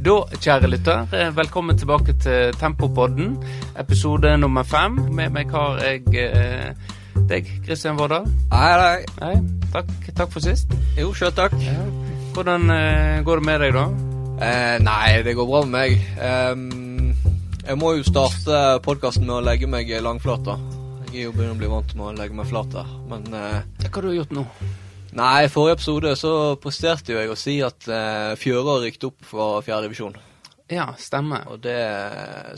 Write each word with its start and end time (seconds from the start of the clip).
Da, 0.00 0.14
kjære 0.40 0.68
lytter, 0.72 1.02
eh, 1.12 1.36
velkommen 1.36 1.78
tilbake 1.78 2.12
til 2.12 2.54
Tempopodden, 2.56 3.34
episode 3.78 4.38
nummer 4.38 4.62
fem. 4.62 4.94
Med 5.12 5.28
meg 5.30 5.50
har 5.52 5.76
jeg 5.76 6.14
eh, 6.16 6.70
deg, 7.28 7.50
Kristian 7.66 7.98
Vårdal. 7.98 8.24
Hei, 8.52 8.70
hei. 8.80 9.04
Hei, 9.20 9.34
takk, 9.74 9.92
takk 10.16 10.32
for 10.32 10.40
sist. 10.40 10.72
Jo, 10.96 11.12
sjøl 11.12 11.34
takk. 11.36 11.52
Ja. 11.60 11.84
Hvordan 12.32 12.70
eh, 12.72 13.20
går 13.28 13.42
det 13.42 13.46
med 13.50 13.60
deg, 13.60 13.76
da? 13.76 13.84
Eh, 14.40 14.80
nei, 14.88 15.20
det 15.26 15.36
går 15.36 15.52
bra 15.52 15.64
med 15.68 15.76
meg. 15.76 16.00
Um, 16.16 17.14
jeg 17.66 17.76
må 17.76 17.92
jo 17.98 18.08
starte 18.08 18.80
podkasten 18.80 19.28
med 19.28 19.36
å 19.36 19.44
legge 19.44 19.68
meg 19.68 19.92
langflata. 20.00 20.56
Jeg 21.10 21.26
er 21.26 21.28
jo 21.28 21.36
begynner 21.36 21.58
å 21.58 21.60
bli 21.60 21.74
vant 21.76 21.92
med 21.98 22.08
å 22.08 22.16
legge 22.22 22.40
meg 22.40 22.48
flat. 22.48 22.80
Men 23.12 23.28
eh, 23.36 23.84
Hva 23.84 23.98
har 23.98 24.08
du 24.08 24.16
gjort 24.16 24.32
nå? 24.32 24.48
Nei, 25.16 25.44
i 25.44 25.52
forrige 25.52 25.78
episode 25.78 26.16
så 26.18 26.32
presterte 26.60 27.14
jo 27.14 27.20
jeg 27.20 27.30
å 27.32 27.38
si 27.38 27.56
at 27.64 27.88
eh, 27.90 28.34
Fjøra 28.40 28.80
rykket 28.82 29.06
opp 29.10 29.24
fra 29.26 29.46
fjerde 29.64 29.88
divisjon. 29.88 30.18
Ja, 30.70 30.92
stemmer. 30.98 31.48
Og 31.50 31.62
det 31.64 31.80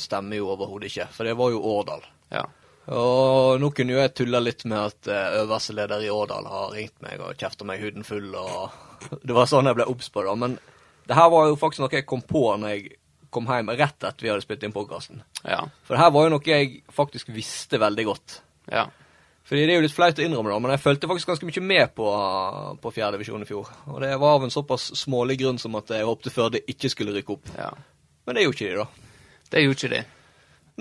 stemmer 0.02 0.36
jo 0.36 0.50
overhodet 0.52 0.90
ikke, 0.90 1.08
for 1.14 1.28
det 1.28 1.36
var 1.38 1.52
jo 1.54 1.62
Årdal. 1.72 2.04
Ja. 2.32 2.44
Og 2.92 3.60
nå 3.62 3.70
kunne 3.76 3.94
jo 3.94 4.00
jeg 4.00 4.14
tulla 4.18 4.40
litt 4.42 4.64
med 4.66 4.78
at 4.80 5.08
eh, 5.10 5.38
øverste 5.42 5.76
leder 5.78 6.02
i 6.02 6.10
Årdal 6.12 6.48
har 6.50 6.72
ringt 6.74 6.98
meg 7.04 7.22
og 7.22 7.38
kjefta 7.38 7.66
meg 7.68 7.82
huden 7.84 8.04
full, 8.06 8.32
og 8.34 8.74
det 9.26 9.36
var 9.36 9.48
sånn 9.50 9.70
jeg 9.70 9.78
ble 9.78 9.88
obs 9.92 10.10
på 10.12 10.26
det. 10.26 10.34
Men 10.42 10.58
det 11.08 11.18
her 11.18 11.30
var 11.32 11.48
jo 11.48 11.60
faktisk 11.60 11.84
noe 11.84 11.94
jeg 11.94 12.08
kom 12.08 12.24
på 12.26 12.44
når 12.58 12.74
jeg 12.74 12.98
kom 13.32 13.46
hjem 13.48 13.72
rett 13.78 14.04
etter 14.04 14.26
vi 14.26 14.28
hadde 14.28 14.44
spilt 14.44 14.66
inn 14.66 14.74
podkasten. 14.74 15.22
Ja. 15.40 15.62
For 15.86 15.96
det 15.96 16.02
her 16.02 16.12
var 16.12 16.26
jo 16.26 16.34
noe 16.34 16.50
jeg 16.52 16.82
faktisk 16.92 17.30
visste 17.32 17.80
veldig 17.80 18.04
godt. 18.10 18.42
Ja. 18.68 18.90
Fordi 19.52 19.66
det 19.68 19.72
er 19.74 19.82
jo 19.82 19.84
litt 19.84 19.92
flaut 19.92 20.16
å 20.16 20.22
innrømme 20.24 20.48
da, 20.48 20.58
men 20.64 20.70
jeg 20.72 20.80
fulgte 20.80 21.08
faktisk 21.10 21.28
ganske 21.28 21.44
mye 21.44 21.62
med 21.68 21.90
på, 21.92 22.06
på 22.80 22.92
fjerde 22.96 23.18
divisjon 23.18 23.42
i 23.44 23.48
fjor. 23.50 23.66
Og 23.92 23.98
det 24.00 24.08
var 24.22 24.38
av 24.38 24.46
en 24.46 24.54
såpass 24.54 24.86
smålig 24.96 25.36
grunn 25.42 25.58
som 25.60 25.76
at 25.76 25.92
jeg 25.92 26.06
håpte 26.08 26.32
Førde 26.32 26.62
ikke 26.72 26.88
skulle 26.88 27.12
rykke 27.18 27.34
opp. 27.34 27.50
ja. 27.58 27.68
Men 28.24 28.38
det 28.38 28.46
gjorde 28.46 28.56
ikke 28.56 28.70
de, 28.70 28.78
da. 28.80 29.44
Det 29.52 29.62
gjorde 29.66 29.76
ikke 29.76 29.92
de. 29.92 30.00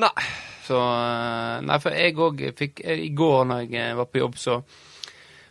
Nei. 0.06 0.30
Så 0.70 0.80
eh, 0.80 1.58
Nei, 1.68 1.80
for 1.84 2.00
jeg 2.00 2.16
òg 2.30 2.46
fikk 2.62 2.80
I 2.96 3.12
går 3.18 3.44
når 3.50 3.66
jeg 3.66 3.76
eh, 3.82 3.92
var 4.00 4.08
på 4.08 4.24
jobb, 4.24 4.40
så, 4.40 4.58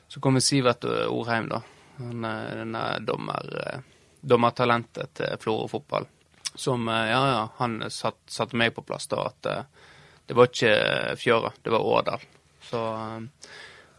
så 0.08 0.24
kom 0.24 0.40
Sivert 0.40 0.88
Orheim, 0.88 1.52
da. 1.52 1.60
Han 2.00 2.24
denne 2.24 2.86
dommer, 3.04 3.52
eh, 3.66 3.86
dommertalentet 4.32 5.12
til 5.20 5.36
Florø 5.44 5.68
fotball. 5.76 6.08
Som 6.54 6.88
eh, 6.88 7.06
Ja, 7.12 7.22
ja, 7.36 7.46
han 7.60 7.82
satt, 7.92 8.22
satte 8.32 8.56
meg 8.56 8.72
på 8.72 8.88
plass 8.88 9.12
da 9.12 9.26
at 9.28 9.52
eh, 9.52 9.88
det 10.24 10.40
var 10.40 10.48
ikke 10.48 10.76
Fjøra, 11.20 11.52
det 11.60 11.76
var 11.76 11.84
Årdal. 11.98 12.30
Så 12.70 12.80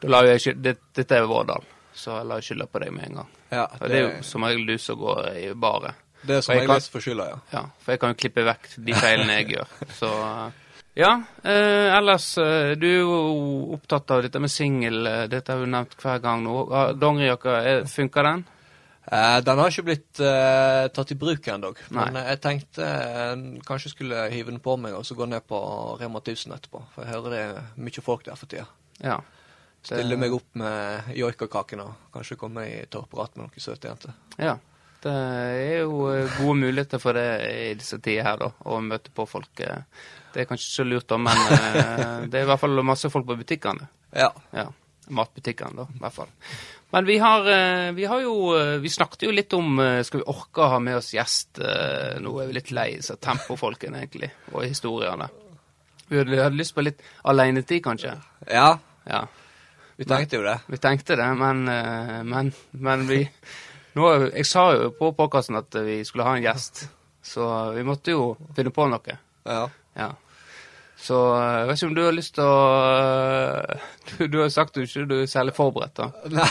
da 0.02 0.08
la 0.10 0.22
jeg 0.32 0.42
skyld, 0.46 0.62
det, 0.64 0.76
Dette 0.96 1.18
er 1.20 1.28
Vårdal, 1.30 1.66
så 1.94 2.22
jeg 2.22 2.30
la 2.30 2.40
skylda 2.42 2.66
på 2.72 2.80
deg 2.82 2.94
med 2.96 3.10
en 3.10 3.20
gang. 3.22 3.34
Ja, 3.52 3.66
det, 3.82 3.90
det 3.92 3.98
er 4.00 4.06
jo 4.08 4.24
som 4.24 4.48
regel 4.48 4.64
du 4.72 4.78
som 4.80 4.98
går 5.02 5.28
i 5.42 5.46
baret. 5.54 6.00
det 6.24 6.38
er 6.40 6.42
som 6.46 6.56
regel 6.56 6.72
jeg 6.78 6.88
for 6.94 7.04
skylda, 7.04 7.26
ja. 7.34 7.40
Ja, 7.58 7.64
for 7.84 7.92
jeg 7.96 8.02
kan 8.02 8.14
jo 8.16 8.20
klippe 8.24 8.46
vekk 8.48 8.70
de 8.88 8.96
feilene 8.98 9.36
jeg 9.42 9.50
gjør. 9.58 9.76
Så 10.00 10.12
ja. 10.98 11.12
Eh, 11.44 11.90
ellers, 11.98 12.30
eh, 12.42 12.74
du 12.80 12.88
er 12.88 12.98
jo 13.04 13.20
opptatt 13.78 14.12
av 14.12 14.24
dette 14.26 14.40
med 14.44 14.52
singel. 14.52 15.06
eh, 15.08 15.28
Dette 15.32 15.54
har 15.54 15.62
du 15.64 15.70
nevnt 15.72 15.94
hver 16.02 16.20
gang 16.24 16.42
nå. 16.44 16.56
Dongerijakka, 17.00 17.86
funker 17.88 18.28
den? 18.28 18.42
Eh, 19.06 19.38
den 19.44 19.58
har 19.58 19.72
ikke 19.72 19.88
blitt 19.88 20.20
uh, 20.22 20.86
tatt 20.94 21.12
i 21.12 21.18
bruk 21.18 21.48
ennå, 21.50 21.72
men 21.90 22.14
Nei. 22.14 22.26
jeg 22.30 22.42
tenkte 22.44 22.86
uh, 22.86 23.46
kanskje 23.66 23.96
skulle 23.96 24.28
hive 24.30 24.54
den 24.54 24.62
på 24.62 24.76
meg 24.78 24.94
og 24.94 25.06
så 25.08 25.18
gå 25.18 25.26
ned 25.30 25.42
på 25.50 25.62
Rema 26.00 26.22
1000 26.22 26.54
etterpå. 26.54 26.84
For 26.94 27.06
jeg 27.06 27.16
hører 27.16 27.34
det 27.34 27.40
er 27.48 27.72
mye 27.82 28.04
folk 28.06 28.28
der 28.28 28.38
for 28.38 28.52
tida. 28.52 28.68
Ja. 29.02 29.18
Stille 29.82 30.20
meg 30.22 30.36
opp 30.36 30.60
med 30.62 31.16
joikakaken 31.18 31.82
og 31.82 32.12
kanskje 32.14 32.38
komme 32.38 32.68
i 32.70 32.76
tørrprat 32.86 33.34
med 33.36 33.48
noen 33.48 33.64
søte 33.64 33.90
jenter. 33.90 34.20
ja. 34.38 34.60
Det 35.02 35.10
er 35.10 35.80
jo 35.80 36.04
gode 36.36 36.60
muligheter 36.60 37.00
for 37.02 37.18
det 37.18 37.24
i 37.50 37.70
disse 37.74 37.98
tider 38.06 38.22
her, 38.22 38.36
da. 38.38 38.52
Å 38.70 38.76
møte 38.86 39.10
på 39.10 39.24
folk. 39.26 39.50
Det 39.58 39.64
er 40.44 40.46
kanskje 40.46 40.68
ikke 40.68 40.76
så 40.76 40.84
lurt, 40.86 41.08
da, 41.10 41.18
men 41.18 41.40
uh, 41.42 42.20
det 42.30 42.38
er 42.38 42.46
i 42.46 42.50
hvert 42.52 42.62
fall 42.62 42.84
masse 42.86 43.10
folk 43.10 43.26
på 43.26 43.40
butikkene. 43.40 43.88
Ja. 44.14 44.30
Ja. 44.54 44.68
Matbutikkene, 45.10 45.74
da, 45.82 45.88
i 45.90 46.04
hvert 46.04 46.18
fall. 46.20 46.30
Men 46.92 47.06
vi 47.08 47.18
har, 47.24 47.46
eh, 47.48 47.92
vi 47.96 48.06
har 48.06 48.20
jo 48.22 48.34
eh, 48.58 48.78
Vi 48.84 48.90
snakket 48.92 49.24
jo 49.24 49.32
litt 49.32 49.54
om 49.56 49.80
eh, 49.80 50.02
Skal 50.04 50.20
vi 50.20 50.28
orke 50.28 50.64
å 50.66 50.72
ha 50.74 50.80
med 50.84 50.98
oss 51.00 51.14
gjest? 51.16 51.62
Nå 52.20 52.34
er 52.42 52.50
vi 52.50 52.58
litt 52.58 52.72
lei 52.76 52.90
så 53.02 53.16
tempofolkene, 53.16 54.02
egentlig, 54.04 54.32
og 54.52 54.66
historiene. 54.66 55.30
Vi 56.12 56.20
hadde, 56.20 56.50
lyst 56.58 56.76
på 56.76 56.84
litt 56.84 57.00
alenetid, 57.24 57.84
kanskje. 57.86 58.18
ja, 58.52 58.78
Ja. 59.08 59.22
vi 59.96 60.06
tenkte 60.06 60.36
jo 60.36 60.44
det. 60.44 60.58
Vi 60.68 60.78
tenkte 60.78 61.16
det, 61.16 61.30
men, 61.40 61.64
men, 62.28 62.52
men 62.72 63.06
vi 63.08 63.22
nå, 63.96 64.08
Jeg 64.34 64.46
sa 64.46 64.66
jo 64.76 64.90
på 64.96 65.14
podkasten 65.16 65.56
at 65.60 65.76
vi 65.86 66.02
skulle 66.08 66.28
ha 66.28 66.36
en 66.36 66.44
gjest, 66.44 66.90
så 67.24 67.72
vi 67.76 67.84
måtte 67.88 68.12
jo 68.12 68.36
finne 68.56 68.72
på 68.76 68.90
noe. 68.92 69.18
Ja. 69.46 69.70
Ja. 69.96 70.12
Så 71.02 71.18
eh, 71.34 71.56
jeg 71.62 71.68
vet 71.68 71.80
ikke 71.80 71.90
om 71.90 71.96
du 71.98 72.04
har 72.06 72.16
lyst 72.16 72.36
til 72.38 72.46
å 72.46 72.58
eh, 72.94 73.86
Du, 74.12 74.26
du 74.30 74.38
har 74.44 74.52
sagt 74.54 74.78
du 74.78 74.84
ikke 74.84 75.08
du 75.10 75.16
er 75.24 75.30
særlig 75.32 75.56
forberedt, 75.58 75.98
da. 75.98 76.12
Nei, 76.38 76.48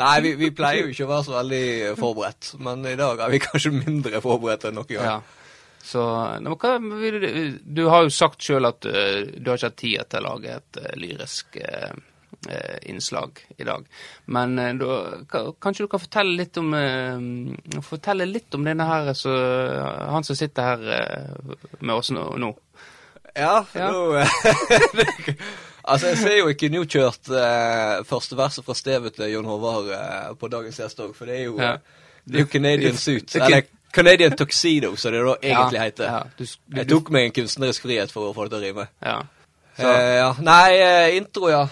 nei 0.00 0.14
vi, 0.24 0.34
vi 0.40 0.50
pleier 0.54 0.86
jo 0.86 0.92
ikke 0.94 1.06
å 1.06 1.12
være 1.12 1.26
så 1.28 1.36
veldig 1.38 1.66
forberedt, 2.00 2.50
men 2.66 2.82
i 2.90 2.96
dag 2.98 3.22
er 3.22 3.32
vi 3.32 3.42
kanskje 3.44 3.74
mindre 3.76 4.22
forberedt 4.24 4.66
enn 4.68 4.76
noen 4.80 4.90
gang. 4.90 5.06
Ja. 5.06 5.44
Så 5.86 6.02
men 6.42 6.50
hva, 6.58 6.72
du, 7.62 7.82
har 7.92 8.02
jo 8.08 8.10
sagt 8.10 8.42
sjøl 8.42 8.66
at 8.66 8.88
eh, 8.90 9.22
du 9.38 9.52
har 9.52 9.60
ikke 9.60 9.70
hatt 9.70 9.80
tid 9.84 10.02
til 10.10 10.24
å 10.24 10.34
lage 10.34 10.58
et 10.58 10.82
lyrisk 10.98 11.60
innslag 12.86 13.38
i 13.58 13.64
dag. 13.66 13.86
Men 14.30 14.52
da, 14.78 14.96
ka- 15.30 15.54
kanskje 15.62 15.86
du 15.86 15.90
kan 15.90 16.02
fortelle 16.02 16.36
litt 16.36 16.58
om 16.60 16.74
Fortelle 17.82 18.26
litt 18.28 18.54
om 18.54 18.66
denne 18.66 18.86
her, 18.86 19.08
så, 19.18 19.32
han 20.12 20.26
som 20.26 20.38
sitter 20.38 20.68
her 20.68 20.84
med 21.80 21.94
oss 21.96 22.12
nå. 22.14 22.52
Ja, 23.36 23.64
Ja. 23.74 23.90
nå 23.92 24.16
Altså, 25.86 26.08
jeg 26.10 26.18
ser 26.18 26.38
jo 26.40 26.48
ikke 26.50 26.68
nykjørt 26.74 27.28
eh, 27.30 28.00
første 28.08 28.34
verset 28.36 28.64
fra 28.66 28.74
Stevet 28.74 29.14
til 29.14 29.28
Jon 29.30 29.46
Håvard 29.46 29.92
eh, 29.94 30.32
på 30.40 30.48
dagens 30.50 30.80
gjest 30.80 30.98
òg, 31.04 31.12
for 31.14 31.30
det 31.30 31.36
er 31.36 31.44
jo, 31.44 31.54
Ja. 31.62 31.76
det 32.26 32.40
er 32.40 32.42
jo 32.42 32.48
Canadian 32.50 32.96
Suit. 32.98 33.36
Er 33.36 33.44
Eller 33.44 33.68
Canadian 33.94 34.34
Tuxedo, 34.36 34.96
som 34.98 35.12
det 35.14 35.20
da 35.22 35.36
egentlig 35.42 35.80
heter. 35.84 36.04
Ja, 36.10 36.22
du, 36.38 36.42
du, 36.44 36.76
Jeg 36.80 36.88
tok 36.90 37.10
meg 37.14 37.28
en 37.28 37.36
kunstnerisk 37.38 37.86
frihet 37.86 38.10
for 38.12 38.32
å 38.32 38.34
få 38.34 38.48
det 38.48 38.56
til 38.56 38.58
å 38.58 38.66
rime. 38.66 38.88
ja. 39.04 39.20
Eh, 39.78 40.14
ja. 40.16 40.32
Nei, 40.40 40.76
eh, 40.80 41.16
intro, 41.20 41.50
ja. 41.52 41.66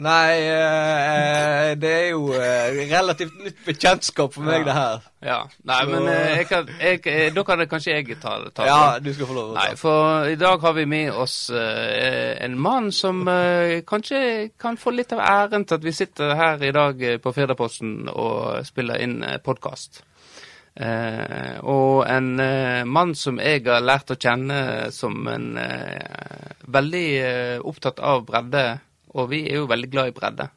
Nei, 0.00 0.36
eh, 0.48 1.74
det 1.76 1.90
er 1.92 2.06
jo 2.14 2.30
eh, 2.32 2.78
relativt 2.88 3.34
nytt 3.44 3.58
bekjentskap 3.66 4.32
for 4.32 4.46
meg, 4.46 4.62
Ja. 4.62 4.64
det 4.64 4.72
her. 4.78 5.02
ja. 5.28 5.38
Nei, 5.68 5.80
Så- 5.84 5.90
men 5.90 6.08
eh, 6.08 6.36
jeg 6.38 6.46
kan, 6.48 6.68
jeg, 6.80 7.00
eh, 7.06 7.30
da 7.36 7.42
kan 7.44 7.58
det 7.58 7.68
kanskje 7.68 7.92
jeg 7.98 8.16
ta, 8.22 8.38
ta 8.54 8.62
det. 8.62 8.66
Ja, 8.70 8.98
du 8.98 9.12
skal 9.12 9.26
få 9.26 9.34
lov 9.36 9.50
å 9.50 9.54
ta 9.54 9.66
Nei, 9.66 9.74
for 9.76 10.24
i 10.32 10.34
dag 10.40 10.60
har 10.64 10.72
vi 10.72 10.84
med 10.86 11.12
oss 11.12 11.50
eh, 11.50 12.36
en 12.44 12.58
mann 12.58 12.90
som 12.92 13.26
eh, 13.28 13.82
kanskje 13.84 14.50
kan 14.58 14.76
få 14.80 14.90
litt 14.96 15.12
av 15.12 15.20
æren 15.20 15.66
til 15.66 15.74
at 15.76 15.84
vi 15.84 15.92
sitter 15.92 16.34
her 16.34 16.62
i 16.64 16.72
dag 16.72 17.02
eh, 17.02 17.18
på 17.18 17.34
Firdaposten 17.36 18.08
og 18.08 18.64
spiller 18.64 18.96
inn 19.04 19.20
podkast. 19.44 20.02
og 20.80 22.06
en 22.08 22.40
eh, 22.40 22.84
mann 22.84 23.14
som 23.14 23.36
jeg 23.38 23.64
har 23.66 23.82
lært 23.84 24.10
å 24.14 24.16
kjenne 24.16 24.90
som 24.94 25.26
en 25.28 25.56
eh, 25.58 26.54
veldig 26.72 27.08
eh, 27.20 27.58
opptatt 27.60 27.98
av 28.00 28.24
bredde, 28.24 28.80
og 29.14 29.30
vi 29.32 29.44
er 29.48 29.60
jo 29.60 29.68
veldig 29.70 29.90
glad 29.92 30.10
i 30.10 30.16
bredde. 30.16 30.48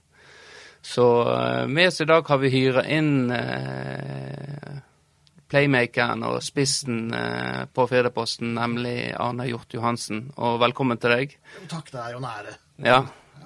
Så 0.83 1.05
eh, 1.31 1.67
med 1.67 1.91
oss 1.91 2.01
i 2.03 2.09
dag 2.09 2.27
har 2.27 2.41
vi 2.41 2.51
hyra 2.51 2.83
inn 2.91 3.31
eh, 3.31 4.81
playmakeren 5.53 6.25
og 6.27 6.41
spissen 6.43 7.13
eh, 7.13 7.65
på 7.69 7.85
Firdaposten, 7.89 8.55
nemlig 8.57 9.13
Arne 9.13 9.47
Hjort 9.49 9.75
Johansen. 9.75 10.25
Og 10.41 10.57
velkommen 10.63 10.99
til 11.01 11.13
deg. 11.13 11.35
Takk, 11.71 11.91
det 11.93 12.01
er 12.01 12.15
jo 12.15 12.23
nære. 12.23 12.55
Ja, 12.83 12.99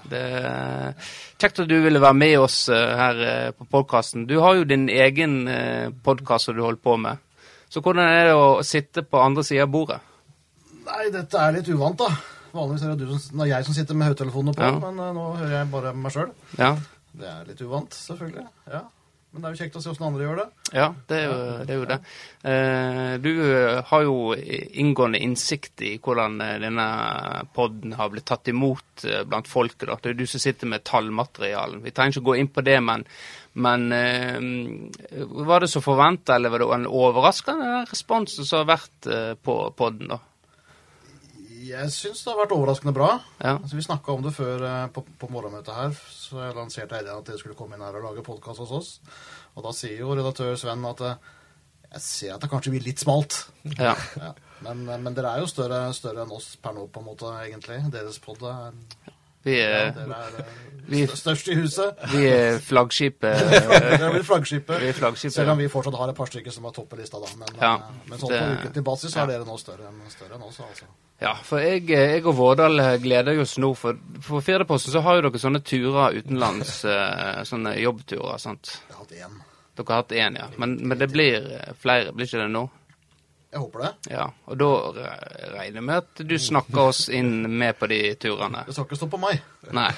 det 0.08 0.22
er 0.40 1.12
kjekt 1.38 1.64
at 1.66 1.70
du 1.70 1.76
ville 1.84 2.02
være 2.02 2.18
med 2.18 2.38
oss 2.46 2.62
eh, 2.72 2.94
her 3.02 3.24
eh, 3.28 3.50
på 3.58 3.68
podkasten. 3.76 4.28
Du 4.30 4.38
har 4.44 4.58
jo 4.58 4.68
din 4.70 4.88
egen 4.90 5.40
podkast 6.06 6.50
som 6.50 6.58
du 6.58 6.64
holder 6.64 6.84
på 6.84 6.96
med. 7.02 7.24
Så 7.68 7.84
hvordan 7.84 8.08
er 8.08 8.30
det 8.30 8.38
å 8.40 8.64
sitte 8.64 9.04
på 9.04 9.20
andre 9.20 9.44
sida 9.44 9.68
av 9.68 9.74
bordet? 9.74 10.00
Nei, 10.88 11.10
dette 11.12 11.44
er 11.44 11.58
litt 11.58 11.68
uvant, 11.68 12.00
da. 12.00 12.37
Vanligvis 12.58 12.84
er 12.84 12.94
det, 12.98 13.08
du 13.08 13.16
som, 13.22 13.42
er 13.44 13.54
jeg 13.54 13.66
som 13.68 13.76
sitter 13.78 13.98
med 13.98 14.12
høyttelefonene 14.12 14.58
på, 14.58 14.68
Ja. 14.68 14.78
men 14.82 15.02
uh, 15.02 15.14
nå 15.16 15.32
hører 15.38 15.58
jeg 15.60 15.72
bare 15.74 15.96
meg 15.96 16.14
sjøl. 16.16 16.30
Ja, 16.58 16.76
Det 17.18 17.28
er 17.32 17.50
litt 17.50 17.62
uvant, 17.66 17.94
selvfølgelig. 17.98 18.46
Ja. 18.70 18.84
Men 19.32 19.44
det 19.44 19.48
er 19.48 19.54
jo 19.54 19.60
kjekt 19.60 19.76
å 19.78 19.82
se 19.84 19.90
åssen 19.92 20.06
andre 20.08 20.24
gjør 20.24 20.38
det. 20.40 20.46
ja 20.74 20.86
det, 21.10 21.18
er 21.18 21.26
jo, 21.28 21.40
det 21.68 21.74
er 21.74 21.80
jo 21.80 21.88
det. 21.90 21.98
Uh, 22.48 23.14
du 23.22 23.32
eh, 23.44 23.82
har 23.90 24.06
jo 24.06 24.16
inngående 24.82 25.20
innsikt 25.22 25.84
i 25.86 25.92
hvordan 26.02 26.40
denne 26.64 26.86
podden 27.54 27.94
har 28.00 28.10
blitt 28.14 28.26
tatt 28.30 28.48
imot 28.50 29.06
blant 29.28 29.50
folket. 29.52 29.92
Det 30.02 30.14
er 30.14 30.18
du 30.18 30.26
som 30.30 30.42
sitter 30.42 30.72
med 30.72 30.86
tallmaterialen. 30.88 31.84
Vi 31.84 31.94
trenger 31.94 32.18
ikke 32.18 32.30
gå 32.32 32.38
inn 32.40 32.50
på 32.54 32.64
det, 32.66 32.80
men, 32.82 33.04
men 33.54 33.86
uh, 33.92 35.28
var 35.46 35.66
det 35.66 35.70
så 35.74 35.84
forventa, 35.86 36.40
eller 36.40 36.56
var 36.56 36.64
det 36.64 36.72
en 36.80 36.90
overraskende 37.04 37.84
responsen 37.92 38.48
som 38.48 38.64
har 38.64 38.74
vært 38.78 39.12
på 39.44 39.60
podden? 39.78 40.16
da? 40.16 40.22
Jeg 41.68 41.92
syns 41.92 42.22
det 42.24 42.32
har 42.32 42.40
vært 42.44 42.54
overraskende 42.56 42.94
bra. 42.96 43.10
Ja. 43.42 43.56
Altså, 43.58 43.76
vi 43.76 43.86
snakka 43.86 44.14
om 44.16 44.24
det 44.26 44.34
før 44.38 44.64
eh, 44.68 44.84
på, 44.96 45.04
på 45.20 45.30
morgenmøtet 45.34 45.74
her, 45.76 45.96
så 46.14 46.44
jeg 46.46 46.56
lanserte 46.58 47.02
ideen 47.02 47.20
at 47.20 47.28
dere 47.28 47.40
skulle 47.42 47.58
komme 47.60 47.76
inn 47.78 47.84
her 47.86 47.98
og 48.00 48.06
lage 48.10 48.24
podkast 48.26 48.62
hos 48.64 48.72
oss. 48.78 48.92
Og 49.58 49.66
da 49.66 49.74
sier 49.76 50.00
jo 50.04 50.14
redaktør 50.16 50.56
Sven 50.60 50.86
at 50.86 51.02
eh, 51.02 51.34
Jeg 51.96 52.02
ser 52.04 52.34
at 52.36 52.42
det 52.44 52.50
kanskje 52.52 52.74
blir 52.76 52.84
litt 52.88 53.00
smalt. 53.04 53.42
Ja. 53.80 53.96
Ja. 54.20 54.34
Men, 54.66 54.86
men 54.90 55.14
dere 55.18 55.36
er 55.38 55.44
jo 55.44 55.48
større, 55.52 55.84
større 55.94 56.24
enn 56.26 56.34
oss 56.36 56.56
per 56.62 56.74
nå, 56.76 56.88
på 56.92 57.00
en 57.04 57.08
måte, 57.12 57.30
egentlig. 57.46 57.78
Deres 57.94 58.18
pod 58.24 58.42
er 58.50 58.74
Vi 59.48 59.54
er, 59.64 59.92
Dere 59.96 60.18
er 60.28 60.40
eh, 60.42 60.54
vi- 60.92 61.04
størst 61.08 61.48
i 61.54 61.56
huset. 61.56 62.00
vi 62.12 62.26
er 62.28 62.58
flaggskipet. 62.64 63.44
Dere 64.02 64.10
blir 64.18 64.26
flaggskipet. 64.28 64.82
Vi 64.84 64.90
er 64.92 64.98
flaggskipet. 64.98 65.36
Selv 65.40 65.54
om 65.54 65.62
vi 65.62 65.70
fortsatt 65.72 65.96
har 66.02 66.12
et 66.12 66.18
par 66.18 66.28
stykker 66.32 66.52
som 66.56 66.66
har 66.68 66.74
toppelista, 66.76 67.22
da. 67.24 67.30
Men, 67.40 67.54
Ja, 67.62 67.74
eh, 67.78 68.02
men 68.12 68.20
sånn 68.24 68.34
på 68.34 68.42
ukentlig 68.58 68.84
basis 68.90 69.16
er 69.16 69.30
dere 69.32 69.48
nå 69.48 69.56
større 69.62 69.88
enn, 69.92 70.02
større 70.12 70.36
enn 70.40 70.48
oss, 70.50 70.60
altså. 70.68 70.90
Ja, 71.20 71.34
for 71.42 71.62
jeg, 71.64 71.88
jeg 71.90 72.22
og 72.30 72.36
Vårdal 72.38 72.78
gleder 73.02 73.40
oss 73.42 73.56
nå. 73.58 73.72
For 73.78 73.98
på 74.28 74.42
Firdaposten 74.46 74.94
så 74.94 75.02
har 75.06 75.18
jo 75.18 75.26
dere 75.26 75.42
sånne 75.42 75.64
turer 75.66 76.20
utenlands. 76.20 76.74
eh, 76.94 77.40
Sånne 77.48 77.74
jobbturer, 77.82 78.38
sant. 78.42 78.76
Jeg 78.86 78.94
har 78.98 79.06
hatt 79.06 79.16
én. 79.18 79.40
Dere 79.78 79.94
har 79.94 80.04
hatt 80.04 80.14
én, 80.14 80.38
ja. 80.44 80.50
Men, 80.62 80.76
men 80.86 81.00
det 81.02 81.10
blir 81.14 81.50
eh, 81.58 81.72
flere, 81.82 82.14
blir 82.14 82.30
ikke 82.30 82.44
det 82.44 82.52
nå? 82.54 82.68
Jeg 83.48 83.64
håper 83.64 83.84
det. 83.86 83.92
Ja. 84.12 84.28
Og 84.46 84.60
da 84.60 84.70
regner 85.56 85.80
jeg 85.80 85.88
med 85.88 85.98
at 86.04 86.22
du 86.30 86.36
snakker 86.42 86.92
oss 86.92 87.06
inn 87.10 87.48
med 87.50 87.80
på 87.80 87.90
de 87.90 88.02
turene. 88.22 88.66
Det 88.68 88.76
skal 88.76 88.86
ikke 88.90 89.00
stå 89.00 89.10
på 89.16 89.22
meg. 89.24 89.42
Nei. 89.78 89.90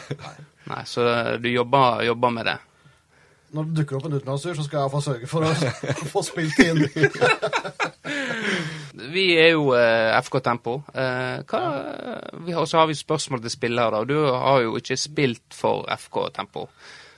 Nei 0.70 0.82
så 0.88 1.06
du 1.42 1.50
jobber, 1.52 2.06
jobber 2.08 2.36
med 2.40 2.48
det. 2.48 2.58
Når 3.56 3.64
det 3.70 3.76
dukker 3.80 3.98
opp 3.98 4.06
en 4.06 4.18
utenlandstur, 4.20 4.54
så 4.58 4.64
skal 4.66 4.78
jeg 4.78 4.84
iallfall 4.84 5.06
sørge 5.06 5.28
for 5.30 5.40
å 5.48 5.50
få 6.14 6.22
spilt 6.28 6.58
inn. 6.62 6.80
Vi 9.14 9.26
er 9.40 9.50
jo 9.56 9.64
eh, 9.78 10.12
FK 10.22 10.36
Tempo. 10.46 10.74
Eh, 10.94 11.38
har, 11.50 12.66
så 12.70 12.76
har 12.82 12.88
vi 12.90 12.96
spørsmål 12.98 13.42
til 13.42 13.54
spillere. 13.54 14.04
Du 14.06 14.18
har 14.28 14.58
jo 14.66 14.72
ikke 14.78 14.98
spilt 15.00 15.56
for 15.56 15.88
FK 15.96 16.16
Tempo. 16.36 16.68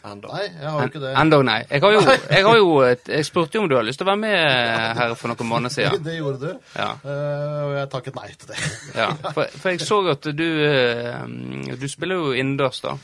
Enda. 0.03 0.31
Nei, 0.33 0.45
jeg 0.49 0.65
har 0.65 0.79
jo 0.81 0.89
ikke 0.89 0.99
det. 1.03 1.09
Enda 1.21 1.37
nei. 1.45 1.57
Jeg, 1.69 1.81
har 1.83 1.91
jo, 1.93 1.99
jeg, 2.09 2.43
har 2.47 2.55
jo, 2.57 2.69
et- 2.87 3.09
jeg 3.13 3.25
spurte 3.27 3.57
jo 3.57 3.61
om 3.61 3.67
du 3.69 3.75
har 3.77 3.83
lyst 3.85 3.99
til 4.01 4.07
å 4.07 4.09
være 4.09 4.21
med 4.23 4.97
her 4.97 5.13
for 5.19 5.29
noen 5.29 5.49
måneder 5.49 5.73
siden. 5.75 6.01
Det 6.07 6.15
gjorde 6.17 6.39
du. 6.41 6.63
Ja. 6.73 6.87
uh, 7.03 7.59
og 7.67 7.73
jeg 7.77 7.89
takket 7.93 8.17
nei 8.17 8.27
til 8.33 8.49
det. 8.49 8.57
Ja, 9.01 9.09
for, 9.35 9.45
for 9.61 9.69
jeg 9.75 9.83
så 9.85 9.99
at 10.15 10.25
du 10.35 10.43
uh, 10.65 11.75
Du 11.77 11.85
spiller 11.91 12.17
jo 12.17 12.31
innendørs, 12.33 12.81
da. 12.81 12.95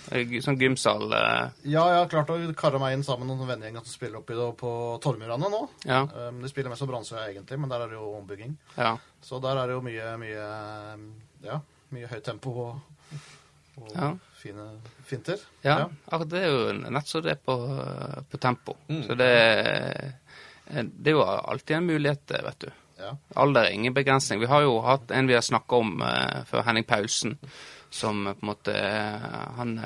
Sånn 0.41 0.57
gymsal. 0.61 1.05
Uh. 1.13 1.53
Ja, 1.69 1.85
jeg 1.93 1.99
har 2.01 2.09
klart 2.15 2.33
å 2.33 2.39
karre 2.57 2.81
meg 2.81 2.97
inn 2.97 3.05
sammen 3.05 3.27
med 3.29 3.35
noen 3.37 3.51
vennegjenger 3.53 3.85
som 3.85 3.93
spiller 3.93 4.21
oppi 4.23 4.33
det 4.39 4.49
på 4.59 4.71
Tormyrane 5.05 5.51
nå. 5.53 5.61
Ja. 5.85 6.01
Um, 6.09 6.41
de 6.41 6.49
spiller 6.49 6.73
mest 6.73 6.81
på 6.81 6.89
Brannsøya 6.89 7.27
egentlig, 7.29 7.59
men 7.61 7.69
der 7.71 7.85
er 7.85 7.93
det 7.93 7.99
jo 8.01 8.09
ombygging. 8.17 8.57
ja. 8.79 8.95
Så 9.27 9.39
der 9.43 9.57
er 9.57 9.67
det 9.67 9.73
jo 9.73 9.81
mye, 9.83 10.11
mye 10.21 10.43
Ja, 11.43 11.55
mye 11.91 12.07
høyt 12.07 12.23
tempo 12.25 12.51
og, 12.63 13.21
og 13.81 13.89
Ja. 13.97 14.11
Fine 14.37 14.65
finter. 15.05 15.41
Ja, 15.65 15.89
ja. 15.89 16.19
det 16.23 16.41
er 16.43 16.51
jo 16.51 16.73
nett 16.93 17.09
så 17.09 17.21
det 17.25 17.35
er 17.35 17.39
på, 17.41 17.55
på 18.29 18.39
tempo. 18.41 18.77
Så 18.87 19.17
det, 19.17 19.31
det 20.67 21.11
er 21.11 21.17
jo 21.17 21.23
alltid 21.25 21.79
en 21.79 21.89
mulighet, 21.89 22.35
vet 22.45 22.67
du. 22.67 22.69
Ja. 22.97 23.11
Alder 23.37 23.67
er 23.67 23.75
ingen 23.77 23.93
begrensning. 23.93 24.39
Vi 24.41 24.49
har 24.49 24.63
jo 24.65 24.79
hatt 24.85 25.11
en 25.13 25.29
vi 25.29 25.35
har 25.37 25.45
snakka 25.45 25.81
om 25.81 25.99
uh, 26.01 26.41
før, 26.49 26.63
Henning 26.65 26.87
Paulsen, 26.87 27.37
som 27.93 28.25
eh, 28.27 28.33
på 28.35 28.43
en 28.43 28.49
måte 28.49 28.73
eh, 28.73 29.27
Han, 29.55 29.77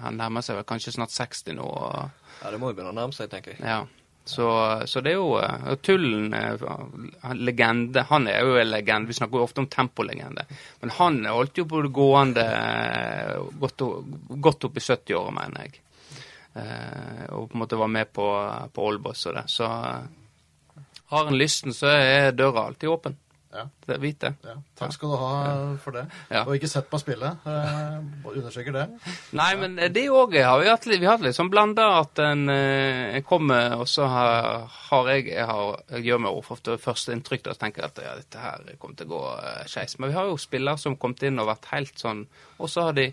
han 0.00 0.16
nærmer 0.16 0.44
seg 0.44 0.56
vel 0.56 0.64
kanskje 0.64 0.94
snart 0.94 1.12
60 1.12 1.58
nå. 1.58 1.66
Og, 1.66 2.22
Ja, 2.42 2.50
det 2.54 2.60
må 2.62 2.70
jo 2.70 2.78
begynne 2.78 2.94
å 2.94 2.96
nærme 2.96 3.16
seg, 3.16 3.28
tenker 3.30 3.56
jeg. 3.56 3.60
ja. 3.66 3.82
Så, 4.24 4.46
så 4.86 5.00
det 5.02 5.12
er 5.12 5.18
jo 5.18 5.34
eh, 5.42 5.72
Tullen, 5.82 6.30
legende 7.34 8.04
Han 8.06 8.28
er 8.30 8.44
jo 8.46 8.58
en 8.60 8.70
legende. 8.70 9.10
Vi 9.10 9.16
snakker 9.18 9.40
jo 9.40 9.46
ofte 9.48 9.64
om 9.64 9.70
tempolegende. 9.70 10.44
Men 10.80 10.94
han 10.98 11.18
holdt 11.26 11.58
jo 11.58 11.66
på 11.70 11.82
det 11.82 11.90
gående 11.94 12.44
eh, 12.46 13.38
godt, 13.58 13.82
godt 14.46 14.68
opp 14.68 14.78
i 14.78 14.84
70-åra, 14.84 15.34
mener 15.40 15.66
jeg. 15.66 15.82
Eh, 16.54 17.26
og 17.34 17.50
på 17.50 17.56
en 17.56 17.64
måte 17.64 17.80
var 17.80 17.90
med 17.90 18.12
på, 18.14 18.28
på 18.72 18.86
Oldboss 18.92 19.26
og 19.30 19.38
det. 19.40 19.46
Så 19.50 19.68
har 21.12 21.28
en 21.28 21.38
lysten, 21.38 21.74
så 21.74 21.90
er 21.90 22.36
døra 22.36 22.68
alltid 22.68 22.94
åpen. 22.94 23.18
Ja. 23.52 23.66
Det, 23.86 23.98
vit 24.00 24.20
det. 24.20 24.32
ja. 24.46 24.54
Takk 24.78 24.94
skal 24.94 25.12
du 25.12 25.16
ha 25.20 25.32
for 25.82 25.96
det. 25.96 26.06
Ja. 26.32 26.42
Og 26.46 26.56
ikke 26.56 26.70
sett 26.72 26.88
meg 26.92 27.02
spille. 27.02 27.32
Eh, 27.44 27.96
understreker 28.32 28.76
det. 28.76 28.84
Nei, 29.36 29.50
men 29.60 29.76
det 29.92 30.06
òg 30.08 30.38
har 30.40 30.60
vi 30.62 30.70
hatt 30.70 30.88
vi 30.88 31.00
har 31.04 31.18
hatt 31.18 31.26
litt 31.26 31.36
sånn 31.36 31.50
blanda 31.52 31.88
at 31.98 32.22
en, 32.24 32.46
eh, 32.52 33.18
en 33.18 33.26
kommer, 33.28 33.76
og 33.82 33.88
så 33.92 34.08
har, 34.08 34.70
har 34.88 35.10
jeg, 35.12 35.28
jeg, 35.34 35.44
har, 35.48 35.82
jeg 35.96 36.06
gjør 36.08 36.22
meg 36.24 36.40
ofte 36.40 36.78
første 36.80 37.12
inntrykk 37.12 37.44
da, 37.44 37.56
og 37.56 37.60
tenker 37.60 37.88
at 37.88 38.00
ja, 38.00 38.14
dette 38.20 38.40
her 38.40 38.64
kommer 38.78 38.96
til 38.96 39.10
å 39.10 39.12
gå 39.12 39.20
uh, 39.36 39.50
skeis. 39.68 39.98
Men 39.98 40.12
vi 40.12 40.16
har 40.16 40.30
jo 40.30 40.40
spillere 40.40 40.80
som 40.80 40.96
har 40.96 41.02
kommet 41.02 41.26
inn 41.28 41.42
og 41.42 41.50
vært 41.52 41.68
helt 41.74 42.00
sånn, 42.00 42.24
og 42.58 42.72
så 42.72 42.88
har 42.88 42.96
de 42.96 43.10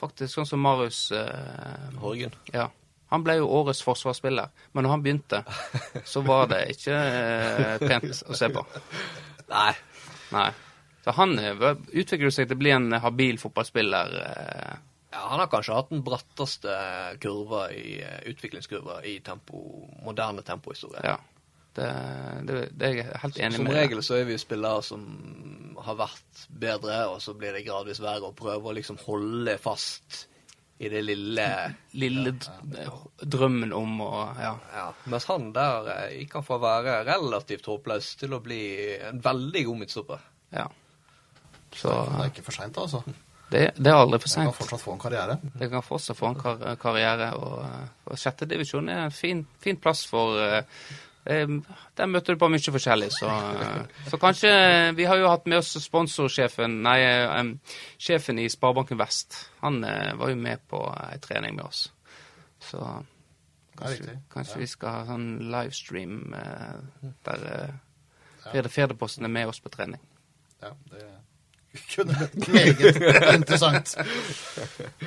faktisk 0.00 0.34
sånn 0.34 0.48
som 0.48 0.62
Marius 0.64 1.10
eh, 1.12 1.88
Horgen. 2.00 2.36
Ja. 2.54 2.70
Han 3.10 3.24
ble 3.26 3.40
jo 3.40 3.48
årets 3.58 3.82
forsvarsspiller, 3.82 4.52
men 4.72 4.86
når 4.86 4.94
han 4.94 5.02
begynte, 5.02 5.42
så 6.12 6.22
var 6.26 6.46
det 6.52 6.62
ikke 6.76 6.94
eh, 6.94 7.82
pent 7.82 8.22
å 8.30 8.38
se 8.38 8.48
på. 8.54 8.62
Nei. 9.50 9.72
Nei. 10.34 10.50
Så 11.04 11.14
han 11.16 11.32
eh, 11.40 11.64
utvikler 11.96 12.30
seg 12.34 12.48
til 12.50 12.58
å 12.58 12.60
bli 12.60 12.70
en 12.74 12.92
habil 13.02 13.38
fotballspiller. 13.40 14.14
eh, 14.20 14.78
Ja, 15.10 15.24
han 15.32 15.40
har 15.42 15.48
kanskje 15.50 15.74
hatt 15.74 15.88
den 15.90 16.04
bratteste 16.06 16.74
kurva 17.22 17.64
i 17.74 17.96
eh, 18.04 18.20
utviklingskurva 18.30 19.00
i 19.10 19.16
tempo, 19.26 19.62
moderne 20.06 20.44
tempohistorie. 20.46 21.02
Ja. 21.02 21.16
Det, 21.74 21.88
det, 22.46 22.54
det 22.74 22.86
er 22.88 22.94
jeg 22.98 23.18
helt 23.22 23.36
enig 23.38 23.56
Som 23.60 23.68
med. 23.68 23.76
regel 23.78 24.00
så 24.02 24.16
er 24.18 24.24
vi 24.26 24.36
spillere 24.42 24.82
som 24.82 25.04
har 25.86 25.96
vært 26.00 26.40
bedre, 26.50 26.96
og 27.12 27.20
så 27.22 27.34
blir 27.38 27.54
det 27.54 27.64
gradvis 27.66 28.00
verre, 28.02 28.26
og 28.26 28.34
prøver 28.38 28.70
å 28.72 28.74
liksom 28.76 28.98
holde 29.06 29.54
fast 29.62 30.24
i 30.80 30.88
det 30.88 31.00
lille 31.04 31.46
Lille 32.00 32.32
drømmen 33.20 33.72
om 33.76 33.98
å 34.00 34.12
Ja. 34.40 34.52
ja. 34.74 34.86
Mens 35.12 35.26
han 35.28 35.50
der 35.52 35.90
eh, 35.94 36.14
gikk 36.22 36.38
han 36.38 36.46
fra 36.46 36.56
å 36.56 36.62
være 36.62 36.94
relativt 37.08 37.68
håpløs 37.68 38.14
til 38.22 38.36
å 38.36 38.40
bli 38.44 38.62
en 39.10 39.20
veldig 39.24 39.64
god 39.68 39.82
midtstopper. 39.82 40.22
ja. 40.56 40.68
Så 41.70 41.90
Det 41.90 42.22
er 42.24 42.30
ikke 42.32 42.42
for 42.42 42.56
seint, 42.56 42.78
altså. 42.82 43.02
det, 43.50 43.60
det 43.76 43.92
er 43.92 43.98
aldri 44.00 44.18
for 44.18 44.32
Jeg 44.32 44.48
kan 44.48 44.56
fortsatt 44.56 44.82
få 44.82 44.94
en 44.96 45.02
karriere. 45.04 45.36
Det 45.60 45.68
kan 45.70 45.84
fortsatt 45.86 46.18
få 46.18 46.26
en 46.26 46.40
kar 46.40 46.64
karriere. 46.82 47.28
Og, 47.38 47.86
og 48.10 48.18
sjette 48.18 48.48
divisjon 48.50 48.88
er 48.90 49.04
en 49.04 49.14
fin, 49.14 49.44
fin 49.62 49.78
plass 49.78 50.02
for 50.10 50.40
eh, 50.42 50.56
eh, 50.58 50.98
Der 51.24 52.06
møter 52.08 52.34
du 52.34 52.38
på 52.40 52.48
mye 52.48 52.72
forskjellig, 52.72 53.10
så, 53.12 53.28
eh, 53.28 53.82
så 54.08 54.18
kanskje 54.18 54.50
Vi 54.96 55.04
har 55.04 55.16
jo 55.20 55.28
hatt 55.28 55.46
med 55.46 55.58
oss 55.58 55.76
sponsorsjefen, 55.84 56.80
nei, 56.82 56.98
eh, 57.04 57.28
sjefen 57.98 58.38
i 58.38 58.48
Sparebanken 58.48 58.98
Vest. 58.98 59.50
Han 59.60 59.84
eh, 59.84 60.14
var 60.16 60.30
jo 60.32 60.36
med 60.36 60.58
på 60.68 60.80
ei 60.96 61.18
trening 61.18 61.56
med 61.56 61.64
oss. 61.64 61.92
Så 62.60 62.80
kanskje, 63.76 64.18
kanskje 64.32 64.56
Ja. 64.56 64.58
vi 64.60 64.66
skal 64.66 64.90
ha 64.90 65.04
sånn 65.06 65.28
livestream 65.52 66.34
eh, 66.34 67.12
der 67.24 67.46
eh, 67.52 67.74
Ja. 68.54 68.62
Ferde 68.72 68.96
er 69.24 69.28
med 69.28 69.48
oss 69.48 69.60
på 69.60 69.68
trening. 69.68 70.00
Ja, 70.62 70.70
det 70.90 71.04
kunne 71.94 72.14
blitt 72.34 72.48
meget 72.50 73.34
interessant. 73.36 73.92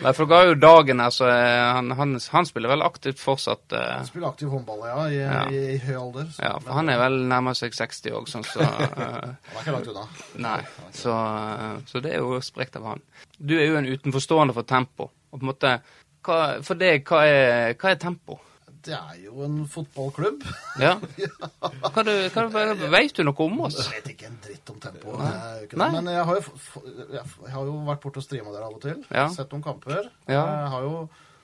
Nei, 0.03 0.13
for 0.15 0.27
ga 0.31 0.39
jo 0.47 0.53
dagen 0.59 1.01
her, 1.03 1.11
så 1.13 1.27
eh, 1.27 1.63
han, 1.77 1.91
han, 1.97 2.13
han 2.31 2.47
spiller 2.47 2.71
vel 2.71 2.85
aktivt 2.85 3.19
fortsatt. 3.19 3.65
Uh, 3.75 3.81
Han 3.99 4.07
spiller 4.07 4.29
aktiv 4.29 4.51
håndball, 4.53 4.83
ja, 4.87 5.01
i, 5.09 5.17
Ja. 5.19 5.41
i, 5.51 5.63
i 5.75 5.77
høy 5.83 5.95
alder. 5.99 6.29
så- 6.35 6.45
Ja, 6.45 6.53
for 6.63 6.77
han 6.79 6.89
er 6.93 7.01
vel 7.03 7.17
nærmer 7.29 7.57
seg 7.59 7.75
60 7.75 8.15
òg, 8.15 8.29
sånn 8.31 8.45
så 8.47 8.63
uh, 8.63 8.69
Han 8.95 9.35
er 9.35 9.59
ikke 9.61 9.75
langt 9.75 9.91
unna. 9.91 10.05
Nei. 10.47 10.61
Så, 10.95 11.11
uh, 11.11 11.75
så 11.89 12.01
det 12.03 12.15
er 12.15 12.23
jo 12.23 12.39
sprekt 12.45 12.79
av 12.79 12.87
han. 12.93 13.03
Du 13.39 13.55
er 13.59 13.67
jo 13.67 13.77
en 13.81 13.89
utenforstående 13.91 14.55
for 14.55 14.63
tempo. 14.69 15.09
Og 15.33 15.39
på 15.39 15.43
en 15.43 15.51
måte, 15.51 15.75
hva, 16.23 16.39
for 16.63 16.79
deg, 16.79 17.03
hva 17.09 17.25
er, 17.27 17.73
hva 17.75 17.91
er 17.91 17.99
tempo? 17.99 18.39
Det 18.83 18.93
er 18.97 19.19
jo 19.23 19.43
en 19.45 19.61
fotballklubb. 19.71 20.41
Ja. 20.81 20.97
Hva, 21.93 22.03
du, 22.03 22.11
hva, 22.33 22.63
vet 22.91 23.15
du 23.15 23.23
noe 23.23 23.45
om 23.45 23.61
oss? 23.67 23.77
Jeg 23.79 24.01
vet 24.01 24.09
ikke 24.13 24.27
en 24.27 24.39
dritt 24.43 24.71
om 24.73 24.79
tempo. 24.83 25.13
det 25.19 25.29
jo 25.31 25.67
ikke 25.69 25.79
Nei. 25.79 25.87
det. 25.87 26.01
Men 26.01 26.09
jeg 26.11 26.25
har, 26.29 26.39
jo, 26.39 26.83
jeg 27.13 27.53
har 27.53 27.69
jo 27.69 27.75
vært 27.87 28.03
borte 28.03 28.19
og 28.19 28.25
streama 28.25 28.55
dere 28.55 28.67
av 28.67 28.75
og 28.75 28.83
til. 28.83 28.99
Ja. 29.07 29.27
Sett 29.31 29.53
noen 29.55 29.63
kamper. 29.63 30.09
Ja. 30.27 30.41
Jeg 30.41 30.71
har 30.75 30.87
jo 30.87 30.95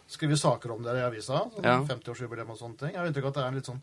skrevet 0.10 0.42
saker 0.42 0.76
om 0.76 0.84
dere 0.84 1.04
i 1.04 1.08
avisa. 1.08 1.46
Sånn 1.54 1.70
Ja. 1.70 1.78
50-årsjubileum 1.88 2.52
og 2.52 2.60
sånne 2.60 2.80
ting. 2.82 2.94
Jeg 2.96 3.02
har 3.02 3.12
inntrykk 3.12 3.30
av 3.30 3.34
at 3.34 3.40
det 3.40 3.44
er 3.46 3.52
en 3.54 3.60
litt 3.62 3.70
sånn, 3.72 3.82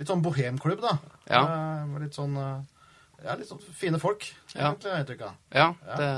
litt 0.00 0.10
sånn 0.10 0.24
bohemklubb, 0.24 0.82
da. 0.82 0.96
Ja. 1.30 1.42
Eh, 1.44 1.98
litt 2.02 2.16
sånn 2.16 2.36
eh, 2.40 2.64
ja, 3.24 3.34
litt 3.38 3.48
sånn 3.48 3.62
fine 3.72 3.98
folk, 4.00 4.26
egentlig, 4.52 4.90
jeg 4.92 5.04
inntrykk 5.04 5.22
av. 5.24 5.36
Ja, 5.56 5.68
det, 5.96 6.08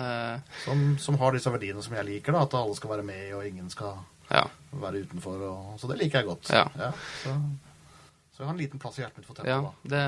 Som, 0.64 0.86
som 0.98 1.18
har 1.20 1.36
disse 1.36 1.52
verdiene 1.52 1.82
som 1.84 1.94
jeg 1.94 2.08
liker, 2.08 2.34
da. 2.34 2.46
At 2.48 2.56
alle 2.58 2.74
skal 2.78 2.96
være 2.96 3.06
med, 3.06 3.28
og 3.36 3.46
ingen 3.46 3.70
skal 3.70 4.00
ja. 4.28 4.44
være 4.70 5.04
utenfor. 5.06 5.42
Og, 5.48 5.72
så 5.80 5.90
det 5.92 5.98
liker 6.02 6.22
jeg 6.22 6.28
godt. 6.28 6.50
Ja. 6.52 6.92
så, 7.22 7.36
så 8.32 8.42
jeg 8.42 8.48
har 8.48 8.54
en 8.54 8.60
liten 8.60 8.82
plass 8.82 8.98
i 8.98 9.02
hjertet 9.02 9.22
mitt 9.22 9.26
for 9.26 9.38
tempo. 9.38 9.50
ja 9.50 9.72
det, 9.82 10.02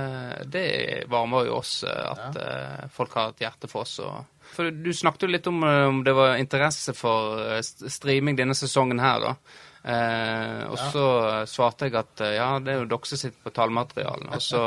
det 0.55 0.67
varmer 1.11 1.49
jo 1.49 1.57
oss 1.59 1.81
eh, 1.83 2.05
at 2.12 2.37
ja. 2.39 2.91
folk 2.95 3.17
har 3.19 3.33
et 3.33 3.43
hjerte 3.47 3.71
for 3.71 3.87
oss. 3.87 3.97
Og, 4.05 4.45
for 4.55 4.71
du 4.71 4.93
snakket 4.95 5.27
jo 5.27 5.33
litt 5.33 5.50
om 5.50 5.65
eh, 5.67 5.87
om 5.89 6.05
det 6.07 6.15
var 6.15 6.37
interesse 6.39 6.95
for 6.95 7.41
eh, 7.57 7.62
streaming 7.65 8.39
denne 8.39 8.55
sesongen 8.55 9.03
her, 9.03 9.25
da. 9.25 9.35
Eh, 9.80 10.66
og 10.68 10.76
Ja. 10.76 10.88
så 10.92 11.04
svarte 11.49 11.87
jeg 11.88 11.94
at 11.96 12.20
eh, 12.20 12.34
ja, 12.37 12.49
det 12.60 12.72
er 12.75 12.78
jo 12.82 12.88
dere 12.90 13.08
som 13.08 13.16
sitter 13.20 13.38
på 13.46 13.52
tallmaterialen. 13.56 14.28
Og 14.37 14.42
så, 14.44 14.60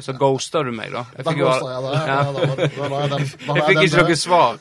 så 0.00 0.14
ghosta 0.16 0.62
du 0.64 0.70
meg, 0.72 0.94
da. 0.94 1.02
Jeg 1.18 1.26
fikk 1.28 1.42
jo 1.42 1.50
jeg 3.52 3.66
fikk 3.66 3.82
ikke 3.84 4.02
noe 4.06 4.16
svar. 4.16 4.56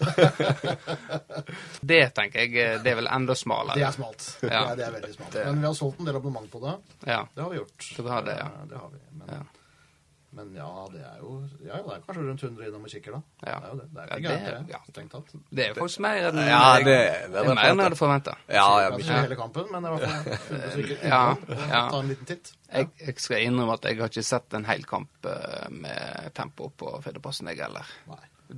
Det 1.85 2.01
tenker 2.17 2.43
jeg 2.43 2.55
eh, 2.59 2.77
det 2.83 2.91
er 2.91 2.99
vel 2.99 3.07
enda 3.11 3.35
smalere. 3.37 3.77
Det 3.79 3.85
er 3.87 3.95
smalt. 3.95 4.27
Ja. 4.43 4.49
Ja. 4.51 4.63
Det 4.75 4.85
er 4.87 4.95
veldig 4.97 5.13
smalt. 5.15 5.35
Men 5.45 5.61
vi 5.63 5.67
har 5.69 5.77
solgt 5.77 5.99
en 6.01 6.09
del 6.09 6.19
abonnement 6.19 6.49
på 6.51 6.61
det. 6.65 6.75
Ja. 7.07 7.21
Det 7.35 7.43
har 7.45 7.51
vi 7.53 7.59
gjort. 7.61 7.87
Det 7.97 8.09
har 8.11 8.25
det, 8.27 8.37
ja. 8.39 8.49
Det 8.71 8.81
har 8.81 8.89
vi. 8.91 8.99
Men 9.21 9.27
Ja. 9.37 9.43
Men 10.35 10.49
ja, 10.55 10.67
det 10.91 10.99
er 10.99 11.19
jo 11.21 11.29
ja, 11.63 11.77
det 11.79 11.93
er 11.95 12.01
kanskje 12.05 12.23
rundt 12.27 12.41
100 12.43 12.65
innom 12.67 12.83
og 12.83 12.91
kikker, 12.91 13.13
da. 13.15 13.21
Ja. 13.47 13.53
Det 13.59 13.67
er 13.67 13.71
jo 13.71 13.77
det. 13.79 13.85
Det 13.93 14.01
er 14.01 14.07
Ja, 14.09 14.15
ikke 14.17 14.27
gærent, 14.27 14.45
det- 14.45 14.55
det. 14.67 14.73
ja. 14.73 14.79
Strengt 14.91 15.11
tatt. 15.15 15.29
Det 15.59 15.65
er 15.69 15.73
faktisk 15.79 15.99
mer 16.03 16.17
enn 16.29 16.39
Ja, 16.43 16.59
det 16.79 16.85
det, 16.85 17.31
det 17.31 17.39
er 17.39 17.49
mer 17.53 17.63
enn 17.69 17.77
jeg 17.79 17.85
hadde 17.87 17.99
forventa. 18.01 18.33
Ja, 18.49 18.65
ja, 18.83 18.89
Kanskje 18.91 19.13
mye. 19.13 19.21
hele 19.21 19.35
kampen, 19.39 19.71
men 19.71 19.85
i 19.85 19.93
hvert 19.95 20.01
fall 20.09 20.57
100 20.59 20.71
stykker 20.75 21.07
Ja, 21.13 21.21
ja. 21.71 21.81
ta 21.89 21.99
en 22.03 22.07
liten 22.11 22.25
titt. 22.33 22.53
Jeg, 22.73 22.89
jeg 23.07 23.19
skal 23.23 23.41
innrømme 23.47 23.73
at 23.79 23.85
jeg 23.87 23.97
har 24.01 24.09
ikke 24.11 24.23
sett 24.27 24.53
en 24.59 24.65
hel 24.65 24.83
kamp 24.83 25.25
eh, 25.31 25.69
med 25.69 26.31
tempo 26.35 26.69
på 26.77 26.97
Firdaposten, 27.01 27.47
jeg 27.47 27.63
heller. 27.63 27.85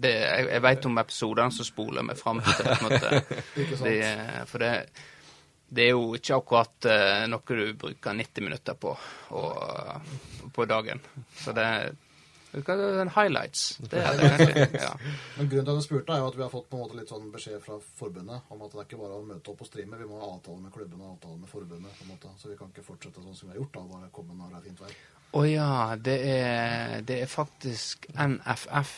Jeg 0.02 0.50
jeg 0.52 0.62
veit 0.62 0.86
om 0.86 0.98
episodene 1.00 1.52
som 1.56 1.64
spoler 1.66 2.04
meg 2.04 2.18
fram 2.20 2.42
til 2.42 2.66
på 2.66 2.74
en 2.74 2.90
måte. 2.90 3.22
Ikke 3.62 3.78
sant? 3.78 3.86
De, 3.88 4.46
for 4.50 4.58
det, 4.60 4.72
det 5.70 5.84
er 5.84 5.94
jo 5.96 6.16
ikke 6.16 6.38
akkurat 6.40 6.86
eh, 6.88 7.24
noe 7.28 7.56
du 7.60 7.74
bruker 7.80 8.14
90 8.16 8.44
minutter 8.46 8.78
på 8.80 8.94
og, 9.36 10.12
på 10.56 10.66
dagen. 10.70 11.02
Så 11.36 11.52
det 11.52 11.66
highlights. 12.56 13.78
Det 13.78 14.00
er 14.00 14.18
det 14.18 14.30
egentlig. 14.32 14.82
Ja. 14.82 14.94
Men 15.38 15.50
grunnen 15.50 15.66
til 15.66 15.72
at 15.72 15.76
jeg 15.76 15.84
spurte, 15.84 16.14
er 16.14 16.24
jo 16.24 16.30
at 16.32 16.38
vi 16.38 16.42
har 16.46 16.50
fått 16.54 16.70
på 16.70 16.78
en 16.78 16.84
måte 16.86 16.98
litt 16.98 17.12
sånn 17.12 17.28
beskjed 17.34 17.60
fra 17.66 17.78
forbundet 18.00 18.54
om 18.54 18.64
at 18.64 18.72
det 18.72 18.80
er 18.80 18.88
ikke 18.88 19.02
bare 19.02 19.20
å 19.20 19.26
møte 19.28 19.52
opp 19.52 19.62
og 19.62 19.70
streame, 19.70 20.00
vi 20.00 20.08
må 20.08 20.22
ha 20.22 20.30
avtale 20.38 20.64
med 20.64 20.74
klubben 20.74 21.04
og 21.04 21.18
avtale 21.18 21.42
med 21.42 21.52
forbundet. 21.52 21.98
på 22.00 22.06
en 22.08 22.14
måte. 22.14 22.32
Så 22.40 22.52
vi 22.52 22.58
kan 22.60 22.72
ikke 22.72 22.86
fortsette 22.88 23.24
sånn 23.24 23.36
som 23.36 23.50
vi 23.50 23.56
har 23.56 23.62
gjort, 23.62 23.74
da, 23.76 23.84
bare 23.92 24.10
komme 24.16 24.38
når 24.40 24.56
det 24.56 24.62
er 24.62 24.66
fint 24.70 24.86
vær. 24.86 24.96
Å 25.38 25.44
ja, 25.44 25.74
det 26.00 26.18
er, 26.32 26.96
det 27.04 27.20
er 27.26 27.30
faktisk 27.30 28.08
NFF 28.16 28.96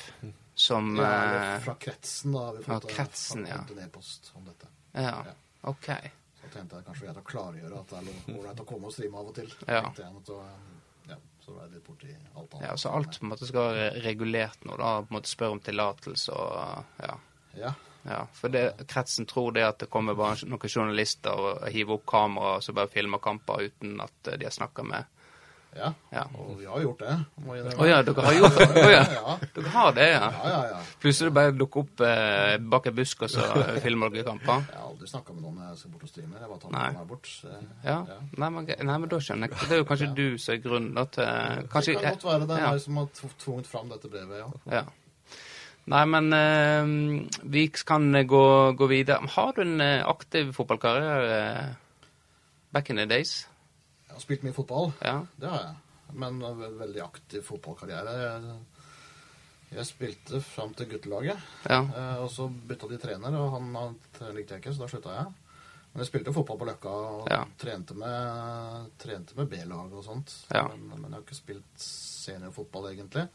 som 0.59 0.93
Ja, 0.99 1.09
eh, 1.55 1.59
fra 1.65 1.75
kretsen, 1.79 2.33
da. 2.35 2.45
har 2.45 2.57
Vi 2.59 2.63
fått, 2.63 2.69
fra 2.69 2.79
kretsen, 2.93 3.45
ja. 3.49 3.59
en 3.65 3.83
e-post 3.87 4.31
om 4.35 4.45
dette. 4.45 4.71
Ja, 4.93 5.17
Ja. 5.25 5.37
OK. 5.69 5.89
Så 6.49 6.57
tenkte 6.57 6.79
jeg 6.79 6.85
kanskje 6.87 7.11
til 7.11 7.21
å 7.21 7.27
klargjøre 7.29 7.79
at 7.79 7.91
det 7.93 7.99
er 7.99 8.37
ålreit 8.39 8.61
å 8.63 8.65
komme 8.69 8.89
og 8.89 8.93
streame 8.95 9.19
av 9.21 9.27
og 9.29 9.35
til. 9.37 9.51
Ja. 9.69 9.81
Så, 10.25 10.37
ja, 11.09 11.17
så 11.45 11.53
var 11.53 11.67
jeg 11.67 11.75
litt 11.75 11.85
borti 11.85 12.13
alt 12.13 12.55
annet. 12.55 12.63
Ja, 12.65 12.77
så 12.81 12.93
alt 12.97 13.19
på 13.19 13.27
en 13.27 13.33
måte 13.35 13.49
skal 13.49 13.69
være 13.69 13.91
regulert 14.05 14.65
nå, 14.65 14.79
da. 14.81 14.95
På 15.03 15.13
en 15.13 15.19
måte 15.19 15.29
spørre 15.29 15.57
om 15.59 15.61
tillatelse 15.69 16.33
og 16.33 17.05
ja. 17.05 17.13
Ja, 17.59 17.73
ja. 18.07 18.23
For 18.33 18.53
det, 18.53 18.63
kretsen 18.89 19.29
tror 19.29 19.53
det 19.53 19.67
at 19.67 19.79
det 19.83 19.91
kommer 19.93 20.17
bare 20.17 20.49
noen 20.49 20.73
journalister 20.73 21.45
og 21.45 21.69
hiver 21.69 21.99
opp 21.99 22.09
kamera 22.09 22.57
og 22.57 22.65
så 22.65 22.73
bare 22.77 22.91
filmer 22.93 23.21
kamper 23.21 23.69
uten 23.69 24.01
at 24.01 24.31
eh, 24.31 24.39
de 24.39 24.49
har 24.49 24.55
snakka 24.55 24.85
med 24.89 25.18
ja. 25.75 25.89
Ja. 26.09 26.23
Og 26.33 26.55
vi 26.59 26.65
har 26.65 26.81
gjort 26.81 27.01
det. 27.03 27.15
Å 27.45 27.51
oh, 27.51 27.87
ja, 27.87 27.99
dere 28.05 28.25
har 28.25 28.35
gjort 28.37 28.55
det? 28.57 28.67
Oh, 28.81 28.91
ja. 28.91 29.01
ja. 29.17 29.35
Dere 29.55 29.73
har 29.73 29.91
det, 29.95 30.07
ja? 30.09 30.29
Ja, 30.33 30.51
ja, 30.51 30.61
ja. 30.71 30.79
Plutselig 31.03 31.33
bare 31.37 31.53
dukker 31.55 31.83
opp 31.83 32.03
eh, 32.05 32.55
bak 32.73 32.89
en 32.89 32.95
busk 32.97 33.25
og 33.27 33.33
så 33.33 33.45
filmer 33.83 34.13
dere 34.13 34.25
kamper? 34.27 34.63
Jeg 34.65 34.79
har 34.79 34.87
aldri 34.87 35.11
snakka 35.11 35.35
med 35.35 35.45
noen 35.45 35.59
jeg 35.67 35.81
skal 35.81 35.93
bort 35.93 36.07
og 36.07 36.13
streame. 36.13 36.39
Jeg 36.39 36.51
bare 36.53 36.61
tar 36.63 36.73
med 36.73 36.97
meg 36.99 37.11
bort. 37.11 37.29
Så, 37.29 37.53
Ja. 37.85 37.99
Nei, 38.09 38.49
men, 38.55 38.71
nei, 38.71 38.95
men 38.95 39.11
da 39.11 39.21
skjønner 39.23 39.51
jeg. 39.51 39.67
Det 39.69 39.77
er 39.77 39.83
jo 39.83 39.89
kanskje 39.91 40.09
du 40.17 40.25
som 40.37 40.55
er 40.55 40.63
grunnen 40.63 41.13
til 41.13 41.67
kanskje, 41.75 41.93
det 41.93 42.01
kan 42.01 42.17
godt 42.17 42.25
være 42.29 42.49
det 42.49 42.57
er 42.57 42.65
ja. 42.65 42.71
meg 42.73 42.81
som 42.87 42.97
har 42.99 43.29
tvunget 43.45 43.69
fram 43.69 43.93
dette 43.93 44.11
brevet, 44.11 44.41
ja. 44.41 44.49
Ja. 44.79 44.87
Nei, 45.89 46.01
men 46.05 46.33
eh, 46.35 46.89
vi 47.49 47.67
kan 47.69 48.11
gå, 48.27 48.45
gå 48.77 48.89
videre. 48.91 49.29
Har 49.35 49.53
du 49.57 49.63
en 49.63 49.79
eh, 49.81 50.05
aktiv 50.05 50.51
fotballkarriere 50.53 51.37
eh, 51.37 51.71
back 52.73 52.89
in 52.89 53.01
the 53.01 53.07
days? 53.09 53.47
Jeg 54.09 54.15
har 54.17 54.23
spilt 54.25 54.43
mye 54.47 54.55
fotball, 54.57 54.91
Ja. 55.05 55.19
det 55.39 55.49
har 55.49 55.59
jeg. 55.63 55.75
Men 56.17 56.41
en 56.41 56.57
ve- 56.57 56.71
veldig 56.79 57.01
aktiv 57.05 57.43
fotballkarriere. 57.45 58.15
Jeg, 59.71 59.85
spilte 59.85 60.39
fram 60.41 60.73
til 60.73 60.87
guttelaget, 60.89 61.37
Ja. 61.69 61.81
eh, 61.83 62.15
og 62.23 62.29
så 62.33 62.47
bytta 62.49 62.87
de 62.89 62.97
trener, 62.97 63.35
og 63.37 63.51
han, 63.53 63.75
han 63.75 64.35
likte 64.35 64.55
jeg 64.55 64.63
ikke, 64.63 64.73
så 64.73 64.79
da 64.79 64.87
slutta 64.87 65.13
jeg. 65.13 65.25
Men 65.93 66.03
jeg 66.03 66.07
spilte 66.07 66.33
fotball 66.33 66.57
på 66.57 66.65
Løkka 66.65 66.89
og 66.89 67.27
Ja. 67.29 67.43
trente 67.57 67.93
med, 67.95 68.89
trente 68.97 69.35
med 69.37 69.49
B-lag 69.49 69.93
og 69.93 70.03
sånt. 70.03 70.33
Ja. 70.51 70.67
Men, 70.67 70.89
men 71.01 71.11
jeg 71.11 71.13
har 71.13 71.21
ikke 71.21 71.35
spilt 71.35 71.77
seniorfotball, 71.77 72.89
egentlig. 72.95 73.27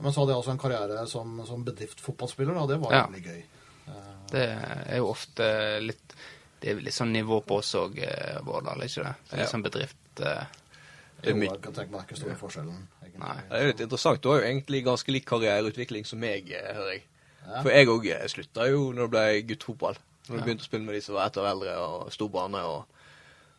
Men 0.00 0.12
så 0.12 0.20
hadde 0.20 0.34
jeg 0.34 0.42
også 0.42 0.50
en 0.50 0.58
karriere 0.58 1.06
som, 1.06 1.46
som 1.46 1.64
bedriftsfotballspiller, 1.64 2.56
og 2.56 2.68
det 2.68 2.80
var 2.80 2.92
Ja. 2.92 3.06
veldig 3.06 3.24
gøy. 3.24 3.42
Eh, 3.88 4.14
Det 4.32 4.48
er 4.88 4.96
jo 4.98 5.06
ofte 5.10 5.80
litt 5.82 6.14
Det 6.62 6.70
er 6.70 6.80
litt 6.80 6.94
sånn 6.94 7.10
nivå 7.12 7.40
på 7.44 7.56
oss 7.58 7.72
òg, 7.74 7.96
Vårdal, 8.46 8.84
ikke 8.86 9.02
det? 9.02 9.14
Det 9.26 9.32
er 9.32 9.36
Ja. 9.36 9.42
Litt 9.42 9.50
sånn 9.52 9.64
bedrift 9.66 10.20
eh, 10.22 10.44
Det 11.22 11.30
er 11.30 11.34
jo, 11.34 11.40
mye- 11.40 11.50
jeg 11.52 11.62
kan 11.62 11.74
tenke 11.74 11.90
meg 11.96 12.04
ikke 12.06 12.16
store 12.20 12.36
forskjellen, 12.38 12.78
egentlig. 13.02 13.20
Nei. 13.22 13.34
Det 13.48 13.58
er 13.58 13.62
jo 13.66 13.72
litt 13.72 13.80
interessant. 13.86 14.20
Du 14.22 14.28
har 14.30 14.40
jo 14.40 14.46
egentlig 14.46 14.84
ganske 14.86 15.12
lik 15.14 15.26
karriereutvikling 15.26 16.06
som 16.06 16.18
meg, 16.22 16.50
eh, 16.54 16.72
hører 16.74 16.92
jeg. 16.96 17.02
Ja. 17.46 17.62
For 17.62 17.70
jeg 17.74 17.86
òg 17.90 18.08
slutta 18.30 18.68
jo 18.70 18.92
når 18.94 19.08
det 19.08 19.10
ble 19.10 19.42
guttefotball. 19.50 19.96
Når 20.28 20.36
du 20.36 20.38
Ja. 20.38 20.44
begynte 20.46 20.62
å 20.62 20.70
spille 20.70 20.84
med 20.86 20.94
de 20.94 21.00
som 21.00 21.14
var 21.16 21.26
ett 21.26 21.36
år 21.42 21.50
eldre 21.50 21.76
og 21.82 22.12
sto 22.12 22.28
bane 22.28 22.54
og 22.62 22.84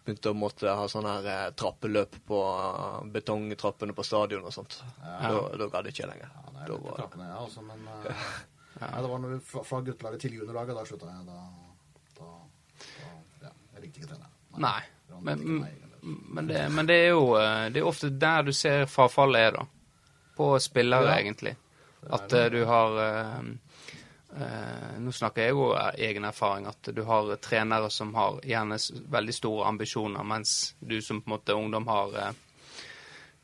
begynte 0.05 0.31
å 0.31 0.35
måtte 0.35 0.67
ha 0.75 0.85
sånne 0.87 1.11
her 1.23 1.27
eh, 1.47 1.51
trappeløp 1.51 2.15
på 2.27 2.39
eh, 2.39 3.09
betongtrappene 3.11 3.93
på 3.95 4.03
stadion 4.07 4.43
og 4.47 4.51
sånt. 4.55 4.81
Ja. 5.03 5.19
Da, 5.31 5.57
da 5.57 5.67
gadd 5.67 5.87
ikke 5.91 6.07
lenger. 6.07 6.29
Ja, 6.31 6.51
nei, 6.55 6.65
Da 6.67 6.77
var, 6.77 6.95
trappene, 6.97 7.27
ja, 7.27 7.37
altså, 7.43 7.61
men 7.67 7.83
ja. 7.83 8.15
nei, 8.79 9.01
det 9.01 9.09
var 9.11 9.19
når 9.19 9.29
vi, 9.35 9.39
fra, 9.63 9.81
guttelaget 9.81 10.19
til 10.21 10.31
juniorlaget, 10.39 10.75
da 10.75 10.83
slutta 10.87 11.11
jeg. 11.11 11.25
Da, 11.27 11.39
Jeg 13.83 13.89
likte 13.91 14.07
ikke. 14.07 14.29
Nei. 14.63 14.79
Men, 15.23 15.43
men, 16.01 16.47
det, 16.47 16.61
men 16.73 16.87
det 16.89 16.95
er 17.05 17.09
jo 17.13 17.35
eh, 17.39 17.67
Det 17.71 17.79
er 17.79 17.85
ofte 17.87 18.09
der 18.19 18.43
du 18.47 18.51
ser 18.55 18.85
frafallet 18.91 19.39
er, 19.47 19.57
da. 19.59 19.65
På 20.35 20.47
spillere, 20.59 21.11
Ja. 21.13 21.19
egentlig. 21.21 21.55
At 22.09 22.33
eh, 22.33 22.49
du 22.51 22.63
har 22.67 22.97
eh, 23.03 23.37
Nå 24.99 25.11
snakker 25.13 25.45
jeg 25.45 25.53
jo 25.53 25.67
av 25.77 25.93
egen 26.01 26.25
erfaring, 26.25 26.65
at 26.67 26.89
du 26.95 27.03
har 27.05 27.35
trenere 27.37 27.89
som 27.93 28.15
har 28.17 28.39
gjerne 28.43 28.79
veldig 29.13 29.35
store 29.37 29.67
ambisjoner, 29.69 30.23
mens 30.25 30.73
du 30.81 30.97
som 31.05 31.19
på 31.21 31.29
en 31.29 31.35
måte 31.35 31.53
ungdom 31.53 31.85
har 31.87 32.15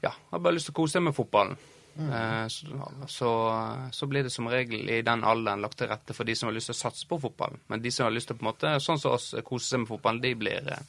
Ja, 0.01 0.13
har 0.31 0.39
bare 0.39 0.55
lyst 0.57 0.65
til 0.71 0.73
å 0.73 0.79
kose 0.81 0.97
deg 0.97 1.05
med 1.11 1.15
fotballen. 1.15 1.59
Mm. 1.95 2.11
Eh, 2.13 2.47
så, 2.47 2.91
så, 3.07 3.29
så 3.91 4.07
blir 4.07 4.23
det 4.23 4.29
som 4.31 4.47
regel 4.47 4.89
i 4.89 5.01
den 5.01 5.23
alderen 5.27 5.61
lagt 5.65 5.77
til 5.81 5.89
rette 5.91 6.13
for 6.15 6.23
de 6.29 6.35
som 6.35 6.47
har 6.47 6.53
lyst 6.55 6.69
til 6.71 6.77
å 6.77 6.81
satse 6.83 7.07
på 7.09 7.17
fotballen. 7.19 7.59
Men 7.67 7.81
de 7.83 7.91
som 7.91 8.05
har 8.07 8.13
lyst 8.15 8.27
til 8.31 8.37
på 8.39 8.45
en 8.45 8.51
måte, 8.51 8.75
sånn 8.83 8.99
som 9.01 9.15
oss, 9.17 9.31
kose 9.47 9.67
seg 9.73 9.83
med 9.83 9.91
fotballen, 9.91 10.21
de 10.23 10.35
blir 10.39 10.69
eh, 10.75 10.85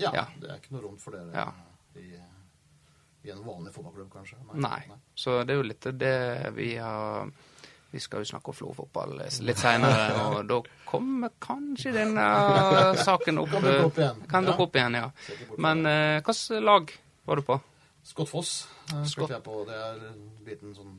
Ja, 0.00 0.10
Ja. 0.14 0.26
det 0.40 0.48
er 0.50 0.58
ikke 0.60 0.74
noe 0.76 0.82
rom 0.88 0.98
for 1.00 1.12
dere 1.16 1.32
Ja. 1.36 1.46
i, 2.00 2.08
i 3.28 3.30
en 3.32 3.40
vanlig 3.44 3.72
fotballklubb, 3.74 4.10
kanskje. 4.12 4.36
Nei. 4.56 4.82
Så 5.14 5.42
det 5.44 5.54
er 5.54 5.58
jo 5.62 5.68
litt 5.70 5.88
det 6.00 6.52
vi 6.56 6.74
har 6.80 7.30
Vi 7.92 7.98
skal 8.00 8.22
jo 8.22 8.28
snakke 8.30 8.52
om 8.52 8.54
Florø-fotball 8.54 9.16
litt 9.42 9.58
seinere, 9.58 10.12
og 10.36 10.44
da 10.46 10.60
kommer 10.86 11.32
kanskje 11.42 11.90
denne 11.96 12.22
saken 13.02 13.40
opp. 13.42 13.50
Kan 13.50 13.64
dukke 13.66 13.86
opp 13.88 13.98
igjen. 13.98 14.20
Kan 14.30 14.46
dukke 14.46 14.62
opp 14.68 14.76
igjen, 14.78 14.94
ja. 15.00 15.08
Men 15.58 15.82
eh, 15.90 16.20
hvilket 16.22 16.62
lag 16.62 16.92
var 17.26 17.40
du 17.40 17.42
på? 17.48 17.56
Skottfoss 18.04 18.30
Foss 18.30 18.68
Skott- 18.88 19.10
spilte 19.12 19.34
jeg 19.36 19.42
på. 19.44 19.56
Det 19.68 19.74
er 19.76 20.06
en 20.12 20.22
liten 20.46 20.74
sånn 20.74 20.94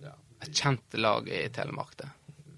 Ja. 0.00 0.14
Et 0.42 0.52
kjent 0.56 0.94
lag 0.98 1.28
i 1.28 1.48
Telemark, 1.52 1.96
det. 1.96 2.08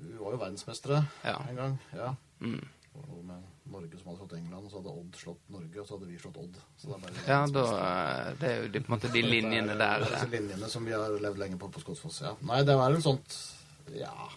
Vi 0.01 0.13
var 0.19 0.33
jo 0.33 0.39
verdensmestere 0.39 1.05
Ja. 1.25 1.39
en 1.49 1.57
gang. 1.57 1.79
Ja. 1.95 2.15
Mm. 2.41 2.61
Og 2.95 3.25
med 3.25 3.43
Norge 3.73 3.99
som 3.99 4.07
hadde 4.13 4.19
slått 4.21 4.33
England, 4.37 4.71
så 4.71 4.77
hadde 4.83 4.93
Odd 4.93 5.17
slått 5.17 5.51
Norge, 5.51 5.81
og 5.81 5.87
så 5.89 5.97
hadde 5.99 6.07
vi 6.11 6.19
slått 6.19 6.37
Odd. 6.37 6.57
Så 6.79 6.93
det 6.93 7.01
bare 7.03 7.27
Ja, 7.27 7.47
da 7.47 7.65
eh, 8.29 8.35
Det 8.39 8.49
er 8.51 8.63
jo 8.63 8.69
de, 8.69 8.81
på 8.81 8.93
en 8.93 8.99
måte 8.99 9.13
de 9.13 9.23
linjene 9.35 9.77
der. 9.79 10.01
Er 10.03 10.05
disse 10.05 10.27
eh. 10.29 10.31
linjene 10.41 10.69
som 10.69 10.85
vi 10.85 10.93
har 10.93 11.09
levd 11.19 11.39
lenge 11.39 11.59
på 11.59 11.71
på 11.73 11.81
Skotsfoss. 11.81 12.21
Ja. 12.23 12.35
Nei, 12.43 12.63
det 12.63 12.77
var 12.77 12.93
vel 12.93 13.03
sånt 13.03 13.39
Ja. 13.97 14.29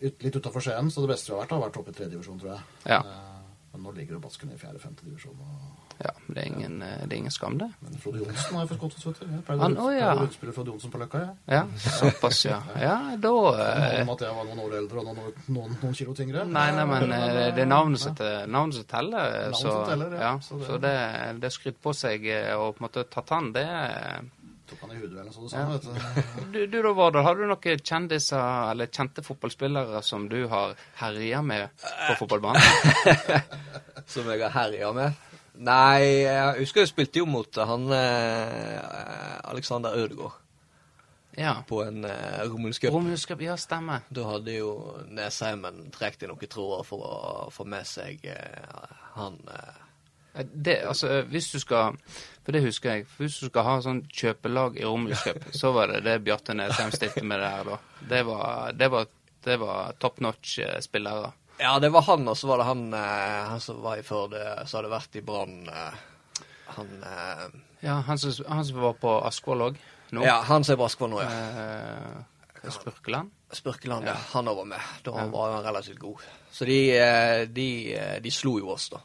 Ut, 0.00 0.22
litt 0.22 0.36
utafor 0.36 0.60
Skien, 0.64 0.90
så 0.90 1.02
det 1.04 1.10
beste 1.14 1.28
vi 1.30 1.36
har 1.36 1.44
vært, 1.44 1.50
har 1.56 1.60
vært 1.70 1.76
oppe 1.80 1.90
i 1.92 1.96
tredje 1.96 2.14
divisjon, 2.16 2.38
tror 2.40 2.54
jeg. 2.56 2.62
Ja. 2.86 3.00
Eh, 3.00 3.36
Men 3.72 3.82
nå 3.84 3.92
ligger 3.94 4.16
jo 4.16 4.20
Basken 4.20 4.50
i 4.52 4.56
fjerde-femte 4.58 5.04
divisjon. 5.06 5.36
Og... 5.38 5.89
Ja, 6.00 6.12
det 6.32 6.38
er 6.40 6.46
ingen, 6.48 6.78
eh, 6.82 7.02
det 7.04 7.12
er 7.12 7.18
ingen 7.18 7.32
skam, 7.34 7.58
det. 7.60 7.66
Men 7.84 7.98
Frode 8.00 8.22
Johnsen 8.22 8.54
har 8.56 8.62
jo 8.64 8.68
fått 8.70 8.78
Skotsfoss, 8.80 9.04
vet 9.06 9.18
du. 9.20 9.34
Jeg 9.34 9.42
pleide 9.44 9.68
å 9.68 9.84
oh, 9.84 9.90
ja. 9.92 10.14
utspille 10.24 10.54
Frode 10.56 10.72
Johnsen 10.72 10.92
på 10.94 11.00
Løkka, 11.02 11.20
jeg. 11.26 11.34
Ja, 11.52 11.62
såpass, 11.98 12.40
ja. 12.46 12.56
Ja, 12.80 12.94
da 13.20 13.34
eh, 13.66 14.00
om 14.06 14.12
at 14.14 14.24
jeg 14.24 14.38
var 14.38 14.48
noen 14.48 14.62
år 14.64 14.78
eldre 14.80 15.02
og 15.04 15.10
noen, 15.10 15.36
noen, 15.52 15.76
noen 15.82 15.98
kilo 16.00 16.16
tyngre. 16.16 16.46
Nei, 16.48 16.66
nei, 16.78 16.86
men 16.88 17.12
eh, 17.18 17.50
det 17.58 17.66
er 17.66 17.70
navnet 17.70 18.00
som 18.00 18.16
teller. 18.16 18.48
Navnet 18.48 18.80
som 18.80 19.84
teller, 19.92 20.16
ja. 20.16 20.22
ja. 20.24 20.34
Så 20.40 20.58
det- 20.62 20.66
Så 20.70 20.80
det, 20.86 20.96
det 21.44 21.52
skryt 21.52 21.80
på 21.84 21.92
seg 21.96 22.24
og 22.56 22.70
på 22.76 22.80
en 22.80 22.88
måte 22.88 23.04
tatt 23.12 23.28
han, 23.36 23.52
det 23.52 23.66
Tok 24.70 24.84
han 24.84 24.92
i 24.94 25.00
hodet 25.00 25.16
eller 25.18 25.24
noe 25.26 25.34
sånt, 25.34 25.52
Ja. 25.52 25.64
vet 25.66 25.82
du. 25.82 26.50
du, 26.54 26.58
du 26.70 26.76
da, 26.84 26.92
Vardal, 26.94 27.24
har 27.26 27.34
du 27.34 27.42
noen 27.50 27.80
kjendiser 27.82 28.70
eller 28.70 28.86
kjente 28.86 29.24
fotballspillere 29.26 29.98
som 30.06 30.28
du 30.30 30.44
har 30.52 30.76
herja 31.00 31.40
med 31.42 31.72
på 31.82 32.14
fotballbanen? 32.20 32.62
som 34.06 34.30
jeg 34.30 34.44
har 34.44 34.54
herja 34.54 34.92
med. 34.94 35.18
Nei, 35.60 36.22
jeg 36.24 36.60
husker 36.62 36.80
jeg 36.86 36.88
spilte 36.92 37.20
jo 37.20 37.26
mot 37.28 37.58
han 37.68 37.90
eh, 37.92 38.78
Alexander 39.50 39.92
Ødegaard 40.00 40.38
Ja. 41.36 41.58
på 41.68 41.82
en 41.84 42.04
eh, 42.04 42.40
Romuls-cup. 42.48 42.92
Romhuskap, 42.94 43.42
ja, 43.44 43.56
stemmer. 43.60 44.06
Da 44.10 44.24
hadde 44.32 44.54
jo 44.56 44.70
Nesheimen 45.12 45.90
trukket 45.94 46.24
i 46.24 46.30
noen 46.32 46.48
tråder 46.50 46.86
for 46.88 47.04
å 47.04 47.20
få 47.54 47.66
med 47.68 47.86
seg 47.88 48.24
eh, 48.24 48.96
han 49.18 49.38
eh, 49.48 49.78
Eh, 50.32 50.46
Det, 50.46 50.76
altså, 50.86 51.22
hvis 51.26 51.48
du 51.50 51.58
skal 51.58 51.96
For 52.44 52.52
det 52.54 52.60
husker 52.62 52.92
jeg. 52.94 53.06
Hvis 53.18 53.40
du 53.40 53.48
skal 53.48 53.64
ha 53.66 53.72
sånn 53.82 54.04
kjøpelag 54.14 54.76
i 54.78 54.84
Romhuskap, 54.86 55.42
så 55.60 55.72
var 55.74 55.90
det 55.90 56.04
det 56.06 56.20
Bjarte 56.22 56.54
Nesheim 56.54 56.92
stilte 56.94 57.24
med 57.26 57.42
der 57.42 57.64
da. 57.66 57.78
Det 58.12 58.20
var, 58.28 58.70
det 58.78 58.88
var, 58.94 59.08
det 59.44 59.56
var 59.58 59.96
top 59.98 60.20
notch-spillere. 60.22 61.32
Ja, 61.60 61.78
det 61.82 61.90
var 61.92 62.02
han, 62.08 62.26
og 62.28 62.36
så 62.40 62.48
var 62.48 62.58
det 62.62 62.66
han, 62.70 62.86
eh, 62.94 63.48
han 63.50 63.60
som 63.60 63.82
var 63.84 63.98
i 64.00 64.04
Førde, 64.06 64.40
som 64.66 64.78
hadde 64.80 64.92
vært 64.94 65.16
i 65.20 65.22
Brann. 65.26 65.58
Eh, 65.68 65.98
Han 66.76 66.90
eh, 67.02 67.46
Ja, 67.82 67.96
han 68.06 68.18
som, 68.18 68.32
han 68.48 68.64
som 68.64 68.80
var 68.80 68.92
på 69.02 69.12
Askvoll 69.26 69.62
òg 69.66 69.78
nå. 70.14 70.22
Ja, 70.24 70.40
han 70.46 70.62
som 70.64 70.74
er 70.74 70.78
på 70.80 70.86
Askvoll 70.86 71.10
nå, 71.10 71.20
ja. 71.24 71.30
Eh, 71.30 72.70
Spurkeland. 72.70 73.30
Spurkeland, 73.56 74.06
ja. 74.06 74.14
Han 74.34 74.48
òg 74.52 74.56
var 74.60 74.68
med. 74.74 74.80
Da 75.04 75.14
Ja. 75.16 75.26
var 75.32 75.52
han 75.56 75.64
relativt 75.64 75.98
god. 75.98 76.20
Så 76.52 76.64
de, 76.68 76.78
de, 77.50 77.68
de 78.22 78.30
slo 78.30 78.58
jo 78.60 78.70
oss, 78.74 78.88
da. 78.92 79.00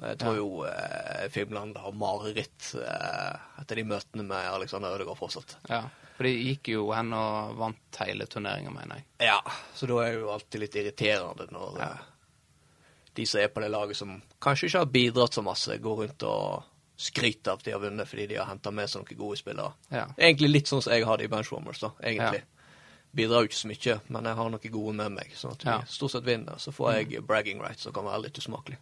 Jeg 0.00 0.18
tror 0.18 0.34
Ja. 0.34 0.40
jo 0.40 0.64
eh, 0.64 1.28
Filmland 1.30 1.76
har 1.76 1.92
mareritt 1.92 2.70
eh, 2.74 3.34
etter 3.60 3.76
de 3.76 3.84
møtene 3.84 4.24
med 4.24 4.46
Alexander 4.52 4.94
Ødegaard 4.96 5.18
fortsatt. 5.20 5.56
Ja. 5.68 5.82
For 6.20 6.28
de 6.28 6.34
gikk 6.36 6.68
jo 6.74 6.82
hen 6.92 7.14
og 7.16 7.54
vant 7.56 7.96
hele 8.04 8.26
turneringa, 8.28 8.68
mener 8.74 8.98
jeg. 8.98 9.04
Ja, 9.30 9.38
så 9.74 9.86
da 9.88 10.02
er 10.04 10.10
det 10.12 10.18
jo 10.20 10.26
alltid 10.34 10.60
litt 10.60 10.74
irriterende 10.76 11.46
når 11.48 11.78
Ja. 11.80 11.86
eh, 11.94 12.02
de 13.14 13.24
som 13.26 13.40
er 13.40 13.48
på 13.48 13.60
det 13.64 13.70
laget 13.72 13.96
som 13.96 14.18
kanskje 14.38 14.68
ikke 14.68 14.78
har 14.82 14.90
bidratt 14.92 15.32
så 15.38 15.42
masse, 15.42 15.78
går 15.80 15.96
rundt 16.02 16.22
og 16.28 16.62
skryter 17.00 17.52
av 17.54 17.58
at 17.58 17.64
de 17.64 17.72
har 17.72 17.80
vunnet 17.80 18.06
fordi 18.06 18.26
de 18.28 18.36
har 18.36 18.44
henta 18.50 18.70
med 18.70 18.90
seg 18.92 19.00
noen 19.00 19.16
gode 19.18 19.38
spillere. 19.40 19.72
Ja. 19.90 20.04
Egentlig 20.18 20.50
litt 20.52 20.68
sånn 20.68 20.82
som 20.84 20.92
jeg 20.92 21.06
hadde 21.08 21.24
i 21.24 21.32
Benchwarmers, 21.32 21.80
da, 21.80 21.90
egentlig. 22.02 22.42
Bidrar 23.16 23.40
jo 23.40 23.48
ikke 23.48 23.62
så 23.62 23.68
mye, 23.72 24.00
men 24.12 24.24
jeg 24.28 24.36
har 24.36 24.50
noen 24.50 24.70
gode 24.76 24.94
med 25.00 25.12
meg, 25.12 25.32
sånn 25.34 25.52
at 25.56 25.64
vi 25.64 25.70
Ja. 25.70 25.80
stort 25.88 26.10
sett 26.10 26.24
vinner. 26.24 26.58
Så 26.60 26.70
får 26.70 26.92
jeg 27.08 27.26
bragging 27.26 27.60
rights, 27.62 27.82
som 27.82 27.92
kan 27.94 28.04
være 28.04 28.22
litt 28.24 28.36
usmakelig. 28.36 28.76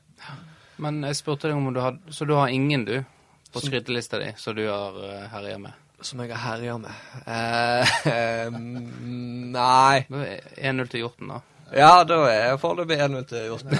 Men 0.79 1.03
jeg 1.03 1.15
spurte 1.15 1.43
deg 1.49 1.55
om 1.57 1.73
du 1.73 1.81
har 1.81 1.99
Så 2.11 2.27
du 2.27 2.35
har 2.35 2.49
ingen, 2.49 2.85
du, 2.85 3.05
på 3.53 3.61
skrytelista 3.63 4.19
di, 4.19 4.33
som 4.37 4.55
du 4.57 4.67
har 4.67 4.93
uh, 4.99 5.29
herja 5.29 5.59
med? 5.59 5.73
Som 6.01 6.21
jeg 6.23 6.31
har 6.31 6.53
herja 6.53 6.77
med. 6.79 6.91
Eh, 7.27 8.49
mm, 8.55 9.53
nei. 9.53 10.05
Det 10.09 10.27
er 10.29 10.71
1-0 10.71 10.91
til 10.93 11.03
Hjorten, 11.03 11.33
da. 11.33 11.41
Ja, 11.75 12.05
da 12.09 12.21
er 12.31 12.45
jeg 12.53 12.61
foreløpig 12.63 13.01
1-0 13.03 13.25
til 13.29 13.49
Hjorten. 13.49 13.71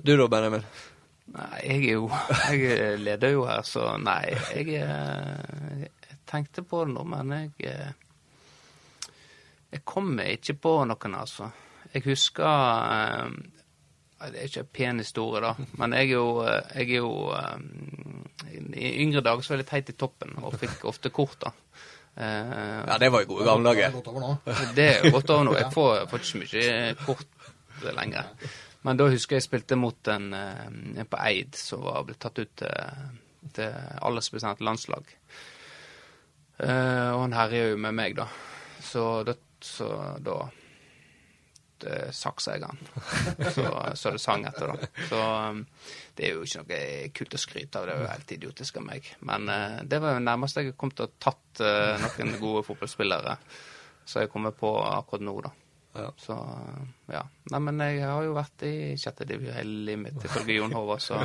Du 0.00 0.14
da, 0.16 0.28
Benjamin? 0.30 0.62
Nei, 1.30 1.58
jeg 1.62 1.82
er 1.84 1.98
jo 1.98 2.06
Jeg 2.50 3.00
leder 3.04 3.34
jo 3.34 3.42
her, 3.46 3.62
så 3.66 3.96
nei. 4.02 4.30
Jeg, 4.54 4.78
eh, 4.80 5.82
jeg 5.82 6.20
tenkte 6.30 6.64
på 6.66 6.84
det 6.86 6.94
nå, 6.94 7.04
men 7.10 7.34
jeg 7.36 7.50
eh, 7.70 7.90
Jeg 9.74 9.84
kommer 9.84 10.30
ikke 10.32 10.56
på 10.58 10.72
noen, 10.88 11.14
altså. 11.14 11.50
Jeg 11.92 12.06
husker 12.06 13.30
Det 14.20 14.36
er 14.36 14.48
ikke 14.50 14.60
en 14.66 14.72
pen 14.76 14.98
historie, 15.00 15.40
da, 15.40 15.54
men 15.80 15.94
jeg 15.96 16.10
er 16.10 16.14
jo, 16.18 16.24
eh, 16.44 16.72
jeg 16.76 16.90
er 16.90 17.00
jo 17.00 17.12
eh, 17.32 18.74
I 18.76 18.90
yngre 19.04 19.22
dager 19.24 19.40
så 19.42 19.54
var 19.54 19.56
jeg 19.58 19.64
litt 19.64 19.72
heit 19.76 19.92
i 19.94 19.96
toppen 19.96 20.34
og 20.44 20.58
fikk 20.60 20.84
ofte 20.90 21.08
kort, 21.14 21.38
da. 21.40 21.52
Eh, 22.20 22.82
Ja, 22.90 22.98
det 23.00 23.08
var 23.14 23.24
jo 23.24 23.30
gode 23.34 23.46
gamle 23.48 23.72
Det 23.72 23.86
er 23.86 23.94
dager. 23.94 23.94
gått 23.96 24.74
det 24.76 24.88
er 24.90 25.10
godt 25.14 25.30
over 25.30 25.44
nå. 25.48 25.54
Jeg 25.62 25.72
får, 25.72 26.04
får 26.10 26.18
ikke 26.24 26.32
så 26.32 26.42
mye 26.42 26.94
kort 27.06 27.94
lenger. 27.96 28.28
Men 28.82 28.96
da 28.96 29.06
husker 29.12 29.36
jeg 29.36 29.42
jeg 29.42 29.48
spilte 29.48 29.76
mot 29.76 30.08
en, 30.08 30.30
en 30.34 31.06
på 31.08 31.18
Eid 31.20 31.56
som 31.56 31.82
var 31.84 32.04
blitt 32.08 32.20
tatt 32.20 32.38
ut 32.40 32.52
til, 32.56 33.10
til 33.56 33.74
aldersbestemt 34.00 34.60
landslag. 34.64 35.04
Eh, 36.60 37.10
og 37.14 37.22
han 37.26 37.36
herja 37.36 37.70
jo 37.72 37.76
med 37.80 37.96
meg, 37.96 38.16
da. 38.16 38.26
Så 38.84 39.22
da, 39.28 39.34
så 39.64 39.88
da 40.24 40.38
saksa 42.14 42.54
jeg. 42.56 42.78
Så, 43.54 43.64
så 43.94 44.14
det 44.14 44.22
sang 44.22 44.44
etter, 44.48 44.72
da. 44.72 44.90
Så 45.08 45.20
um, 45.20 45.64
det 46.16 46.28
er 46.28 46.36
jo 46.36 46.44
ikke 46.44 46.62
noe 46.62 47.08
kult 47.16 47.34
å 47.36 47.40
skryte 47.40 47.80
av. 47.80 47.88
Det 47.88 47.94
er 47.94 48.02
jo 48.02 48.12
helt 48.12 48.36
idiotisk 48.36 48.80
av 48.80 48.86
meg. 48.90 49.10
Men 49.26 49.48
eh, 49.48 49.80
det 49.88 50.00
var 50.02 50.16
jo 50.16 50.24
nærmest 50.24 50.60
jeg 50.60 50.76
kom 50.76 50.92
til 50.92 51.06
å 51.06 51.10
ha 51.10 51.22
tatt 51.30 51.62
eh, 51.64 52.04
noen 52.04 52.36
gode 52.42 52.64
fotballspillere. 52.66 53.36
Så 54.04 54.24
jeg 54.24 54.32
kommer 54.32 54.52
på 54.56 54.74
akkurat 54.84 55.24
nå, 55.24 55.36
da. 55.46 55.52
Ja. 55.96 56.10
Så 56.20 56.36
ja. 57.10 57.22
Nei, 57.50 57.60
men 57.66 57.80
jeg 57.82 58.04
har 58.06 58.22
jo 58.22 58.34
vært 58.36 58.66
i 58.68 58.74
sjette 59.00 59.26
divisjon 59.26 59.56
hele 59.56 59.86
livet 59.88 60.26
ifølge 60.28 60.58
Jon 60.60 60.76
Håvard, 60.76 61.02
så, 61.02 61.18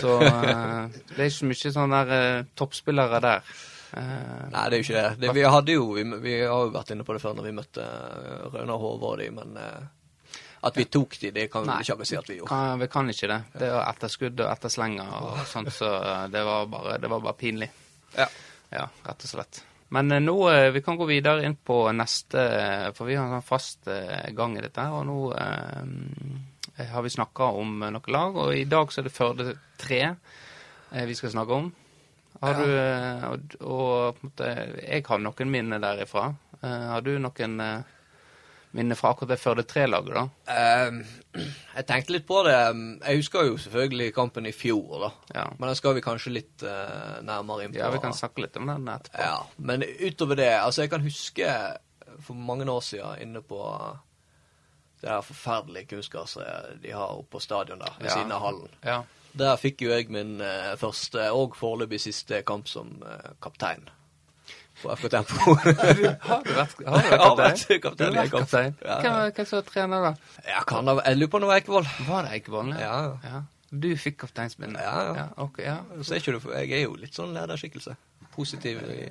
så 0.00 0.16
uh, 0.24 0.88
det 1.12 1.20
er 1.20 1.28
ikke 1.28 1.36
så 1.36 1.50
mye 1.50 1.74
sånne 1.76 2.00
der 2.00 2.40
uh, 2.40 2.48
toppspillere 2.58 3.20
der. 3.22 3.52
Eh, 3.92 4.50
Nei, 4.50 4.66
det 4.70 4.76
er 4.76 4.76
jo 4.78 4.86
ikke 4.86 5.00
det. 5.00 5.14
det 5.22 5.32
vi 5.34 5.74
jo, 5.74 5.86
vi, 5.96 6.04
vi 6.22 6.34
har 6.40 6.66
jo 6.66 6.74
vært 6.74 6.92
inne 6.94 7.06
på 7.06 7.16
det 7.16 7.22
før 7.22 7.38
når 7.38 7.48
vi 7.48 7.56
møtte 7.56 7.86
uh, 7.86 8.50
Røynar 8.52 8.82
Håvard 8.82 9.16
og 9.16 9.22
de, 9.22 9.30
men 9.34 9.56
eh, 9.58 9.88
at 10.60 10.76
vi 10.76 10.84
tok 10.92 11.16
de, 11.22 11.30
det 11.32 11.46
kan 11.52 11.64
vi 11.64 11.78
ikke 11.80 12.04
si 12.04 12.18
at 12.18 12.28
vi 12.28 12.36
gjorde. 12.36 12.50
kan, 12.52 12.78
vi 12.82 12.88
kan 12.92 13.08
ikke 13.10 13.30
det. 13.30 13.40
Det 13.62 13.72
var 13.72 13.88
etterskudd 13.88 14.42
og 14.44 14.52
etterslenger 14.52 15.16
og 15.16 15.40
sånt, 15.48 15.72
så 15.72 15.94
eh, 15.96 16.28
det 16.34 16.44
var 16.46 16.68
bare, 16.70 16.98
det 17.00 17.10
var 17.10 17.24
bare 17.24 17.38
pinlig. 17.40 17.70
Ja. 18.16 18.28
Ja, 18.70 18.86
rett 19.06 19.26
og 19.26 19.32
slett. 19.32 19.62
Men 19.96 20.12
eh, 20.12 20.22
nå 20.22 20.36
eh, 20.52 20.68
vi 20.74 20.82
kan 20.86 21.00
gå 21.00 21.08
videre 21.08 21.46
inn 21.48 21.56
på 21.56 21.80
neste, 21.96 22.44
eh, 22.44 22.86
for 22.94 23.08
vi 23.08 23.16
har 23.18 23.26
en 23.26 23.38
sånn 23.38 23.48
fast 23.48 23.88
eh, 23.90 24.30
gang 24.36 24.58
i 24.58 24.62
dette 24.62 24.84
og 24.94 25.02
nå 25.08 25.18
eh, 25.34 26.86
har 26.92 27.02
vi 27.02 27.10
snakka 27.16 27.50
om 27.58 27.82
eh, 27.82 27.92
noen 27.96 28.14
lag, 28.14 28.38
og 28.44 28.54
i 28.54 28.66
dag 28.68 28.92
så 28.92 29.00
er 29.02 29.08
det 29.08 29.16
Førde 29.16 29.54
3 29.82 30.00
eh, 30.04 31.06
vi 31.08 31.16
skal 31.18 31.34
snakke 31.34 31.56
om. 31.56 31.72
Har 32.40 32.54
du, 32.56 32.66
eh, 32.72 33.24
og, 33.28 33.56
og 33.60 34.20
måte, 34.24 34.46
jeg 34.80 35.04
har 35.06 35.18
noen 35.20 35.50
minner 35.52 35.80
derifra. 35.82 36.30
Eh, 36.62 36.84
har 36.94 37.02
du 37.04 37.10
noen 37.20 37.60
eh, 37.60 37.82
minner 38.78 38.96
fra 38.96 39.10
akkurat 39.12 39.32
det 39.34 39.40
Førde 39.42 39.64
3-laget, 39.68 40.14
da? 40.14 40.54
Eh, 40.54 41.44
jeg 41.76 41.86
tenkte 41.90 42.14
litt 42.14 42.26
på 42.28 42.40
det. 42.46 42.54
Jeg 43.04 43.20
husker 43.20 43.48
jo 43.50 43.58
selvfølgelig 43.60 44.14
kampen 44.16 44.46
i 44.48 44.54
fjor, 44.56 44.96
da. 45.04 45.10
Ja. 45.36 45.46
Men 45.58 45.68
den 45.72 45.78
skal 45.80 45.96
vi 45.98 46.04
kanskje 46.06 46.32
litt 46.38 46.64
nærmere 47.26 47.66
inn 47.66 47.74
på. 47.74 47.82
Ja, 47.82 47.90
vi 47.92 48.00
kan 48.02 48.16
snakke 48.16 48.46
litt 48.46 48.56
om 48.60 48.70
den 48.72 48.88
etterpå. 48.88 49.20
Ja, 49.20 49.36
men 49.58 49.84
utover 50.00 50.38
det, 50.40 50.52
altså 50.62 50.86
jeg 50.86 50.94
kan 50.94 51.04
huske 51.04 51.50
for 52.24 52.36
mange 52.36 52.66
år 52.70 52.80
siden 52.84 53.20
inne 53.26 53.42
på 53.46 53.60
det 55.00 55.08
der 55.08 55.22
forferdelige 55.24 55.88
kunstgresset 55.94 56.80
de 56.82 56.90
har 56.92 57.14
oppe 57.16 57.32
på 57.38 57.40
stadion 57.40 57.80
der, 57.80 57.94
ved 57.98 58.10
Ja. 58.10 58.16
siden 58.18 58.32
av 58.36 58.42
hallen. 58.44 58.74
Ja. 58.84 58.98
Der 59.38 59.56
fikk 59.60 59.82
jo 59.84 59.92
jeg 59.94 60.10
min 60.10 60.40
eh, 60.42 60.74
første 60.80 61.30
og 61.30 61.56
foreløpig 61.58 62.00
siste 62.02 62.42
kamp 62.46 62.68
som 62.68 62.98
eh, 63.06 63.32
kaptein 63.42 63.88
på 64.82 64.96
FK 64.96 65.08
Tempo. 65.12 65.34
Har 65.54 66.42
du 66.44 66.52
vært, 66.54 66.76
har 66.86 67.02
du 67.02 67.40
vært 67.42 67.64
kaptein? 67.82 68.06
har 68.06 68.14
vært 68.16 68.32
kaptein? 68.32 68.76
Ja. 68.84 68.98
Hvem, 69.30 69.46
som 69.46 69.58
var 69.58 69.66
trener 69.68 70.06
da? 70.06 70.12
Jeg 70.46 70.66
kan 70.70 70.88
da, 70.88 70.94
jeg 71.04 71.18
lurer 71.18 71.32
på 71.32 71.40
om 71.40 71.44
det 71.44 71.50
var 71.50 71.60
Eikevold. 71.60 71.90
Var 72.06 72.22
det 72.26 72.36
Eikevold? 72.38 72.70
Ja. 72.80 72.94
ja. 73.24 73.42
Du 73.70 73.90
fikk 74.00 74.16
kapteinspinnet? 74.24 74.80
Ja, 74.82 74.94
ja. 75.04 75.12
ja. 75.18 75.26
okay, 75.44 75.66
ja. 75.68 75.76
Så 76.02 76.14
er 76.14 76.22
ikke 76.22 76.38
du, 76.38 76.48
jeg 76.56 76.72
er 76.78 76.86
jo 76.86 76.96
litt 76.98 77.18
sånn 77.18 77.36
lederskikkelse. 77.36 77.96
Positiv 78.34 78.80
i 78.88 79.04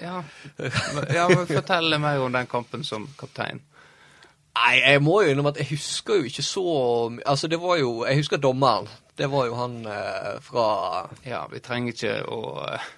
Ja. 0.00 0.22
ja, 1.16 1.26
men 1.28 1.44
fortell 1.50 1.98
meg 2.00 2.22
om 2.22 2.32
den 2.32 2.48
kampen 2.48 2.86
som 2.86 3.08
kaptein. 3.20 3.60
Nei, 4.60 4.80
jeg 4.82 5.02
må 5.02 5.20
jo 5.22 5.30
innrømme 5.30 5.52
at 5.54 5.60
jeg 5.62 5.70
husker 5.76 6.20
jo 6.20 6.26
ikke 6.26 6.42
så 6.42 6.62
Altså, 7.22 7.46
det 7.46 7.60
var 7.62 7.76
jo 7.78 8.02
Jeg 8.02 8.18
husker 8.18 8.40
dommeren. 8.42 8.88
Det 9.20 9.28
var 9.28 9.46
jo 9.50 9.56
han 9.58 9.74
eh, 9.86 10.34
fra 10.40 10.66
Ja, 11.28 11.42
vi 11.52 11.60
trenger 11.60 11.92
ikke 11.92 12.12
å 12.32 12.38
eh, 12.64 12.90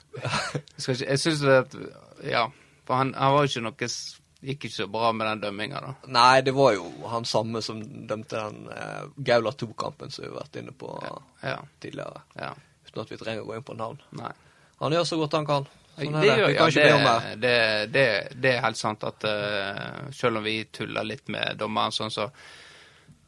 ikke, 0.79 0.99
Jeg 1.03 1.19
syns 1.19 1.43
at 1.51 1.75
Ja. 2.29 2.45
For 2.87 2.99
han, 2.99 3.11
han 3.19 3.35
var 3.35 3.47
jo 3.47 3.51
ikke 3.51 3.65
noe 3.67 3.89
Gikk 4.43 4.65
ikke 4.67 4.75
så 4.75 4.87
bra 4.91 5.13
med 5.15 5.29
den 5.29 5.41
dømminga, 5.45 5.81
da. 5.85 5.91
Nei, 6.11 6.41
det 6.43 6.51
var 6.57 6.73
jo 6.75 6.89
han 7.07 7.23
samme 7.31 7.61
som 7.63 7.79
dømte 8.11 8.41
den 8.41 8.65
eh, 8.75 9.05
Gaula 9.23 9.53
2-kampen 9.55 10.11
som 10.11 10.25
vi 10.25 10.31
har 10.33 10.41
vært 10.41 10.59
inne 10.59 10.75
på 10.75 10.89
Ja. 11.45 11.61
tidligere. 11.79 12.25
ja. 12.41 12.49
Uten 12.89 13.05
at 13.05 13.13
vi 13.13 13.19
trenger 13.21 13.45
å 13.45 13.47
gå 13.47 13.55
inn 13.61 13.67
på 13.69 13.77
navn. 13.79 14.01
Nei. 14.19 14.33
Han 14.83 14.97
gjør 14.97 15.07
så 15.07 15.19
godt 15.21 15.37
han 15.39 15.47
kan. 15.47 15.69
Sånn 15.95 16.19
er 16.19 16.27
det, 16.27 16.27
det. 16.27 16.41
gjør, 16.41 16.51
ja, 16.57 16.67
det, 16.75 17.39
det, 17.45 17.55
det, 17.95 18.05
det 18.43 18.53
er 18.57 18.65
helt 18.67 18.81
sant 18.81 19.07
at 19.07 19.25
uh, 19.29 20.11
selv 20.11 20.41
om 20.41 20.45
vi 20.49 20.57
tuller 20.75 21.07
litt 21.07 21.31
med 21.31 21.61
dommeren 21.63 21.95
sånn 21.95 22.11
så 22.11 22.27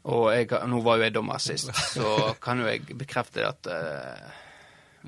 Og 0.05 0.27
jeg, 0.35 0.51
nå 0.69 0.81
var 0.85 0.99
jo 1.01 1.07
jeg 1.07 1.15
dommer 1.15 1.41
sist, 1.41 1.71
så 1.95 2.35
kan 2.45 2.61
jo 2.61 2.67
jeg 2.69 2.97
bekrefte 3.01 3.47
at 3.49 3.69
uh, 3.73 4.43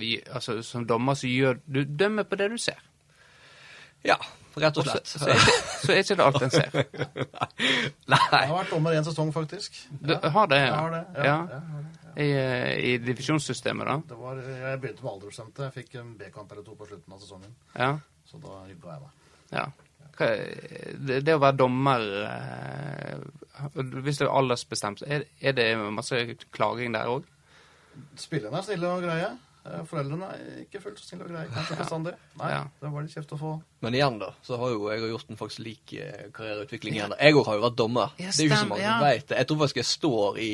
vi, 0.00 0.14
altså, 0.32 0.62
som 0.64 0.86
dommer 0.88 1.16
så 1.16 1.28
gjør 1.28 1.58
Du 1.66 1.82
dømmer 1.84 2.24
på 2.28 2.38
det 2.40 2.48
du 2.52 2.56
ser. 2.60 2.80
Ja, 4.06 4.16
rett 4.56 4.78
og 4.80 4.88
slett. 4.88 5.08
så, 5.08 5.18
så 5.84 5.92
er 5.92 6.00
ikke 6.00 6.16
det 6.16 6.24
alt 6.24 6.42
en 6.46 6.54
ser. 6.54 6.74
Nei. 8.12 8.22
Jeg 8.32 8.48
har 8.48 8.54
vært 8.54 8.72
dommer 8.72 8.96
én 8.96 9.04
sesong, 9.04 9.32
faktisk. 9.36 9.76
Du 10.00 10.14
har 10.16 10.50
det, 10.52 10.60
ja? 10.64 10.74
har 10.80 10.92
det. 10.96 11.04
Ja, 11.16 11.38
Ja. 11.52 11.62
I, 12.16 12.30
eh, 12.32 12.70
I 12.80 12.92
divisjonssystemet, 13.04 13.84
da? 13.84 13.98
Det 14.08 14.16
var, 14.16 14.38
jeg 14.40 14.78
begynte 14.80 15.04
med 15.04 15.10
aldersstemte. 15.10 15.66
Jeg 15.66 15.74
fikk 15.74 15.98
en 16.00 16.14
B-kamp 16.16 16.52
eller 16.54 16.64
to 16.64 16.76
på 16.78 16.86
slutten 16.88 17.12
av 17.12 17.20
sesongen. 17.20 17.50
Ja. 17.74 17.90
Så 18.24 18.40
da 18.40 18.62
ga 18.64 18.94
jeg 18.94 19.02
meg. 19.02 19.10
ja. 19.52 19.66
Det, 20.18 21.20
det 21.26 21.34
å 21.36 21.40
være 21.42 21.56
dommer 21.60 22.04
eh, 22.24 23.24
Hvis 24.04 24.18
det 24.20 24.26
er 24.28 24.34
aldersbestemt, 24.36 25.02
er, 25.06 25.24
er 25.40 25.52
det 25.56 25.70
masse 25.92 26.22
klaging 26.54 26.92
der 26.96 27.10
òg? 27.12 27.24
Spillerne 28.20 28.58
er 28.60 28.64
snille 28.66 28.88
og 28.92 29.02
greie. 29.04 29.28
Eh, 29.66 29.80
Foreldrene 29.88 30.26
er 30.30 30.58
ikke 30.66 30.78
fullt 30.82 30.98
så 31.00 31.06
snille 31.08 31.24
og 31.24 31.30
greie, 31.32 31.48
kanskje 31.54 31.78
bestandig. 31.80 32.12
Nei, 32.38 32.50
Ja. 32.52 32.60
det 32.82 32.90
var 32.92 33.02
litt 33.06 33.14
kjeft 33.16 33.32
å 33.34 33.38
få. 33.40 33.52
Men 33.82 33.96
igjen, 33.96 34.18
da, 34.20 34.28
så 34.46 34.58
har 34.60 34.70
jo 34.74 34.90
jeg 34.92 35.02
og 35.02 35.08
Hjorten 35.14 35.38
faktisk 35.40 35.62
lik 35.64 35.94
eh, 35.96 36.26
karriereutvikling 36.36 36.94
igjen. 36.98 37.14
Jeg 37.18 37.34
òg 37.40 37.48
har 37.48 37.56
jo 37.58 37.64
vært 37.64 37.78
dommer. 37.80 38.12
Ja, 38.20 38.28
det 38.30 38.36
er 38.36 38.44
jo 38.44 38.50
ikke 38.52 38.60
så 38.60 38.68
mange 38.70 38.84
ja. 38.84 38.92
som 38.98 39.06
vet 39.08 39.26
det. 39.32 39.40
Jeg 39.40 39.48
tror 39.50 39.58
faktisk 39.64 39.80
jeg 39.82 39.88
står 39.90 40.38
i 40.44 40.52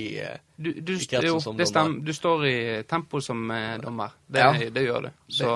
Du, 0.62 0.70
du, 0.78 0.94
I 0.94 1.06
kretsen 1.10 1.28
jo, 1.28 1.40
som 1.42 1.58
det 1.58 1.66
dommer. 1.66 1.90
stem, 1.90 1.98
du 2.06 2.12
står 2.16 2.46
i 2.46 2.56
tempo 2.88 3.20
som 3.20 3.44
dommer. 3.82 4.14
Det, 4.28 4.40
Ja. 4.46 4.70
det 4.78 4.86
gjør 4.86 5.08
du. 5.08 5.12
Så 5.28 5.52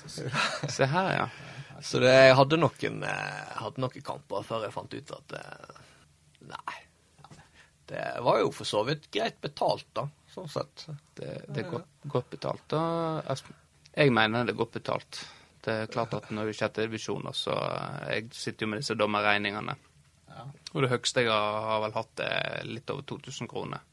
Se 0.76 0.86
her, 0.92 1.10
ja. 1.16 1.26
Så 1.82 2.00
det, 2.00 2.12
jeg 2.12 2.36
hadde 2.38 2.58
noen, 2.60 2.98
eh, 3.04 3.54
hadde 3.60 3.82
noen 3.82 4.04
kamper 4.04 4.44
før 4.46 4.66
jeg 4.66 4.74
fant 4.74 4.96
ut 4.96 5.14
at 5.18 5.38
eh, 5.40 5.80
Nei. 6.46 6.76
Det 7.86 8.02
var 8.22 8.40
jo 8.40 8.50
for 8.54 8.66
så 8.66 8.80
vidt 8.86 9.06
greit 9.14 9.36
betalt, 9.42 9.86
da, 9.94 10.02
sånn 10.32 10.48
sett. 10.50 10.88
Det, 11.14 11.28
det 11.46 11.62
er 11.62 11.68
godt, 11.70 11.90
godt 12.10 12.32
betalt. 12.32 12.64
Da, 12.72 13.36
jeg 13.94 14.14
mener 14.14 14.46
det 14.46 14.56
er 14.56 14.58
godt 14.58 14.74
betalt. 14.80 15.20
Det 15.62 15.74
er 15.74 15.90
klart 15.90 16.14
at 16.14 16.30
når 16.30 16.48
du 16.48 16.50
er 16.50 16.54
i 16.54 16.58
sjette 16.58 16.86
divisjon, 16.86 17.28
så 17.34 17.54
eh, 17.54 18.16
Jeg 18.16 18.32
sitter 18.34 18.66
jo 18.66 18.72
med 18.72 18.82
disse 18.82 18.96
dommerregningene. 18.98 19.76
Ja. 20.30 20.46
Og 20.74 20.82
det 20.84 20.90
høyeste 20.92 21.24
jeg 21.24 21.32
har, 21.32 21.60
har 21.70 21.84
vel 21.86 21.94
hatt, 21.96 22.22
er 22.22 22.66
litt 22.68 22.90
over 22.90 23.06
2000 23.14 23.50
kroner. 23.50 23.86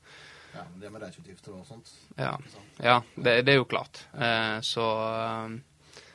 ja, 0.54 0.66
men 0.72 0.82
det 0.82 0.92
med 0.94 1.06
reiseutgifter 1.06 1.54
og 1.56 1.66
sånt. 1.66 1.94
Ja, 2.18 2.34
ja 2.78 2.98
det, 3.16 3.44
det 3.46 3.56
er 3.56 3.62
jo 3.62 3.70
klart. 3.70 4.04
Eh, 4.14 4.58
så 4.66 4.88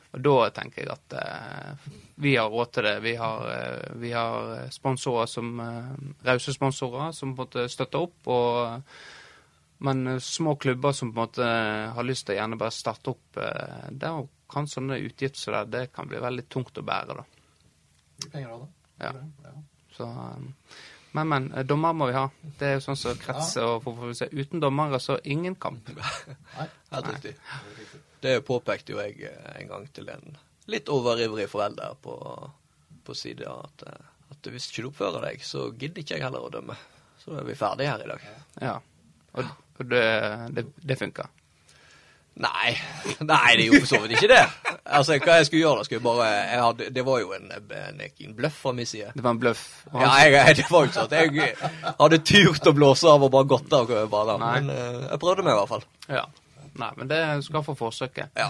Og 0.09 0.23
da 0.25 0.49
tenker 0.55 0.83
jeg 0.83 0.89
at 0.93 1.15
eh, 1.21 1.87
vi 2.23 2.33
har 2.39 2.49
råd 2.49 2.73
til 2.73 2.87
det. 2.87 2.95
Vi 3.05 3.13
har, 3.19 3.45
eh, 3.53 3.93
vi 4.01 4.11
har 4.15 4.67
sponsorer 4.73 5.29
som 5.29 5.53
eh, 5.61 5.93
Rause 6.25 6.53
sponsorer 6.55 7.11
som 7.13 7.35
på 7.37 7.45
en 7.45 7.49
måte 7.49 7.69
støtter 7.69 8.07
opp. 8.07 8.19
og 8.27 8.83
men 9.79 10.07
eh, 10.07 10.19
små 10.19 10.55
klubber 10.55 10.91
som 10.91 11.13
på 11.13 11.19
en 11.19 11.23
måte 11.23 11.45
har 11.95 12.03
lyst 12.03 12.27
til 12.27 12.35
å 12.35 12.41
gjerne 12.41 12.59
bare 12.59 12.75
starte 12.75 13.13
opp, 13.13 13.37
eh, 13.39 13.87
der 13.91 14.25
kan 14.49 14.67
sånne 14.67 14.97
utgifter 15.05 15.39
som 15.39 15.55
det, 15.55 15.65
det 15.77 15.93
kan 15.95 16.09
bli 16.09 16.19
veldig 16.19 16.47
tungt 16.51 16.81
å 16.81 16.83
bære, 16.83 17.15
da. 17.21 17.25
Penger 18.33 18.55
av 18.55 18.65
det. 18.65 18.69
Ja. 19.05 19.53
Så, 19.95 20.09
eh, 20.09 20.75
men, 21.11 21.31
men. 21.31 21.47
eh, 21.53 21.63
Dommer 21.69 21.95
må 21.95 22.09
vi 22.09 22.17
ha. 22.17 22.25
Det 22.59 22.67
er 22.67 22.77
jo 22.77 22.83
sånn 22.89 22.99
som 22.99 23.21
krets 23.21 23.55
og 23.63 23.79
for, 23.85 23.95
for, 23.95 24.11
for, 24.11 24.35
Uten 24.35 24.59
dommere 24.63 24.99
så 24.99 25.19
ingen 25.23 25.55
kamp. 25.55 25.93
Nei, 26.57 26.67
Helt 26.91 27.13
riktig. 27.13 27.37
Det 28.25 28.35
påpekte 28.47 28.95
jo 28.95 29.01
jeg 29.01 29.17
eh, 29.29 29.49
en 29.61 29.71
gang 29.71 29.89
til 29.95 30.09
en 30.13 30.37
litt 30.69 30.89
overivrig 30.93 31.47
forelder 31.49 31.97
på, 32.03 32.15
på 33.05 33.17
sida 33.17 33.55
at, 33.63 33.87
eh, 33.89 34.05
at 34.35 34.51
hvis 34.53 34.69
ikke 34.69 34.85
du 34.85 34.91
oppfører 34.91 35.29
deg, 35.29 35.43
så 35.45 35.69
gidder 35.73 36.03
ikke 36.03 36.17
jeg 36.17 36.25
heller 36.27 36.45
å 36.45 36.53
dømme. 36.53 36.77
Så 37.19 37.35
er 37.39 37.47
vi 37.47 37.57
ferdige 37.57 37.91
her 37.91 38.05
i 38.05 38.13
dag. 38.13 38.29
Ja. 38.63 38.77
Og, 39.37 39.51
og 39.79 39.91
det, 39.91 40.05
det, 40.55 40.65
det 40.87 40.97
funka? 40.99 41.27
Nei, 42.39 42.71
nei, 43.19 43.55
det 43.59 43.65
gjorde 43.65 43.81
for 43.83 43.89
så 43.89 43.97
vidt 44.03 44.13
ikke 44.15 44.29
det. 44.31 44.43
Altså, 44.85 45.17
hva 45.19 45.39
jeg 45.41 45.47
skulle 45.49 45.63
gjøre 45.65 45.81
da? 45.81 45.87
Skulle 45.87 45.99
jeg 45.99 46.05
bare, 46.05 46.27
jeg 46.37 46.61
hadde, 46.63 46.85
det 46.95 47.03
var 47.03 47.17
jo 47.19 47.33
en, 47.35 47.49
en, 47.51 48.03
en 48.07 48.35
bløff 48.37 48.61
fra 48.63 48.71
min 48.77 48.87
side. 48.87 49.09
Det 49.11 49.25
var 49.25 49.35
en 49.35 49.41
bløff. 49.41 49.63
Ja, 49.91 50.11
jeg, 50.23 50.55
det 50.61 50.67
var 50.69 50.85
jo 50.85 50.93
sånn 50.95 51.09
at 51.09 51.17
jeg 51.17 51.49
hadde 51.99 52.21
turt 52.31 52.69
å 52.71 52.75
blåse 52.77 53.11
av 53.11 53.25
og 53.27 53.33
bare 53.33 53.49
gått 53.49 53.75
av 53.75 53.91
banen. 54.13 54.45
Men 54.45 54.71
eh, 54.71 55.01
jeg 55.09 55.21
prøvde 55.25 55.43
meg 55.43 55.57
i 55.57 55.59
hvert 55.59 55.73
fall. 55.73 55.83
ja. 56.07 56.23
Nei, 56.79 56.91
men 56.97 57.09
det 57.11 57.23
skal 57.45 57.65
få 57.65 57.75
forsøket. 57.77 58.31
Ja. 58.39 58.49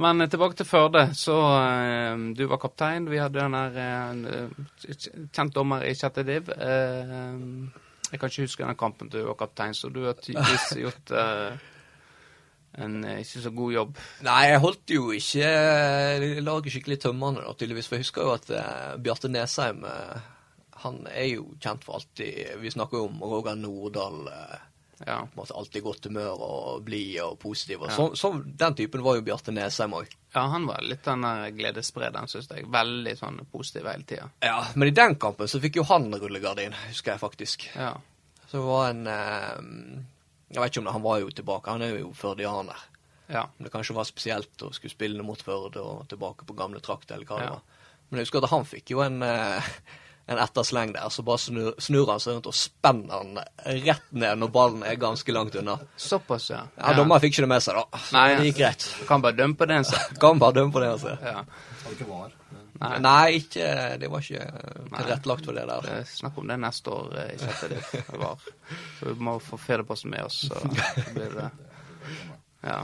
Men 0.00 0.20
eh, 0.20 0.28
tilbake 0.30 0.58
til 0.58 0.68
Førde. 0.68 1.06
Så 1.14 1.34
uh, 1.34 2.26
du 2.36 2.44
var 2.50 2.60
kaptein. 2.62 3.08
Vi 3.10 3.22
hadde 3.22 3.40
den 3.40 3.56
der 3.56 4.44
uh, 4.44 5.28
kjent 5.32 5.54
dommer 5.54 5.86
i 5.86 5.94
sjette 5.98 6.26
div. 6.26 6.50
Eh, 6.54 7.84
jeg 8.14 8.20
kan 8.20 8.30
ikke 8.30 8.44
huske 8.46 8.66
den 8.66 8.76
kampen 8.78 9.08
du 9.10 9.22
var 9.26 9.38
kaptein, 9.38 9.74
så 9.74 9.88
du 9.90 10.04
har 10.04 10.18
tydeligvis 10.20 10.76
gjort 10.84 11.14
eh, 11.18 11.64
en 12.84 13.04
eh, 13.04 13.22
ikke 13.22 13.42
så 13.42 13.50
god 13.54 13.72
jobb. 13.72 14.02
Nei, 14.26 14.42
jeg 14.50 14.60
holdt 14.62 14.92
jo 14.94 15.08
ikke 15.14 15.48
laget 16.44 16.74
skikkelig 16.74 17.00
tømmende, 17.02 17.42
da, 17.42 17.54
tydeligvis. 17.58 17.88
For 17.90 17.98
jeg 17.98 18.06
husker 18.06 18.28
jo 18.28 18.36
at 18.36 18.52
eh, 18.54 18.94
Bjarte 19.02 19.30
Nesheim 19.32 19.82
eh, 19.88 20.30
han 20.84 21.00
er 21.10 21.30
jo 21.30 21.48
kjent 21.62 21.84
for 21.86 21.96
alltid 21.96 22.60
Vi 22.60 22.70
snakker 22.74 23.00
jo 23.00 23.08
om 23.08 23.22
Roger 23.24 23.56
Nordahl. 23.58 24.28
Eh, 24.28 24.62
Ja. 25.06 25.26
alltid 25.36 25.82
godt 25.84 26.04
humør 26.08 26.40
og 26.40 26.84
blid 26.84 27.20
og 27.20 27.38
positiv. 27.38 27.82
Og 27.82 27.90
Ja. 27.90 27.96
så, 27.96 28.06
så, 28.16 28.30
den 28.44 28.74
typen 28.74 29.02
var 29.04 29.16
jo 29.16 29.22
Bjarte 29.22 29.52
Nesheim 29.52 29.92
òg. 29.92 30.08
ja, 30.34 30.46
han 30.48 30.66
var 30.66 30.80
litt 30.82 31.02
den 31.04 31.20
der 31.22 31.50
gledessprederen, 31.50 32.26
syns 32.28 32.48
jeg. 32.50 32.64
Veldig 32.72 33.16
sånn 33.18 33.40
positiv 33.52 33.84
hele 33.90 34.04
tida. 34.08 34.30
Ja, 34.42 34.64
men 34.74 34.88
i 34.88 34.94
den 34.96 35.16
kampen 35.16 35.46
så 35.48 35.60
fikk 35.60 35.76
jo 35.76 35.84
han 35.84 36.10
rullegardin, 36.14 36.72
husker 36.88 37.12
jeg 37.12 37.20
faktisk. 37.20 37.68
Ja. 37.76 37.92
Så 38.48 38.58
det 38.58 38.64
var 38.64 38.90
en 38.90 39.06
eh, 39.06 40.02
Jeg 40.54 40.60
vet 40.62 40.70
ikke 40.72 40.78
om 40.80 40.84
det, 40.84 40.92
han 40.92 41.02
var 41.02 41.20
jo 41.20 41.30
tilbake. 41.30 41.70
Han 41.70 41.82
er 41.82 41.98
jo 41.98 42.12
førdianer. 42.14 42.76
ja. 43.28 43.42
Om 43.58 43.64
det 43.64 43.72
kanskje 43.72 43.94
var 43.96 44.04
spesielt 44.04 44.62
å 44.62 44.72
skulle 44.72 44.90
spille 44.92 45.22
mot 45.22 45.40
Førde 45.42 45.80
og 45.82 46.08
tilbake 46.08 46.44
på 46.46 46.54
gamle 46.56 46.80
trakter, 46.80 47.14
eller 47.16 47.26
hva 47.26 47.38
det 47.38 47.44
Ja. 47.46 47.50
var. 47.50 47.62
Men 48.10 48.18
jeg 48.20 48.26
husker 48.26 48.44
at 48.44 48.50
han 48.50 48.64
fikk 48.64 48.90
jo 48.90 49.00
en, 49.00 49.22
eh, 49.22 49.62
en 50.26 50.38
ettersleng 50.40 50.92
der, 50.94 51.08
så 51.12 51.22
bare 51.26 51.38
snur, 51.42 51.74
snur 51.84 52.08
han 52.08 52.20
seg 52.22 52.32
rundt 52.38 52.46
og 52.48 52.54
spenner 52.56 53.18
han 53.20 53.40
rett 53.84 54.06
ned 54.16 54.38
når 54.40 54.52
ballen 54.54 54.84
er 54.88 54.96
ganske 55.00 55.34
langt 55.36 55.54
unna. 55.60 55.74
Såpass, 56.00 56.46
ja. 56.54 56.62
Ja, 56.78 56.94
Dommeren 56.96 57.20
fikk 57.20 57.34
ikke 57.34 57.44
det 57.44 57.50
med 57.52 57.64
seg, 57.66 57.76
da. 57.76 58.00
Så 58.06 58.16
Nei, 58.16 58.22
det 58.38 58.46
gikk 58.48 58.60
greit. 58.62 58.86
Kan 59.10 59.24
bare 59.26 59.36
dømme 59.36 59.58
på 59.60 59.68
det 59.68 59.76
en 59.82 59.84
ser. 59.90 60.06
Kan 60.22 60.40
bare 60.40 60.56
dømme 60.60 60.72
på 60.72 60.80
det, 60.80 60.88
altså. 60.94 61.12
Ja. 61.20 61.44
Ikke 61.92 62.08
var. 62.08 62.32
Nei. 62.80 62.94
Nei, 63.04 63.36
ikke, 63.38 63.68
det 64.02 64.08
var 64.10 64.24
ikke 64.24 64.48
tilrettelagt 64.96 65.44
for 65.46 65.54
det 65.60 65.66
der. 65.70 65.90
Er 66.00 66.08
Snakk 66.10 66.40
om 66.42 66.48
det 66.50 66.56
neste 66.64 66.90
år 66.90 67.12
eh, 67.20 67.28
i 67.36 67.38
sjette 67.38 67.68
div 67.70 68.18
var. 68.24 68.48
Så 68.98 69.12
vi 69.12 69.14
må 69.28 69.36
få 69.44 69.60
Federposten 69.62 70.10
med 70.10 70.24
oss, 70.26 70.40
så 70.48 70.58
blir 71.14 71.36
det 71.36 71.50
Ja. 72.64 72.80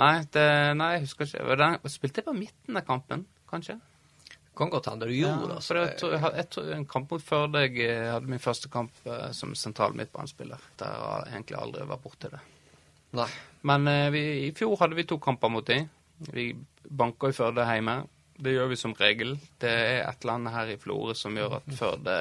Nei, 0.00 0.12
det, 0.32 0.46
nei, 0.80 0.90
jeg 0.96 1.04
husker 1.06 1.28
ikke. 1.28 1.56
Den, 1.60 1.76
det- 1.84 1.92
Spilte 1.92 2.22
jeg 2.22 2.26
på 2.30 2.34
midten 2.40 2.80
av 2.80 2.86
kampen, 2.88 3.26
kanskje? 3.52 3.76
Kan 4.56 4.70
godt 4.70 4.90
hende 4.90 5.08
du 5.08 5.14
gjorde 5.16 5.48
det. 5.48 5.60
for 5.64 5.78
jeg, 5.80 6.16
jeg, 6.36 6.76
en 6.76 6.86
kamp 6.88 7.12
mot 7.14 7.22
Førde 7.24 7.62
jeg 7.64 7.78
eh, 7.86 8.10
hadde 8.12 8.28
min 8.28 8.42
første 8.42 8.68
kamp 8.72 8.92
eh, 9.08 9.30
som 9.32 9.54
sentral 9.56 9.96
midtbanespiller. 9.96 10.60
Der 10.80 10.92
har 10.92 11.24
jeg 11.26 11.38
egentlig 11.38 11.60
aldri 11.60 11.86
vært 11.88 12.02
borti 12.04 12.32
det. 12.32 12.40
Nei. 13.16 13.28
Men 13.68 13.88
eh, 13.88 14.08
vi, 14.12 14.24
i 14.48 14.50
fjor 14.56 14.76
hadde 14.82 14.98
vi 14.98 15.06
to 15.08 15.16
kamper 15.22 15.52
mot 15.52 15.66
dem. 15.66 15.88
Vi 16.32 16.50
banka 16.84 17.32
i 17.32 17.36
Førde 17.36 17.64
hjemme. 17.64 18.02
Det 18.42 18.52
gjør 18.52 18.68
vi 18.72 18.80
som 18.80 18.94
regel. 18.98 19.38
Det 19.60 19.70
er 19.70 20.02
et 20.04 20.20
eller 20.24 20.36
annet 20.36 20.56
her 20.58 20.74
i 20.74 20.78
Florø 20.80 21.16
som 21.16 21.36
gjør 21.38 21.58
at 21.60 21.72
Førde 21.78 22.18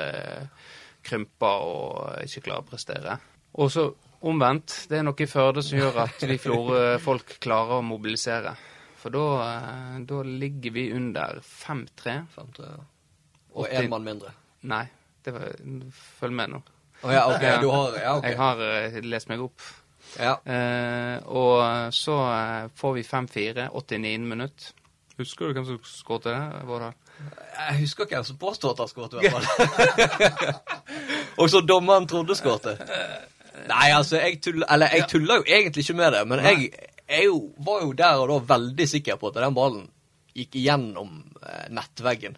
krymper 1.04 1.68
og 1.68 2.24
ikke 2.24 2.46
klarer 2.48 2.64
å 2.64 2.70
prestere. 2.72 3.20
Og 3.60 3.72
så 3.74 3.90
omvendt. 4.22 4.86
Det 4.88 5.00
er 5.00 5.08
noe 5.08 5.20
i 5.20 5.28
Førde 5.30 5.64
som 5.66 5.80
gjør 5.82 6.04
at 6.06 6.28
vi 6.30 6.38
Florø-folk 6.40 7.40
klarer 7.44 7.82
å 7.82 7.86
mobilisere. 7.86 8.54
For 9.02 9.14
da, 9.14 9.26
eh, 9.48 10.00
da 10.10 10.22
ligger 10.24 10.72
vi 10.78 10.92
under 10.94 11.40
5-3. 11.42 12.18
Ja. 12.38 12.76
Og 13.54 13.68
én 13.68 13.90
mann 13.90 14.06
mindre. 14.06 14.32
Nei, 14.70 14.86
det 15.26 15.34
var, 15.34 15.50
følg 16.20 16.38
med 16.38 16.54
nå. 16.54 16.62
Å 17.02 17.14
ja, 17.14 17.24
ok. 17.32 17.46
Ja. 17.46 17.56
Du 17.62 17.70
har 17.74 17.96
Ja, 17.98 18.18
okay. 18.18 18.30
Jeg 18.30 18.38
har 18.38 18.62
eh, 18.68 19.00
lest 19.10 19.32
meg 19.32 19.42
opp. 19.42 19.64
Ja. 20.20 20.36
Eh, 20.46 21.18
og 21.32 21.94
så 21.96 22.18
eh, 22.28 22.70
får 22.78 22.94
vi 23.00 23.04
5-4, 23.08 23.68
89 23.74 24.30
minutt. 24.30 24.72
Husker 25.18 25.50
du 25.50 25.58
hvem 25.58 25.66
som 25.66 25.80
skåret 25.86 26.30
det? 26.30 26.38
Våre? 26.70 26.94
Jeg 27.22 27.82
husker 27.82 28.06
ikke 28.06 28.20
hvem 28.20 28.30
som 28.30 28.38
påstod 28.42 28.74
at 28.74 28.84
han 28.84 28.90
skåret, 28.90 29.18
i 29.18 29.30
hvert 29.30 29.50
fall. 29.50 30.54
Og 31.42 31.50
så 31.50 31.62
dommeren 31.66 32.08
trodde 32.10 32.38
skåret. 32.38 32.82
Nei, 33.70 33.92
altså, 33.94 34.18
jeg 34.18 34.40
tuller 34.42 34.66
Eller, 34.74 34.94
jeg 34.96 35.06
tuller 35.12 35.42
jo 35.42 35.44
egentlig 35.46 35.84
ikke 35.86 35.98
med 36.00 36.16
det, 36.16 36.22
men 36.28 36.40
jeg, 36.46 36.72
jeg 37.12 37.28
jo, 37.28 37.42
var 37.66 37.84
jo 37.86 37.92
der 37.98 38.22
og 38.22 38.30
da 38.32 38.40
veldig 38.56 38.88
sikker 38.88 39.20
på 39.20 39.32
at 39.32 39.42
den 39.44 39.58
ballen 39.58 39.86
gikk 40.38 40.56
igjennom 40.62 41.18
eh, 41.44 41.68
nettveggen. 41.76 42.38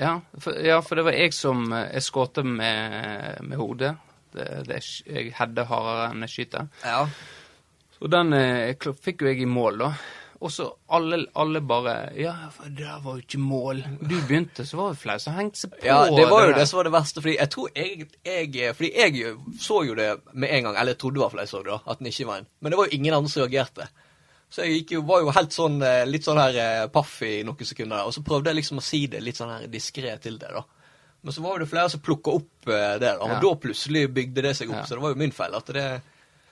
Ja, 0.00 0.20
for, 0.38 0.56
ja, 0.64 0.78
for 0.82 0.98
det 0.98 1.04
var 1.06 1.16
jeg 1.18 1.34
som 1.36 1.66
eh, 1.74 1.90
Jeg 1.94 2.06
skåret 2.06 2.40
med, 2.46 3.42
med 3.46 3.58
hodet. 3.60 3.92
Det, 4.30 4.46
det, 4.68 4.80
jeg 5.06 5.34
hadde 5.38 5.66
hardere 5.66 6.10
enn 6.12 6.26
jeg 6.26 6.34
skyter. 6.34 6.68
Ja. 6.86 7.04
Og 8.00 8.10
den 8.12 8.34
eh, 8.36 8.90
fikk 9.02 9.24
jo 9.24 9.30
jeg 9.30 9.44
i 9.44 9.50
mål, 9.50 9.84
da. 9.84 9.92
Og 10.40 10.48
så 10.52 10.64
alle, 10.88 11.26
alle 11.36 11.60
bare 11.60 11.94
Ja, 12.16 12.32
for 12.54 12.70
det 12.72 12.88
var 13.04 13.18
jo 13.18 13.20
ikke 13.20 13.38
mål. 13.44 13.82
Du 14.00 14.14
begynte, 14.24 14.64
så 14.64 14.78
var 14.78 14.94
det 14.94 15.00
flere 15.02 15.20
som 15.20 15.34
hengte 15.36 15.60
seg 15.60 15.74
på. 15.74 15.82
Ja, 15.84 15.98
det 16.08 16.24
var 16.30 16.46
jo 16.48 16.54
det 16.56 16.64
som 16.70 16.78
var 16.78 16.88
det 16.88 16.92
verste, 16.94 17.20
fordi 17.20 17.34
jeg 17.36 17.50
tror 17.52 17.68
jeg, 17.76 18.06
jeg 18.24 18.76
Fordi 18.78 18.90
jeg 18.96 19.34
så 19.60 19.82
jo 19.84 19.94
det 19.98 20.06
med 20.32 20.48
en 20.56 20.64
gang, 20.64 20.76
eller 20.80 20.94
jeg 20.94 20.98
trodde 21.02 21.20
i 21.20 21.22
hvert 21.24 21.34
fall 21.34 21.40
jeg 21.44 21.52
så 21.52 21.60
det, 21.62 21.74
da, 21.74 21.78
at 21.92 21.98
den 22.00 22.06
ikke 22.08 22.26
var 22.30 22.38
en. 22.40 22.48
Men 22.60 22.72
det 22.72 22.78
var 22.80 22.88
jo 22.88 22.96
ingen 22.98 23.14
andre 23.18 23.30
som 23.34 23.42
reagerte. 23.44 23.88
Så 24.50 24.64
jeg 24.66 24.86
jo, 24.90 25.02
var 25.06 25.20
jo 25.20 25.30
helt 25.30 25.52
sånn, 25.54 25.76
eh, 25.86 26.06
litt 26.08 26.24
sånn 26.26 26.40
her 26.40 26.56
eh, 26.58 26.86
paff 26.90 27.20
i 27.22 27.42
noen 27.46 27.68
sekunder, 27.68 28.02
og 28.08 28.16
så 28.16 28.22
prøvde 28.26 28.50
jeg 28.50 28.56
liksom 28.62 28.80
å 28.80 28.82
si 28.82 29.04
det 29.12 29.20
litt 29.22 29.36
sånn 29.38 29.52
her 29.52 29.68
diskré 29.70 30.16
til 30.24 30.38
det, 30.40 30.48
da. 30.56 30.64
Men 31.22 31.36
så 31.36 31.42
var 31.44 31.60
det 31.60 31.68
flere 31.68 31.90
som 31.92 32.00
plukka 32.00 32.32
opp 32.40 32.66
eh, 32.72 32.96
det, 32.98 33.12
da, 33.12 33.18
og 33.20 33.28
Ja. 33.36 33.40
da 33.44 33.52
plutselig 33.60 34.06
bygde 34.16 34.42
det 34.48 34.56
seg 34.56 34.72
opp, 34.72 34.80
Ja. 34.80 34.86
så 34.88 34.96
det 34.96 35.02
var 35.04 35.12
jo 35.12 35.20
min 35.20 35.36
feil 35.36 35.54
at 35.54 35.66
det 35.76 35.84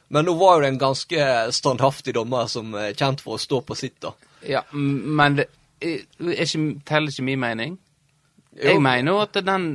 Men 0.08 0.24
nå 0.24 0.34
var 0.40 0.56
jo 0.56 0.64
det 0.64 0.70
en 0.72 0.80
ganske 0.80 1.26
standhaftig 1.52 2.14
dommer 2.16 2.48
som 2.48 2.72
er 2.78 2.96
kjent 2.96 3.20
for 3.24 3.36
å 3.36 3.42
stå 3.42 3.60
på 3.68 3.76
sitt, 3.76 3.98
da. 4.00 4.14
Ja, 4.48 4.62
men 4.72 5.36
det 5.40 5.48
ikke, 5.84 6.80
teller 6.88 7.12
ikke 7.12 7.26
min 7.26 7.42
mening. 7.42 7.76
Jo. 8.58 8.72
Jeg 8.72 8.80
mener 8.82 9.12
jo 9.12 9.18
at 9.22 9.36
den 9.46 9.66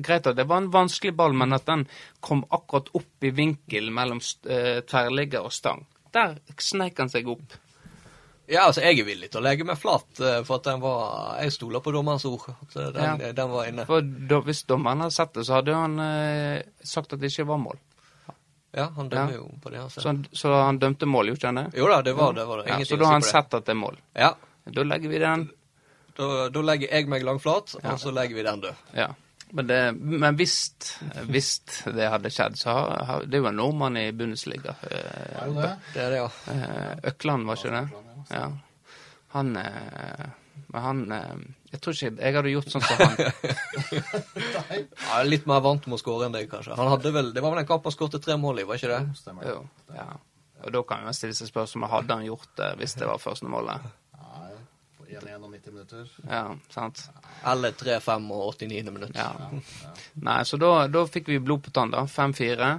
Greit 0.00 0.28
at 0.30 0.38
det 0.38 0.46
var 0.48 0.62
en 0.62 0.70
vanskelig 0.72 1.12
ball, 1.16 1.34
men 1.36 1.52
at 1.52 1.66
den 1.68 1.84
kom 2.24 2.44
akkurat 2.54 2.88
opp 2.96 3.26
i 3.26 3.32
vinkel 3.34 3.90
mellom 3.92 4.22
eh, 4.48 4.80
tverrligger 4.88 5.44
og 5.44 5.52
stang. 5.52 5.84
Der 6.14 6.38
sneik 6.62 7.02
han 7.02 7.12
seg 7.12 7.28
opp. 7.28 7.58
Ja, 8.46 8.66
altså, 8.66 8.82
jeg 8.84 9.00
er 9.00 9.06
villig 9.08 9.30
til 9.32 9.40
å 9.40 9.44
legge 9.44 9.64
meg 9.64 9.80
flat, 9.80 10.08
eh, 10.20 10.42
for 10.44 10.60
at 10.60 10.66
den 10.68 10.80
var 10.82 11.38
Jeg 11.42 11.54
stoler 11.56 11.80
på 11.84 11.92
dommerens 11.92 12.24
ord. 12.28 12.46
Eh, 12.48 12.90
den, 12.92 13.02
Ja. 13.02 13.32
den 13.32 13.50
var 13.50 13.68
inne. 13.68 13.86
For 13.88 14.00
da, 14.00 14.40
Hvis 14.40 14.64
dommeren 14.68 15.00
hadde 15.00 15.16
sett 15.16 15.34
det, 15.34 15.44
så 15.44 15.58
hadde 15.58 15.74
han 15.74 15.98
uh, 15.98 16.62
sagt 16.82 17.12
at 17.12 17.20
det 17.20 17.32
ikke 17.32 17.48
var 17.48 17.60
mål. 17.60 17.78
Ja, 18.74 18.88
han 18.96 19.08
dømmer 19.08 19.32
Ja. 19.32 19.36
jo 19.38 19.50
på 19.62 19.70
det 19.70 19.80
Altså. 19.80 20.00
Så, 20.02 20.08
han- 20.08 20.26
så 20.32 20.54
han 20.64 20.78
dømte 20.82 21.06
mål, 21.06 21.26
gjorde 21.32 21.46
han 21.46 21.54
det? 21.54 21.66
Jo 21.78 21.86
da, 21.88 22.02
det 22.02 22.14
var 22.16 22.32
det. 22.32 22.44
var 22.46 22.62
det. 22.62 22.68
Ja, 22.68 22.78
så 22.84 22.96
da 22.98 23.04
har 23.04 23.12
han 23.12 23.22
sett 23.22 23.54
at 23.54 23.64
det 23.66 23.70
er 23.72 23.78
mål. 23.78 23.96
Ja, 24.14 24.34
Da 24.72 24.82
legger 24.82 25.08
vi 25.08 25.18
den 25.18 25.50
da, 26.16 26.48
da 26.48 26.60
legger 26.62 26.88
jeg 26.90 27.08
meg 27.08 27.22
langflat, 27.26 27.74
Ja. 27.82 27.92
og 27.92 27.98
så 28.00 28.10
legger 28.14 28.34
vi 28.36 28.42
den 28.42 28.60
død. 28.60 28.74
Ja. 28.94 29.08
Men, 29.52 29.66
det, 29.66 29.94
men 30.00 30.36
hvis, 30.36 30.54
hvis 31.28 31.60
det 31.84 32.08
hadde 32.10 32.30
skjedd, 32.30 32.56
så 32.58 32.70
har, 32.72 33.04
har 33.04 33.20
Det 33.26 33.34
er 33.34 33.42
jo 33.42 33.46
en 33.46 33.56
nordmann 33.56 33.96
i 33.96 34.10
Bundesliga. 34.12 34.74
Eh, 34.90 35.52
det. 35.54 35.76
Det 35.94 36.02
er 36.02 36.10
det, 36.10 36.16
ja. 36.16 36.30
eh, 36.52 37.10
Økland, 37.10 37.46
var 37.46 37.56
ikke 37.56 37.70
det? 37.70 37.88
Ja. 38.30 38.36
Ja. 38.38 38.48
Han 39.34 39.56
eh, 39.56 40.26
Men 40.72 40.82
han 40.82 41.12
eh, 41.12 41.34
Jeg 41.74 41.80
tror 41.82 41.96
ikke 41.96 42.22
jeg 42.22 42.36
hadde 42.36 42.50
gjort 42.52 42.70
sånn 42.70 42.84
som 42.86 43.00
han. 43.02 43.16
Ja. 45.04 45.22
Litt 45.26 45.46
mer 45.48 45.60
vant 45.62 45.86
med 45.88 45.96
å 45.96 46.00
skåre 46.00 46.28
enn 46.28 46.34
deg, 46.34 46.46
kanskje. 46.50 46.76
Han 46.78 46.88
hadde 46.90 47.10
vel, 47.14 47.32
Det 47.34 47.42
var 47.42 47.54
vel 47.54 47.62
en 47.62 47.68
kamp 47.68 47.84
han 47.86 47.94
skåret 47.94 48.22
tre 48.22 48.36
mål 48.40 48.62
i, 48.62 48.64
var 48.68 48.78
ikke 48.78 48.90
det? 48.90 49.18
Stemmer. 49.18 49.46
Jo, 49.48 49.60
ja. 49.94 50.06
Og 50.64 50.72
da 50.72 50.82
kan 50.88 51.04
man 51.04 51.16
stille 51.16 51.36
seg 51.36 51.50
spørsmål 51.50 51.90
hadde 51.92 52.16
han 52.16 52.26
gjort 52.28 52.54
det 52.60 52.70
hvis 52.80 52.96
det 53.00 53.08
var 53.10 53.20
første 53.20 53.50
målet. 53.50 53.84
Nei, 54.16 54.52
på 54.96 55.06
1-1 55.10 55.34
og 55.44 55.50
90 55.52 55.74
minutter. 55.74 56.14
Ja, 56.24 56.44
sant? 56.72 57.02
Eller 57.52 57.74
3-5 57.76 58.30
og 58.32 58.46
89. 58.54 58.94
minutt. 58.94 59.18
Ja. 59.18 59.34
Nei, 60.24 60.38
så 60.48 60.60
da, 60.60 60.72
da 60.88 61.04
fikk 61.10 61.28
vi 61.34 61.42
blod 61.42 61.66
på 61.66 61.74
tann, 61.74 61.92
da. 61.92 62.06
5-4. 62.08 62.70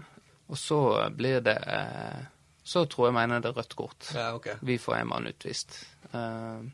Og 0.48 0.62
så 0.62 0.80
blir 1.18 1.40
det 1.42 1.58
eh, 1.74 2.26
Så 2.66 2.84
tror 2.90 3.08
jeg 3.10 3.18
mener 3.18 3.42
det 3.42 3.52
er 3.52 3.60
rødt 3.60 3.78
kort. 3.78 4.10
Ja, 4.14 4.32
ok. 4.38 4.56
Vi 4.66 4.80
får 4.82 5.00
en 5.02 5.10
mann 5.14 5.30
utvist. 5.30 5.78
Uh, 6.14 6.66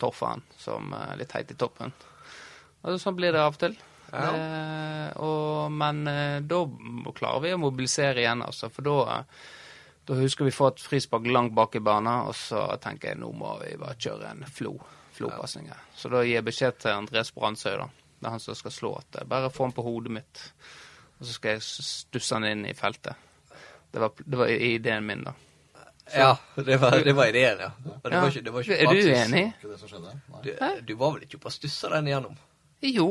Torfan, 0.00 0.42
som 0.58 0.92
er 0.96 1.18
litt 1.20 1.32
heit 1.36 1.52
i 1.52 1.58
toppen. 1.58 1.92
Og 2.80 3.00
sånn 3.00 3.16
blir 3.18 3.34
det 3.36 3.42
av 3.44 3.54
og 3.54 3.60
til. 3.60 3.76
Ja. 4.10 4.30
Eh, 4.34 5.10
og, 5.22 5.72
men 5.72 6.06
eh, 6.10 6.38
da 6.42 6.60
klarer 7.14 7.44
vi 7.44 7.52
å 7.54 7.60
mobilisere 7.60 8.24
igjen, 8.24 8.42
altså. 8.42 8.70
For 8.72 8.86
da, 8.86 9.20
da 10.08 10.18
husker 10.18 10.48
vi 10.48 10.54
får 10.54 10.74
et 10.74 10.84
frispark 10.88 11.28
langt 11.30 11.54
bak 11.56 11.76
i 11.78 11.84
banen, 11.84 12.30
og 12.30 12.34
så 12.38 12.64
tenker 12.82 13.12
jeg 13.12 13.20
nå 13.20 13.30
må 13.36 13.54
vi 13.62 13.76
bare 13.80 13.98
kjøre 14.00 14.32
en 14.32 14.46
flo. 14.50 14.74
Flopasning 15.14 15.68
her. 15.70 15.82
Så 15.96 16.08
da 16.12 16.22
gir 16.24 16.38
jeg 16.38 16.46
beskjed 16.46 16.78
til 16.80 16.94
Andres 16.96 17.34
Brandsøy, 17.36 17.74
da. 17.82 17.90
Det 18.20 18.28
er 18.28 18.34
han 18.36 18.42
som 18.42 18.56
skal 18.56 18.74
slå. 18.74 18.94
At 19.00 19.20
jeg 19.20 19.28
bare 19.30 19.52
få 19.52 19.68
han 19.68 19.76
på 19.76 19.84
hodet 19.84 20.14
mitt, 20.16 20.42
og 21.18 21.26
så 21.26 21.36
skal 21.36 21.58
jeg 21.58 21.66
stusse 21.66 22.36
han 22.36 22.48
inn 22.48 22.66
i 22.68 22.76
feltet. 22.76 23.28
Det 23.90 24.00
var, 24.00 24.12
det 24.22 24.38
var 24.38 24.50
ideen 24.54 25.06
min, 25.06 25.24
da. 25.26 25.34
Ja, 26.14 26.36
det 26.56 26.76
var, 26.82 26.90
det 27.04 27.12
var 27.16 27.26
ideen, 27.30 27.58
ja. 27.60 27.70
Og 28.02 28.02
det 28.10 28.12
Ja. 28.16 28.20
var 28.20 28.30
ikke, 28.30 28.42
det 28.44 28.52
var 28.54 28.60
ikke 28.64 28.78
Er 28.78 28.86
du 28.86 28.96
uenig? 28.96 29.16
enig? 29.24 29.44
Ikke 29.58 29.70
det 29.70 29.78
som 29.80 29.88
skjedde? 29.88 30.14
Du, 30.42 30.50
du 30.88 30.94
var 31.00 31.12
vel 31.14 31.22
ikke 31.28 31.38
på 31.42 31.48
å 31.50 31.54
stusse 31.54 31.90
den 31.92 32.06
igjennom? 32.10 32.36
Jo, 32.82 33.08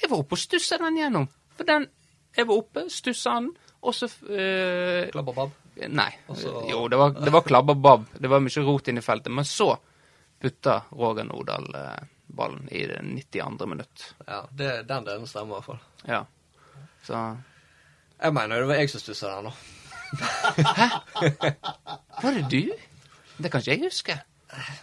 jeg 0.00 0.10
var 0.10 0.18
oppe 0.22 0.36
og 0.36 0.38
stussa 0.40 0.78
den 0.78 0.96
gjennom. 1.00 1.28
For 1.56 1.64
den 1.68 1.88
Jeg 2.36 2.46
var 2.46 2.56
oppe, 2.60 2.82
stussa 2.92 3.34
den, 3.40 3.50
og 3.82 3.94
så 3.96 4.06
øh, 4.28 5.10
Klabbabab? 5.12 5.50
og 5.50 5.52
babb? 5.76 5.88
Nei. 5.92 6.10
Også... 6.28 6.50
Jo, 6.70 6.82
det 6.88 6.96
var, 7.00 7.10
det 7.16 7.32
var 7.32 7.42
klabbabab. 7.44 8.06
og. 8.12 8.20
Det 8.20 8.28
var 8.30 8.40
mye 8.44 8.64
rot 8.64 8.88
inn 8.88 8.98
i 8.98 9.04
feltet. 9.04 9.32
Men 9.32 9.44
så 9.44 9.70
putta 10.40 10.82
Roger 10.92 11.24
Nordahl 11.24 11.66
eh, 11.74 12.04
ballen 12.26 12.68
i 12.72 12.86
det 12.86 13.00
92. 13.02 13.66
minutt. 13.68 14.14
Ja, 14.26 14.42
det, 14.52 14.82
den 14.88 15.04
delen 15.04 15.26
stemmer 15.26 15.56
i 15.56 15.58
hvert 15.58 15.64
fall. 15.64 15.80
Ja. 16.08 16.22
Så 17.06 17.20
Jeg 18.22 18.32
mener 18.36 18.60
det 18.60 18.68
var 18.68 18.80
jeg 18.80 18.90
som 18.90 19.00
stussa 19.00 19.34
den, 19.36 19.48
da. 19.50 19.52
Var 22.22 22.32
det 22.34 22.46
du? 22.50 22.72
Det 23.42 23.50
kan 23.52 23.60
ikke 23.60 23.70
jeg 23.74 23.82
huske. 23.84 24.16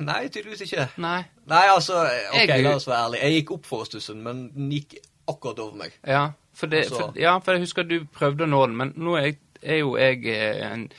Nei, 0.05 0.27
tydeligvis 0.29 0.62
ikke. 0.67 0.86
Nei. 1.01 1.23
Nei, 1.49 1.63
altså, 1.71 2.03
ok, 2.33 2.47
Jeg- 2.47 2.63
la 2.63 2.75
oss 2.75 2.86
være 2.88 3.05
ærlig. 3.07 3.19
Jeg 3.23 3.31
gikk 3.39 3.51
opp 3.55 3.65
for 3.65 3.83
stussen, 3.89 4.21
men 4.23 4.49
den 4.53 4.69
gikk 4.71 4.95
akkurat 5.27 5.59
over 5.59 5.75
meg. 5.75 5.91
Ja, 6.05 6.27
for, 6.53 6.67
det, 6.67 6.83
Altså- 6.86 6.95
for, 7.07 7.13
ja, 7.19 7.38
for 7.39 7.51
jeg 7.53 7.62
husker 7.62 7.83
du 7.88 8.05
prøvde 8.05 8.43
å 8.45 8.49
nå 8.49 8.65
den, 8.67 8.75
men 8.77 8.93
nå 8.97 9.15
er, 9.17 9.23
jeg, 9.25 9.38
er 9.63 9.77
jo 9.79 9.95
jeg 9.97 10.25
eh, 10.27 10.71
en 10.73 10.89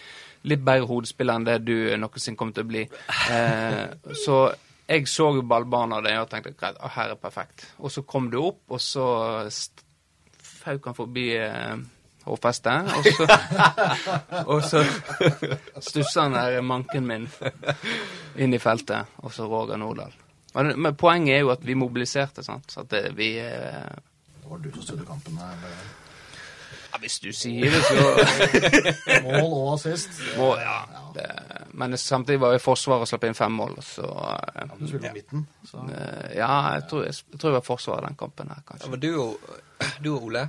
litt 0.45 0.65
bedre 0.65 0.87
hodespiller 0.89 1.35
enn 1.39 1.45
det 1.47 1.65
du 1.65 1.97
noensinne 1.97 2.37
kommer 2.37 2.53
til 2.57 2.65
å 2.65 2.69
bli. 2.69 2.89
Eh, 3.31 3.87
så 4.25 4.55
jeg 4.89 5.07
så 5.09 5.31
jo 5.37 5.43
ballbanen 5.43 5.93
av 5.99 6.03
det 6.05 6.19
og 6.19 6.29
tenkte 6.31 6.55
greit, 6.59 6.77
her 6.97 7.11
er 7.11 7.15
perfekt. 7.21 7.69
Og 7.79 7.91
så 7.93 8.03
kom 8.05 8.31
du 8.31 8.39
opp, 8.43 8.61
og 8.69 8.81
så 8.81 9.07
st- 9.49 9.85
fauk 10.65 10.85
han 10.87 10.95
forbi 10.95 11.31
eh, 11.37 11.77
hårfestet, 12.25 12.91
og 12.95 13.05
så, 13.05 13.27
og 14.53 14.63
så 14.65 14.85
stussa 15.81 16.25
han 16.29 16.37
der 16.39 16.61
manken 16.65 17.07
min 17.09 17.27
inn 18.37 18.55
i 18.57 18.61
feltet, 18.63 19.07
og 19.23 19.33
så 19.35 19.47
Roger 19.51 19.77
Nordahl. 19.81 20.13
Men, 20.55 20.73
men 20.81 20.95
poenget 20.95 21.35
er 21.37 21.41
jo 21.45 21.51
at 21.55 21.65
vi 21.67 21.75
mobiliserte, 21.75 22.45
sant. 22.47 22.71
Så 22.71 22.85
at 22.85 22.91
det, 22.93 23.01
vi 23.19 23.33
eh, 23.43 23.89
Det 24.41 24.51
var 24.51 24.59
du 24.63 24.69
som 24.77 24.83
styrte 24.87 25.07
kampen. 25.09 25.39
her, 25.41 25.69
Ja, 26.95 26.99
hvis 27.03 27.17
du 27.19 27.33
sier 27.35 27.73
det, 27.75 27.81
så 27.89 28.03
Mål 29.25 29.49
og 29.51 29.73
assist. 29.75 30.21
må 30.39 30.53
Ja. 30.61 30.77
Det, 31.15 31.27
men 31.75 31.97
samtidig 31.99 32.39
var 32.41 32.53
jeg 32.55 32.61
i 32.61 32.63
Forsvaret 32.63 33.03
og 33.03 33.09
slapp 33.11 33.25
inn 33.27 33.35
fem 33.35 33.53
mål, 33.59 33.75
så 33.83 34.07
eh, 34.07 34.61
Ja, 34.63 34.69
du 34.79 34.87
spilte 34.87 35.11
ja. 35.11 35.13
midten, 35.17 35.43
så 35.67 35.83
eh, 35.91 36.37
Ja, 36.39 36.53
jeg 36.77 36.87
tror 36.91 37.03
jeg, 37.09 37.15
jeg 37.33 37.41
tror 37.41 37.51
jeg 37.51 37.59
var 37.59 37.67
Forsvaret 37.67 38.07
den 38.09 38.17
kampen 38.23 38.49
her, 38.55 38.63
Ja, 38.63 38.69
kanskje. 38.71 38.91
men 38.95 39.03
du 39.03 39.11
og, 39.25 39.57
du 40.05 40.13
og 40.17 40.29
Ole 40.31 40.45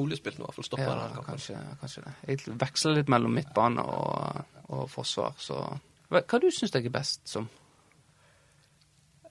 Ole 0.00 0.16
spilte 0.18 0.40
nå 0.40 0.46
i 0.46 0.48
hvert 0.48 0.58
fall 0.58 0.66
stopper 0.68 0.88
Ja, 0.88 0.96
den 1.02 1.14
kampen. 1.14 1.28
kanskje, 1.32 1.60
kanskje 1.80 2.02
det. 2.06 2.14
Jeg 2.28 2.58
veksler 2.62 2.98
litt 3.00 3.12
mellom 3.12 3.34
midtbane 3.38 3.84
og, 3.84 4.58
og 4.68 4.84
forsvar, 4.92 5.34
så 5.42 5.62
Hva, 6.08 6.22
hva 6.24 6.40
du 6.40 6.48
syns 6.54 6.72
jeg 6.74 6.86
er 6.88 6.94
best 6.94 7.24
som? 7.28 7.48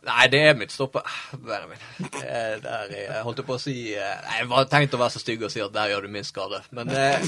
Nei, 0.08 0.28
det 0.32 0.40
er 0.48 0.54
mitt 0.56 0.72
stopper... 0.72 1.04
Benjamin. 1.34 1.82
Det 2.00 2.22
er 2.24 2.60
Der 2.64 2.92
jeg 2.94 3.24
holdt 3.26 3.42
på 3.48 3.58
å 3.58 3.60
si 3.60 3.74
eh, 3.98 4.14
Nei, 4.24 4.38
jeg 4.40 4.50
var 4.54 4.70
tenkt 4.72 4.96
å 4.96 5.00
være 5.02 5.16
så 5.18 5.22
stygg 5.24 5.44
og 5.44 5.52
si 5.52 5.60
at 5.64 5.74
der 5.76 5.92
gjør 5.92 6.06
du 6.08 6.14
minst 6.14 6.32
skade. 6.32 6.62
Men 6.78 6.92
eh, 6.96 7.26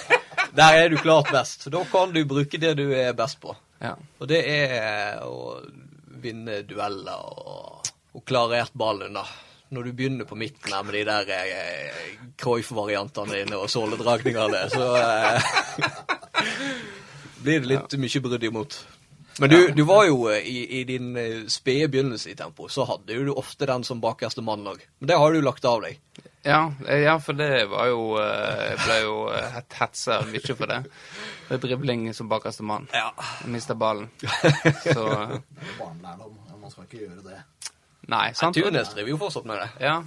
der 0.60 0.78
er 0.84 0.92
du 0.92 0.98
klart 1.00 1.32
best. 1.34 1.66
Da 1.72 1.82
kan 1.90 2.14
du 2.14 2.20
bruke 2.30 2.60
det 2.62 2.76
du 2.78 2.84
er 2.94 3.16
best 3.18 3.40
på. 3.42 3.56
Ja. 3.82 3.96
Og 4.20 4.30
det 4.30 4.44
er 4.46 5.24
å 5.26 5.56
vinne 6.22 6.60
dueller 6.68 7.24
og, 7.24 7.90
og 8.14 8.24
klarert 8.28 8.76
ballen, 8.78 9.16
da. 9.16 9.24
Når 9.70 9.82
du 9.86 9.92
begynner 9.94 10.26
på 10.26 10.34
midten 10.38 10.72
her 10.74 10.82
med 10.82 10.94
de 10.98 11.04
der 11.06 11.28
eh, 11.30 12.00
Cruyff-variantene 12.42 13.36
dine 13.44 13.58
og 13.60 13.68
såledragningene, 13.70 14.64
så 14.72 14.86
eh, 14.98 15.50
blir 17.44 17.60
det 17.62 17.70
litt 17.70 17.94
mye 18.02 18.22
brudd 18.24 18.44
imot. 18.48 18.80
Men 19.40 19.50
du, 19.52 19.58
du 19.72 19.82
var 19.88 20.04
jo 20.08 20.24
eh, 20.28 20.42
i, 20.44 20.56
i 20.80 20.84
din 20.88 21.12
eh, 21.16 21.44
spede 21.48 21.86
begynnelse 21.94 22.32
i 22.32 22.36
tempo, 22.36 22.66
så 22.68 22.84
hadde 22.90 23.14
jo 23.16 23.28
du 23.28 23.32
ofte 23.38 23.68
den 23.70 23.86
som 23.86 24.02
bakerste 24.02 24.42
mann 24.44 24.66
òg. 24.68 24.82
Men 24.98 25.12
det 25.12 25.20
har 25.22 25.32
du 25.32 25.40
lagt 25.46 25.64
av 25.70 25.80
deg. 25.86 26.00
Ja, 26.44 26.64
eh, 26.88 27.04
ja, 27.06 27.14
for 27.22 27.36
det 27.38 27.48
var 27.70 27.86
jo 27.92 28.02
Jeg 28.18 28.76
ble 28.84 28.98
jo 29.04 29.14
het- 29.30 29.78
hetsa 29.80 30.18
mye 30.28 30.56
for 30.58 30.66
det. 30.72 30.80
Er 31.52 31.62
dribling 31.62 32.08
som 32.16 32.28
bakerste 32.32 32.64
mann. 32.66 32.88
Ja. 32.96 33.12
Mista 33.46 33.74
ballen. 33.78 34.10
Så 34.84 35.06
barnelærdom. 35.78 36.36
Man 36.60 36.70
skal 36.74 36.84
ikke 36.90 37.04
gjøre 37.06 37.24
det. 37.30 37.40
Nei, 38.10 38.32
sant? 38.34 38.56
Turnes 38.56 38.90
driver 38.94 39.12
jo 39.12 39.18
fortsatt 39.20 39.46
med 39.46 39.60
det. 39.62 39.68
Ja. 39.86 40.00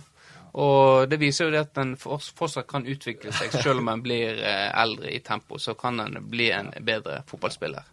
Og 0.54 1.08
det 1.10 1.18
viser 1.22 1.48
jo 1.48 1.54
det 1.54 1.62
at 1.64 1.80
en 1.82 1.96
fortsatt 1.98 2.68
kan 2.70 2.86
utvikle 2.90 3.34
seg. 3.34 3.56
Selv 3.56 3.82
om 3.82 3.90
en 3.90 4.04
blir 4.04 4.42
eh, 4.44 4.68
eldre 4.70 5.10
i 5.14 5.22
tempo, 5.26 5.58
så 5.60 5.74
kan 5.80 6.02
en 6.04 6.20
bli 6.30 6.52
en 6.54 6.70
bedre 6.86 7.22
fotballspiller. 7.30 7.88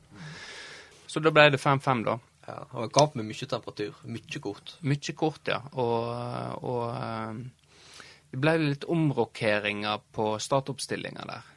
Så 1.11 1.23
da 1.25 1.33
ble 1.35 1.49
det 1.55 1.63
5-5, 1.63 2.03
da. 2.07 2.19
Ja, 2.47 2.59
det 2.59 2.77
var 2.77 2.85
en 2.89 2.93
kamp 2.99 3.17
med 3.19 3.31
mye 3.31 3.49
temperatur. 3.55 4.03
Mye 4.05 4.43
kort. 4.43 4.75
Mye 4.87 5.17
kort, 5.17 5.41
ja. 5.49 5.63
Og, 5.73 6.11
og 6.67 6.85
eh, 6.91 7.41
det 8.31 8.43
ble 8.43 8.57
litt 8.67 8.87
omrokeringer 8.91 10.05
på 10.15 10.35
startoppstillinga 10.43 11.31
der 11.31 11.49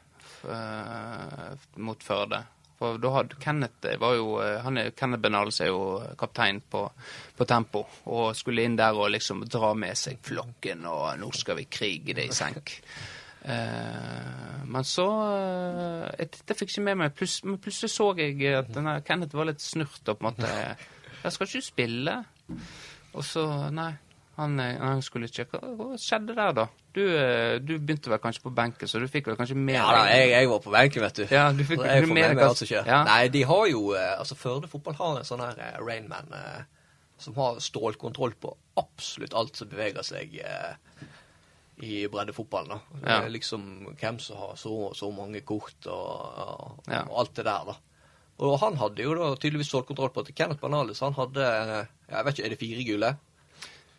mot 1.80 2.02
Førde. 2.04 2.42
For 2.78 2.98
da 2.98 3.10
hadde 3.14 3.38
Kenneth 3.40 3.94
var 4.00 4.16
jo, 4.18 4.38
eh, 4.42 4.60
han 4.64 4.78
er, 4.80 4.92
Kenneth 4.98 5.22
Benales 5.22 5.60
er 5.62 5.70
jo 5.70 5.82
kaptein 6.18 6.60
på, 6.70 6.84
på 7.36 7.46
Tempo, 7.48 7.84
og 8.10 8.32
skulle 8.36 8.64
inn 8.66 8.78
der 8.78 8.96
og 8.98 9.12
liksom 9.14 9.44
dra 9.46 9.72
med 9.78 9.98
seg 9.98 10.18
flokken, 10.24 10.86
og 10.90 11.12
nå 11.20 11.30
skal 11.36 11.60
vi 11.60 11.68
krige 11.70 12.16
det 12.18 12.28
i 12.30 12.34
senk. 12.34 12.78
Uh, 13.44 14.62
men 14.72 14.86
så 14.88 15.04
uh, 15.04 16.06
jeg, 16.16 16.30
Dette 16.32 16.54
fikk 16.56 16.70
ikke 16.72 16.84
med 16.86 16.96
meg. 17.02 17.12
Plus, 17.12 17.34
men 17.44 17.58
plutselig 17.60 17.92
så 17.92 18.06
jeg 18.16 18.38
at 18.56 18.70
denne 18.72 18.94
Kenneth 19.04 19.36
var 19.36 19.50
litt 19.50 19.60
snurt 19.60 20.08
og 20.08 20.16
på 20.16 20.24
en 20.24 20.30
måte 20.30 20.48
Jeg 20.48 21.34
skal 21.34 21.50
ikke 21.50 21.66
spille? 21.66 22.14
Og 23.12 23.20
så 23.28 23.44
Nei. 23.74 23.90
Han, 24.36 24.58
eh, 24.60 24.80
han 24.80 25.02
skulle 25.04 25.28
ikke 25.30 25.46
hva 25.52 25.94
skjedde 26.00 26.34
der, 26.34 26.56
da? 26.56 26.66
Du, 26.94 27.00
eh, 27.02 27.56
du 27.58 27.72
begynte 27.82 28.10
vel 28.12 28.20
kanskje 28.22 28.44
på 28.44 28.52
benken, 28.54 28.86
så 28.90 29.00
du 29.02 29.08
fikk 29.10 29.26
vel 29.26 29.36
kanskje 29.38 29.56
mer 29.58 29.80
Ja 29.80 29.86
da, 29.96 30.02
jeg, 30.14 30.28
jeg 30.30 30.48
var 30.52 30.60
på 30.62 30.70
benken, 30.74 31.02
vet 31.02 31.16
du. 31.18 31.24
Ja, 31.34 31.48
du 31.52 31.64
fikk 31.66 31.82
jeg 31.82 32.04
får 32.06 32.12
med 32.14 32.36
meg 32.38 32.54
som 32.60 32.68
skjer. 32.70 32.86
Ja. 32.86 33.00
Nei, 33.08 33.24
de 33.34 33.42
har 33.50 33.64
jo 33.72 33.80
eh, 33.98 34.12
Altså, 34.18 34.36
Førde 34.38 34.70
fotball 34.70 34.94
har 35.00 35.18
en 35.18 35.26
sånn 35.26 35.42
her 35.42 35.58
eh, 35.58 35.80
Rainman 35.82 36.30
eh, 36.38 36.62
som 37.24 37.34
har 37.38 37.58
stålkontroll 37.62 38.34
på 38.42 38.52
absolutt 38.78 39.34
alt 39.38 39.56
som 39.58 39.68
beveger 39.70 40.02
seg 40.06 40.38
eh, 40.42 40.74
i 41.82 42.04
breddefotballen. 42.10 42.76
da. 42.78 43.02
Ja. 43.02 43.18
Liksom 43.30 43.64
hvem 43.98 44.18
som 44.22 44.38
har 44.38 44.54
så 44.60 44.70
og 44.90 44.94
så 44.98 45.10
mange 45.14 45.40
kort 45.46 45.86
og, 45.90 46.38
og, 46.46 46.80
Ja. 46.90 47.02
og 47.08 47.18
alt 47.24 47.34
det 47.38 47.44
der, 47.48 47.70
da. 47.72 47.76
Og 48.44 48.56
han 48.62 48.76
hadde 48.78 49.02
jo 49.06 49.14
da 49.18 49.32
tydeligvis 49.38 49.70
stålkontroll 49.70 50.10
på 50.14 50.22
at 50.24 50.30
Kenneth 50.34 50.60
Banalis 50.62 51.02
han 51.02 51.14
hadde 51.14 51.42
Jeg 51.46 52.24
vet 52.26 52.34
ikke, 52.38 52.46
er 52.46 52.54
det 52.54 52.58
fire 52.62 52.86
gule? 52.86 53.10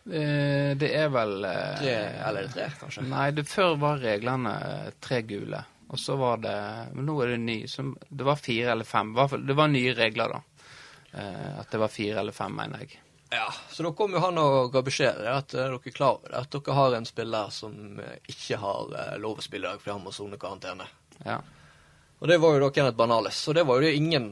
Eh, 0.06 0.76
det 0.78 0.92
er 0.94 1.08
vel 1.10 1.44
eh, 1.44 1.78
Tre, 1.80 1.94
eller 2.28 2.46
er 2.46 2.52
tre, 2.52 2.66
kanskje? 2.78 3.02
Nei, 3.10 3.30
det 3.34 3.46
før 3.50 3.74
var 3.82 3.98
reglene 4.02 4.52
eh, 4.66 4.92
tre 5.02 5.22
gule. 5.26 5.62
Og 5.90 5.98
så 5.98 6.16
var 6.18 6.38
det 6.42 6.58
Men 6.94 7.08
nå 7.08 7.16
er 7.22 7.34
det 7.34 7.40
ny. 7.42 7.56
Så 7.70 7.88
det 8.08 8.26
var 8.26 8.38
fire 8.38 8.74
eller 8.74 8.86
fem. 8.86 9.14
Det 9.14 9.56
var 9.58 9.72
nye 9.72 9.94
regler, 9.94 10.36
da. 10.36 10.42
At 11.16 11.70
det 11.72 11.78
var 11.80 11.88
fire 11.88 12.18
eller 12.20 12.34
fem, 12.34 12.52
mener 12.52 12.82
jeg. 12.82 12.98
Ja, 13.30 13.46
så 13.70 13.86
da 13.86 13.92
kom 13.96 14.12
jo 14.12 14.20
han 14.20 14.36
og 14.38 14.72
ga 14.74 14.82
beskjed 14.84 15.22
det 15.22 15.30
at 15.32 15.54
dere 15.54 15.78
er 15.78 15.94
klar 15.94 16.18
over 16.18 16.30
det, 16.30 16.42
at 16.42 16.52
dere 16.52 16.74
har 16.76 16.96
en 16.98 17.06
spiller 17.08 17.54
som 17.54 18.02
ikke 18.28 18.58
har 18.60 18.92
lov 19.22 19.40
å 19.40 19.44
spille 19.46 19.64
i 19.64 19.70
dag 19.70 19.80
fordi 19.80 19.94
han 19.94 20.04
må 20.04 20.12
sone 20.14 20.38
karantene. 20.42 20.86
Ja. 21.24 21.38
Og 22.18 22.28
det 22.28 22.36
var 22.42 22.54
jo 22.54 22.66
da 22.66 22.72
Kenneth 22.74 22.98
Banales. 22.98 23.40
Og 23.48 23.56
det 23.56 23.64
var 23.70 23.78
jo 23.78 23.86
det 23.86 23.96
ingen, 23.96 24.28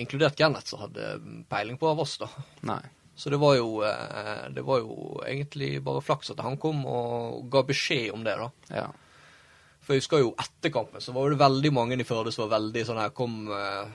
inkludert 0.00 0.40
Kenneth, 0.40 0.72
som 0.72 0.82
hadde 0.86 1.14
peiling 1.52 1.78
på 1.78 1.92
av 1.92 2.02
oss, 2.04 2.16
da. 2.24 2.32
Nei. 2.72 2.82
Så 3.16 3.30
det 3.30 3.38
var 3.38 3.54
jo 3.56 3.82
eh, 3.86 4.48
Det 4.50 4.62
var 4.66 4.80
jo 4.82 5.20
egentlig 5.26 5.82
bare 5.84 6.02
flaks 6.02 6.30
at 6.34 6.40
han 6.42 6.56
kom 6.58 6.84
og 6.86 7.44
ga 7.50 7.62
beskjed 7.62 8.12
om 8.12 8.24
det, 8.26 8.34
da. 8.40 8.50
Ja. 8.74 8.88
For 9.84 9.94
jeg 9.94 10.00
husker 10.02 10.22
jo 10.22 10.34
etter 10.40 10.72
kampen 10.72 11.00
så 11.04 11.12
var 11.12 11.28
det 11.30 11.38
veldig 11.38 11.70
mange 11.76 11.98
i 12.00 12.04
Førde 12.08 12.32
som 12.32 12.46
var 12.48 12.56
veldig 12.58 12.82
sånn 12.88 12.98
her 13.02 13.10
Kom 13.14 13.34
eh, 13.52 13.86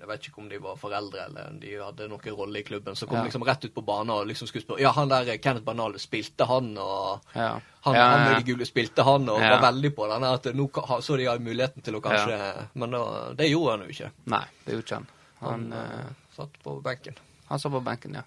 Jeg 0.00 0.08
vet 0.08 0.26
ikke 0.26 0.40
om 0.42 0.48
de 0.50 0.58
var 0.58 0.78
foreldre 0.80 1.26
eller 1.28 1.52
de 1.62 1.74
hadde 1.78 2.08
noen 2.10 2.34
rolle 2.34 2.58
i 2.58 2.64
klubben. 2.66 2.96
Så 2.98 3.06
kom 3.06 3.20
Ja. 3.20 3.24
liksom 3.28 3.44
rett 3.46 3.64
ut 3.68 3.74
på 3.76 3.84
banen 3.86 4.10
og 4.10 4.26
liksom 4.26 4.48
skulle 4.50 4.64
spørre 4.64 4.80
Ja, 4.82 4.90
han 4.96 5.12
der 5.12 5.36
Kenneth 5.38 5.64
Banale, 5.68 6.00
spilte 6.02 6.48
han? 6.48 6.72
Og 6.78 7.20
Ja. 7.36 7.60
han, 7.86 7.94
Ja, 7.94 8.06
han 8.10 8.24
med 8.26 8.40
de 8.42 8.48
gule 8.52 8.66
spilte 8.66 9.04
han? 9.06 9.28
Og 9.28 9.38
var 9.38 9.62
veldig 9.70 9.94
på 9.94 10.08
den 10.10 10.24
at 10.24 10.44
nå 10.56 10.66
så 11.02 11.16
de 11.16 11.28
hadde 11.30 11.44
muligheten 11.46 11.82
til 11.84 11.94
å 11.94 12.00
kanskje 12.02 12.66
Men 12.74 12.90
da, 12.90 13.34
det 13.38 13.50
gjorde 13.52 13.76
han 13.76 13.86
jo 13.86 13.94
ikke. 13.94 14.10
Nei, 14.26 14.44
det 14.64 14.74
gjorde 14.74 14.82
ikke 14.88 14.94
han. 14.98 15.06
Han 15.40 15.50
Han, 15.52 15.72
eh, 15.72 16.00
eh, 16.00 16.10
satt 16.34 16.58
på 16.64 16.82
benken. 16.82 17.14
Han 17.52 17.62
satt 17.62 17.74
på 17.74 17.82
benken, 17.84 18.18
ja. 18.20 18.24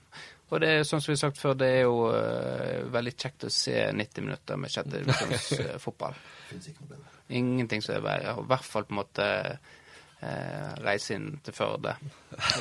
Og 0.53 0.61
det 0.61 0.69
er 0.69 0.83
sånn 0.85 1.01
som 1.01 1.09
vi 1.09 1.15
har 1.15 1.23
sagt 1.23 1.41
før, 1.41 1.55
det 1.57 1.69
er 1.79 1.81
jo 1.87 2.03
uh, 2.13 2.85
veldig 2.93 3.15
kjekt 3.17 3.47
å 3.47 3.53
se 3.53 3.73
90 3.97 4.27
minutter 4.27 4.59
med 4.61 4.73
sjette 4.73 5.01
divisjonsfotball. 5.01 6.19
Fins 6.51 6.69
ikke 6.69 6.85
noe 6.85 6.91
bedre. 6.93 7.15
Ingenting 7.39 7.81
som 7.81 7.95
er 7.95 8.05
verre. 8.05 8.35
I 8.37 8.45
hvert 8.51 8.67
fall 8.69 8.85
på 8.85 8.93
en 8.93 8.99
måte 8.99 9.25
uh, 9.57 10.71
reise 10.85 11.17
inn 11.17 11.31
til 11.41 11.57
Førde 11.57 11.95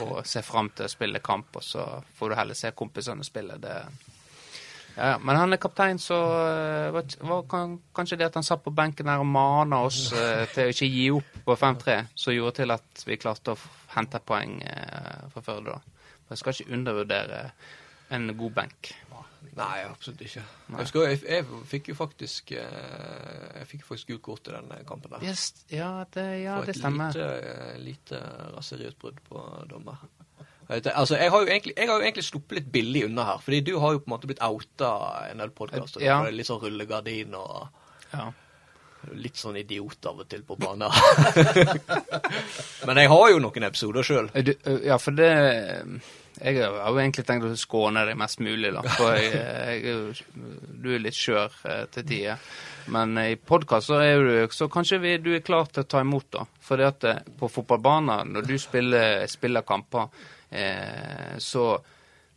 og 0.00 0.16
se 0.28 0.40
fram 0.46 0.72
til 0.72 0.88
å 0.88 0.92
spille 0.94 1.20
kamp, 1.24 1.60
og 1.60 1.66
så 1.66 1.84
får 2.16 2.32
du 2.32 2.38
heller 2.40 2.58
se 2.58 2.72
kompisene 2.72 3.26
spille. 3.26 3.60
Det 3.60 3.76
ja, 4.96 5.06
ja. 5.06 5.18
Men 5.18 5.36
han 5.36 5.52
er 5.52 5.58
kaptein, 5.62 5.98
så 5.98 6.14
eh, 6.14 6.90
var, 6.94 7.16
var 7.26 7.42
kan, 7.50 7.78
kanskje 7.94 8.18
det 8.20 8.28
at 8.28 8.38
han 8.38 8.46
satt 8.46 8.62
på 8.64 8.72
benken 8.74 9.10
her 9.10 9.22
og 9.22 9.26
mana 9.26 9.82
oss 9.86 10.06
eh, 10.14 10.44
til 10.54 10.68
å 10.68 10.74
ikke 10.74 10.90
gi 10.90 11.08
opp 11.14 11.40
på 11.48 11.56
5-3, 11.58 11.96
som 12.14 12.36
gjorde 12.36 12.60
til 12.60 12.74
at 12.74 13.02
vi 13.08 13.18
klarte 13.20 13.56
å 13.56 13.64
hente 13.96 14.22
poeng 14.22 14.60
eh, 14.62 15.26
fra 15.34 15.42
Førde. 15.42 15.74
da. 15.74 15.93
Jeg 16.30 16.40
skal 16.40 16.56
ikke 16.56 16.72
undervurdere 16.72 17.40
en 18.14 18.30
god 18.38 18.54
benk. 18.60 18.94
Nei, 19.54 19.84
absolutt 19.86 20.22
ikke. 20.24 20.42
Nei. 20.72 20.78
Jeg, 20.78 20.86
husker, 20.86 21.06
jeg, 21.08 21.20
jeg 21.28 21.62
fikk 21.70 21.88
jo 21.92 21.94
faktisk 21.98 22.52
eh, 22.56 23.58
Jeg 23.60 23.68
fikk 23.70 23.84
jo 23.84 23.88
faktisk 23.90 24.10
gult 24.10 24.22
kort 24.24 24.48
i 24.50 24.54
den 24.56 24.72
kampen 24.88 25.12
der. 25.12 25.26
Yes, 25.28 25.44
ja, 25.70 25.90
det, 26.14 26.24
ja, 26.42 26.56
For 26.58 26.70
det 26.70 26.74
et 26.74 26.80
stemmer. 26.80 27.14
Lite, 27.14 27.80
lite 27.84 28.20
raseriutbrudd 28.56 29.20
på 29.28 29.44
dommer. 29.70 30.06
Altså, 30.68 31.18
jeg 31.20 31.30
har, 31.30 31.42
jo 31.44 31.46
egentlig, 31.52 31.74
har 31.76 31.98
jo 32.00 32.06
egentlig 32.06 32.24
sluppet 32.24 32.56
litt 32.58 32.70
billig 32.72 33.04
unna 33.04 33.26
her, 33.28 33.42
fordi 33.44 33.60
du 33.68 33.74
har 33.82 33.92
jo 33.92 34.00
på 34.00 34.08
en 34.08 34.14
måte 34.14 34.30
blitt 34.30 34.40
outa 34.42 34.94
i 35.26 35.34
en 35.34 35.42
del 35.44 35.52
podkaster. 35.54 36.02
Ja. 36.02 36.22
Litt 36.32 36.48
sånn 36.48 36.62
rullegardin 36.64 37.36
og 37.38 37.68
Ja. 38.14 38.30
Litt 39.14 39.36
sånn 39.40 39.56
idiot 39.60 40.06
av 40.10 40.20
og 40.24 40.28
til 40.30 40.42
på 40.46 40.56
banen. 40.60 40.90
Men 42.86 43.00
jeg 43.00 43.10
har 43.12 43.30
jo 43.32 43.40
noen 43.42 43.66
episoder 43.70 44.06
sjøl. 44.06 44.28
Eh, 44.34 44.44
Du, 44.46 44.52
eh, 44.64 44.78
ja, 44.90 44.98
for 45.00 45.16
det 45.16 45.30
Jeg 46.42 46.58
har 46.66 46.90
jo 46.90 46.98
egentlig 46.98 47.24
tenkt 47.28 47.46
å 47.46 47.54
skåne 47.56 48.02
deg 48.08 48.16
mest 48.18 48.40
mulig, 48.42 48.72
da. 48.74 48.82
For 48.96 49.14
jeg, 49.14 49.30
jeg, 49.32 49.84
er 49.86 50.22
du 50.84 50.88
er 50.96 51.04
litt 51.04 51.14
skjør 51.16 51.54
eh, 51.70 51.84
til 51.94 52.06
tider. 52.08 52.42
Men 52.92 53.16
eh, 53.22 53.32
i 53.34 53.38
podkast 53.38 53.88
så 53.92 54.00
er 54.02 54.18
du 54.26 54.52
Så 54.52 54.68
kanskje 54.72 54.98
vi, 55.04 55.14
du 55.22 55.30
er 55.36 55.44
klar 55.46 55.70
til 55.70 55.84
å 55.84 55.88
ta 55.94 56.02
imot, 56.04 56.26
da. 56.34 56.44
For 56.60 56.80
det 56.80 56.90
at 56.90 57.04
eh, 57.12 57.22
på 57.38 57.48
fotballbanen, 57.54 58.34
når 58.34 58.48
du 58.50 58.56
spiller, 58.58 59.24
spiller 59.30 59.62
kamper, 59.68 60.10
eh, 60.50 61.38
så, 61.38 61.68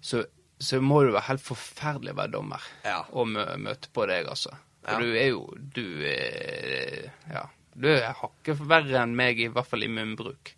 så, 0.01 0.21
så 0.59 0.79
må 0.81 1.01
det 1.03 1.15
være 1.17 1.29
helt 1.33 1.43
forferdelig 1.49 2.13
å 2.13 2.19
være 2.21 2.35
dommer 2.37 2.69
Ja. 2.85 3.01
og 3.11 3.27
mø 3.33 3.43
møte 3.65 3.89
på 3.93 4.05
deg, 4.09 4.29
altså. 4.29 4.53
For 4.87 4.95
Ja. 4.95 4.99
du 5.03 5.17
er 5.19 5.27
jo 5.27 5.41
Du 5.75 5.85
er 6.07 7.11
Ja. 7.29 7.45
Du 7.77 7.87
er 7.91 8.13
hakket 8.13 8.57
verre 8.67 9.03
enn 9.03 9.15
meg, 9.15 9.39
i 9.39 9.49
hvert 9.53 9.67
fall 9.67 9.83
i 9.85 9.87
munnbruk. 9.91 10.53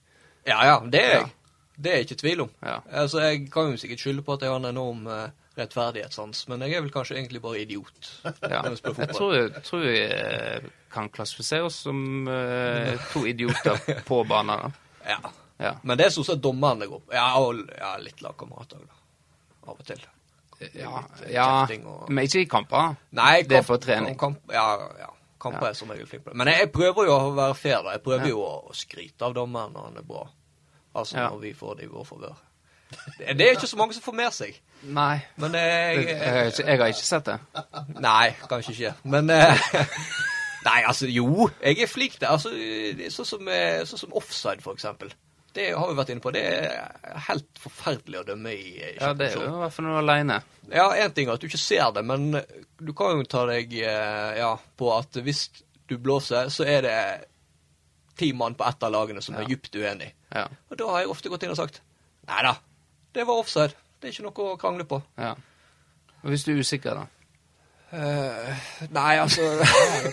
Ja 0.48 0.62
ja, 0.64 0.80
det 0.88 1.02
er 1.04 1.14
jeg. 1.18 1.32
Det 1.80 1.92
er 1.92 1.98
jeg 1.98 2.06
ikke 2.08 2.20
tvil 2.22 2.42
om. 2.46 2.50
Ja. 2.64 2.80
Altså, 2.92 3.20
Jeg 3.20 3.52
kan 3.52 3.72
jo 3.72 3.78
sikkert 3.78 4.00
skylde 4.00 4.24
på 4.24 4.34
at 4.34 4.42
jeg 4.42 4.52
har 4.52 4.60
en 4.60 4.70
enorm 4.70 5.08
uh, 5.08 5.30
rettferdighetssans, 5.58 6.48
men 6.48 6.62
jeg 6.62 6.74
er 6.78 6.82
vel 6.86 6.92
kanskje 6.92 7.18
egentlig 7.18 7.42
bare 7.42 7.62
idiot. 7.62 8.10
Ja. 8.24 8.62
jeg 8.64 8.80
Jeg 8.84 9.16
tror, 9.16 9.34
jeg 9.36 9.64
tror 9.64 9.80
vi 9.84 9.98
eh, 10.04 10.70
kan 10.92 11.10
klassifisere 11.10 11.68
oss 11.68 11.76
som 11.88 12.28
uh, 12.28 12.96
to 13.14 13.26
idioter 13.28 13.80
på 14.10 14.24
banen. 14.28 14.74
Ja. 15.08 15.20
Ja. 15.60 15.74
Men 15.84 15.98
det 15.98 16.06
er 16.06 16.16
stort 16.16 16.30
sett 16.32 16.44
dommeren 16.44 16.80
det 16.80 16.88
går 16.88 17.02
på. 17.04 17.14
Ja, 17.14 17.34
og 17.40 17.60
ja, 17.76 17.98
litt 18.00 18.22
lagkamerater. 18.24 18.80
Av 19.68 19.76
og 19.76 19.86
til. 19.86 20.00
Ja, 20.76 20.98
eh, 21.24 21.32
ja, 21.34 21.66
og- 21.86 22.10
men 22.12 22.24
ikke 22.28 22.42
i 22.42 22.46
kamper. 22.52 22.96
Nei, 23.12 23.42
Det 23.44 23.58
er 23.58 23.62
for 23.62 23.78
trening. 23.78 24.18
Kamp, 24.20 24.40
ja, 24.52 24.66
ja. 25.00 25.06
Kamper 25.42 25.66
Ja. 25.66 25.70
er 25.70 25.74
som 25.74 25.90
regel 25.90 26.08
flink 26.08 26.24
på 26.26 26.30
det. 26.30 26.38
Men 26.38 26.48
jeg, 26.48 26.58
jeg 26.60 26.72
prøver 26.72 27.06
jo 27.06 27.14
å 27.16 27.32
være 27.36 27.56
fair, 27.56 27.82
da. 27.82 27.90
Jeg 27.96 28.02
prøver 28.04 28.28
jo 28.28 28.42
å 28.44 28.74
skryte 28.76 29.22
av 29.26 29.34
dommeren 29.34 29.72
når 29.74 29.86
han 29.86 29.98
er 29.98 30.02
bra. 30.02 30.28
Altså 30.96 31.16
når 31.18 31.40
vi 31.40 31.54
får 31.54 31.74
det 31.76 31.84
i 31.84 31.88
vår 31.88 32.04
favør. 32.04 32.36
Det, 33.20 33.38
det 33.38 33.46
er 33.48 33.52
ikke 33.56 33.68
så 33.70 33.78
mange 33.78 33.94
som 33.94 34.02
får 34.04 34.16
med 34.16 34.32
seg. 34.34 34.60
Nei, 34.84 35.20
Men 35.38 35.52
det, 35.52 35.60
jeg, 35.62 36.06
jeg, 36.08 36.54
jeg 36.68 36.78
har 36.80 36.88
ikke 36.88 37.06
sett 37.06 37.26
det. 37.26 37.40
Nei, 38.02 38.30
kanskje 38.50 38.72
ikke. 38.74 38.94
Men 39.04 39.30
eh, 39.30 39.58
Nei, 40.66 40.82
altså, 40.86 41.08
jo. 41.08 41.50
Jeg 41.64 41.80
er 41.80 41.88
flink 41.88 42.18
til 42.20 42.26
altså, 42.28 42.50
det 42.98 43.14
sånn 43.14 43.26
som, 43.26 43.46
så 43.48 43.86
sånn 43.94 44.02
som 44.04 44.14
offside, 44.20 44.62
for 44.62 44.74
eksempel. 44.76 45.14
Det 45.54 45.66
har 45.74 45.88
vi 45.90 45.96
vært 45.98 46.12
inne 46.14 46.22
på. 46.24 46.32
Det 46.36 46.44
er 46.46 47.24
helt 47.30 47.60
forferdelig 47.64 48.20
å 48.22 48.26
dømme 48.28 48.52
i. 48.54 48.68
Ja, 49.00 49.14
det 49.18 49.32
er 49.32 49.36
jo 49.40 49.48
i 49.48 49.62
hvert 49.64 49.74
fall 49.76 49.88
når 49.88 49.96
du 49.96 49.98
er 49.98 50.04
aleine. 50.04 50.38
Ja, 50.70 50.86
én 51.02 51.14
ting 51.18 51.28
er 51.30 51.34
at 51.38 51.42
du 51.42 51.48
ikke 51.50 51.58
ser 51.62 51.90
det, 51.96 52.04
men 52.06 52.28
du 52.78 52.92
kan 52.94 53.18
jo 53.18 53.26
ta 53.26 53.46
deg 53.50 53.74
eh, 53.82 54.38
ja, 54.38 54.52
på 54.78 54.92
at 54.94 55.18
hvis 55.26 55.48
du 55.90 55.96
blåser, 55.98 56.52
så 56.54 56.68
er 56.70 56.86
det 56.86 56.96
ti 58.20 58.30
mann 58.38 58.54
på 58.60 58.68
ett 58.68 58.84
av 58.86 58.92
lagene 58.94 59.22
som 59.26 59.36
Ja. 59.36 59.42
er 59.42 59.50
dypt 59.50 59.74
uenig. 59.80 60.12
Ja. 60.36 60.46
Og 60.70 60.78
da 60.78 60.90
har 60.94 61.00
jeg 61.06 61.10
ofte 61.16 61.32
gått 61.34 61.44
inn 61.48 61.56
og 61.56 61.58
sagt 61.58 61.82
nei 62.30 62.44
da, 62.46 62.52
det 63.18 63.24
var 63.26 63.40
offside. 63.42 63.74
Det 64.00 64.10
er 64.10 64.14
ikke 64.14 64.28
noe 64.28 64.52
å 64.54 64.58
krangle 64.62 64.86
på. 64.86 65.02
ja. 65.18 65.34
Og 66.20 66.34
hvis 66.34 66.44
du 66.44 66.52
er 66.52 66.60
usikker, 66.60 66.98
da? 67.00 67.06
Uh, 67.90 68.66
nei, 68.92 69.14
altså 69.18 69.46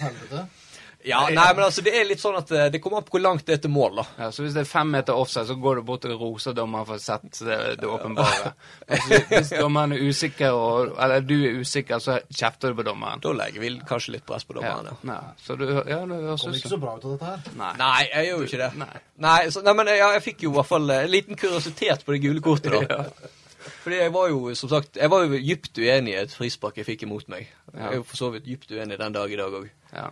Ja, 1.07 1.21
nei, 1.31 1.47
men 1.55 1.63
altså, 1.63 1.83
det 1.87 1.93
er 1.95 2.07
litt 2.09 2.19
sånn 2.19 2.35
at 2.35 2.51
eh, 2.51 2.67
det 2.75 2.81
kommer 2.83 2.99
an 2.99 3.07
på 3.07 3.15
hvor 3.15 3.23
langt 3.23 3.45
det 3.47 3.57
er 3.57 3.61
til 3.63 3.71
mål, 3.71 4.01
da. 4.01 4.05
Ja, 4.25 4.31
så 4.35 4.43
hvis 4.43 4.57
det 4.57 4.65
er 4.65 4.69
fem 4.69 4.89
meter 4.91 5.15
offside, 5.15 5.47
så 5.47 5.55
går 5.63 5.79
du 5.79 5.83
bort 5.87 6.07
og 6.09 6.19
roser 6.19 6.57
dommeren 6.57 6.89
for 6.89 6.99
å 6.99 7.03
sette 7.03 7.47
det, 7.47 7.59
det 7.79 7.91
åpenbare. 7.91 8.51
Altså, 8.87 9.21
hvis 9.31 9.53
dommeren 9.55 9.95
er 9.95 10.03
usikker, 10.03 10.57
og, 10.59 10.97
eller 11.03 11.23
du 11.23 11.37
er 11.37 11.61
usikker, 11.63 12.03
så 12.03 12.19
kjefter 12.27 12.75
du 12.75 12.81
på 12.81 12.89
dommeren. 12.89 13.23
Da 13.23 13.35
legger 13.39 13.63
vi 13.63 13.71
kanskje 13.87 14.17
litt 14.17 14.27
press 14.27 14.49
på 14.49 14.59
dommeren, 14.59 14.91
ja. 14.91 15.15
Ja. 15.15 15.37
Så 15.47 15.59
du, 15.61 15.67
ja, 15.77 16.03
det 16.03 16.21
høres 16.25 16.43
Kommer 16.43 16.61
ikke 16.61 16.75
så 16.75 16.83
bra 16.83 16.97
ut 16.99 17.07
av 17.07 17.15
dette 17.15 17.31
her. 17.31 17.49
Nei. 17.63 17.73
Nei, 17.85 18.03
jeg 18.11 18.29
gjør 18.31 18.43
jo 18.43 18.51
ikke 18.51 18.63
det. 18.65 18.71
Nei. 18.83 18.93
Nei, 19.29 19.39
så, 19.55 19.65
nei 19.67 19.79
men 19.79 19.95
ja, 19.95 20.11
jeg 20.19 20.27
fikk 20.27 20.47
jo 20.49 20.53
i 20.53 20.59
hvert 20.59 20.73
fall 20.75 20.91
eh, 20.91 21.07
en 21.07 21.15
liten 21.15 21.39
kuriositet 21.39 22.03
på 22.07 22.17
det 22.17 22.23
gule 22.27 22.43
kortet, 22.45 22.75
da. 22.91 23.33
Fordi 23.87 23.99
jeg 23.99 24.11
var 24.15 24.29
jo, 24.31 24.55
som 24.59 24.71
sagt, 24.71 24.97
jeg 24.99 25.11
var 25.11 25.23
jo 25.23 25.39
dypt 25.39 25.79
uenig 25.79 26.15
i 26.15 26.21
et 26.25 26.33
frispark 26.35 26.79
jeg 26.81 26.87
fikk 26.89 27.05
imot 27.07 27.29
meg. 27.31 27.47
Jeg 27.71 27.83
er 27.87 27.99
jo 28.01 28.07
for 28.07 28.19
så 28.19 28.31
vidt 28.35 28.47
dypt 28.47 28.75
uenig 28.75 28.99
den 28.99 29.15
dag 29.15 29.31
i 29.31 29.39
dag 29.39 29.55
òg. 29.55 29.69
Ja. 29.95 30.09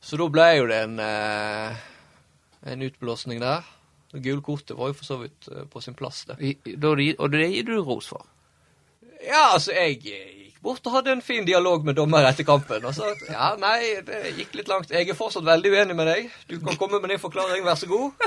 Så 0.00 0.18
da 0.20 0.28
ble 0.30 0.46
jo 0.58 0.68
det 0.70 0.82
en, 0.86 0.98
eh, 1.02 1.84
en 2.72 2.86
utblåsning 2.86 3.40
der. 3.42 3.66
Det 4.12 4.22
gule 4.24 4.42
kortet 4.44 4.76
var 4.78 4.92
jo 4.92 4.96
for 4.98 5.08
så 5.08 5.18
vidt 5.20 5.48
eh, 5.50 5.66
på 5.70 5.82
sin 5.82 5.96
plass, 5.98 6.24
det. 6.28 6.38
Og 7.18 7.30
det 7.32 7.50
gir 7.52 7.66
du 7.68 7.76
ros 7.82 8.10
for. 8.12 8.26
Ja, 9.26 9.52
altså, 9.56 9.72
jeg 9.74 10.00
gikk 10.04 10.60
bort 10.62 10.86
og 10.86 10.98
hadde 10.98 11.14
en 11.16 11.22
fin 11.24 11.46
dialog 11.46 11.84
med 11.86 11.96
dommer 11.98 12.26
etter 12.28 12.46
kampen. 12.46 12.84
Og 12.86 12.94
sa 12.94 13.10
at 13.10 13.22
ja, 13.30 13.48
nei, 13.60 13.78
det 14.06 14.36
gikk 14.38 14.56
litt 14.60 14.70
langt. 14.70 14.92
Jeg 14.94 15.08
er 15.10 15.18
fortsatt 15.18 15.46
veldig 15.46 15.72
uenig 15.74 15.96
med 15.98 16.10
deg. 16.10 16.30
Du 16.50 16.58
kan 16.60 16.78
komme 16.80 17.00
med 17.02 17.12
din 17.14 17.22
forklaring, 17.22 17.64
vær 17.66 17.78
så 17.80 17.88
god. 17.90 18.26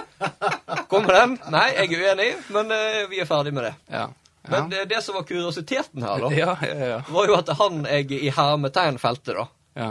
Kom 0.92 1.08
med 1.08 1.16
den. 1.16 1.38
Nei, 1.54 1.68
jeg 1.78 1.94
er 1.94 2.10
uenig, 2.10 2.30
men 2.56 2.74
uh, 2.74 3.06
vi 3.12 3.22
er 3.22 3.30
ferdig 3.30 3.54
med 3.56 3.70
det. 3.70 3.76
Ja. 3.92 4.10
Ja. 4.44 4.50
Men 4.52 4.70
det, 4.72 4.86
det 4.90 5.02
som 5.04 5.18
var 5.20 5.26
kuriositeten 5.28 6.04
her, 6.04 6.22
da, 6.24 6.30
ja, 6.42 6.54
ja, 6.64 6.92
ja. 6.94 7.00
var 7.12 7.28
jo 7.28 7.36
at 7.38 7.52
han 7.60 7.84
jeg 7.86 8.14
i 8.18 8.32
hermetegn 8.34 9.00
felte, 9.02 9.36
da, 9.36 9.46
ja. 9.78 9.90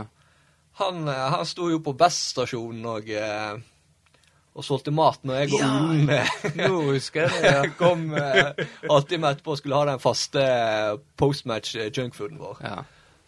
Han, 0.79 1.09
eh, 1.09 1.25
han 1.35 1.47
sto 1.49 1.69
jo 1.73 1.81
på 1.85 1.95
Best-stasjonen 1.99 2.85
og, 2.91 3.09
eh, 3.11 3.59
og 4.59 4.65
solgte 4.67 4.91
mat 4.95 5.21
når 5.27 5.43
jeg 5.43 5.53
og 5.55 5.61
Ja. 5.61 5.73
Olen 5.79 6.11
eh, 6.11 6.31
Nå 6.61 6.83
husker 6.93 7.27
jeg 7.29 7.43
det. 7.43 7.53
Ja. 7.53 7.65
kom 7.81 8.07
alltid 8.15 8.89
halvtime 8.91 9.33
etterpå 9.35 9.55
og 9.57 9.61
skulle 9.63 9.81
ha 9.83 9.89
den 9.93 10.03
faste 10.03 10.45
eh, 10.45 10.95
postmatch 11.21 11.77
eh, 11.79 11.91
junkfooden 11.95 12.39
vår. 12.43 12.63
Ja. 12.65 12.79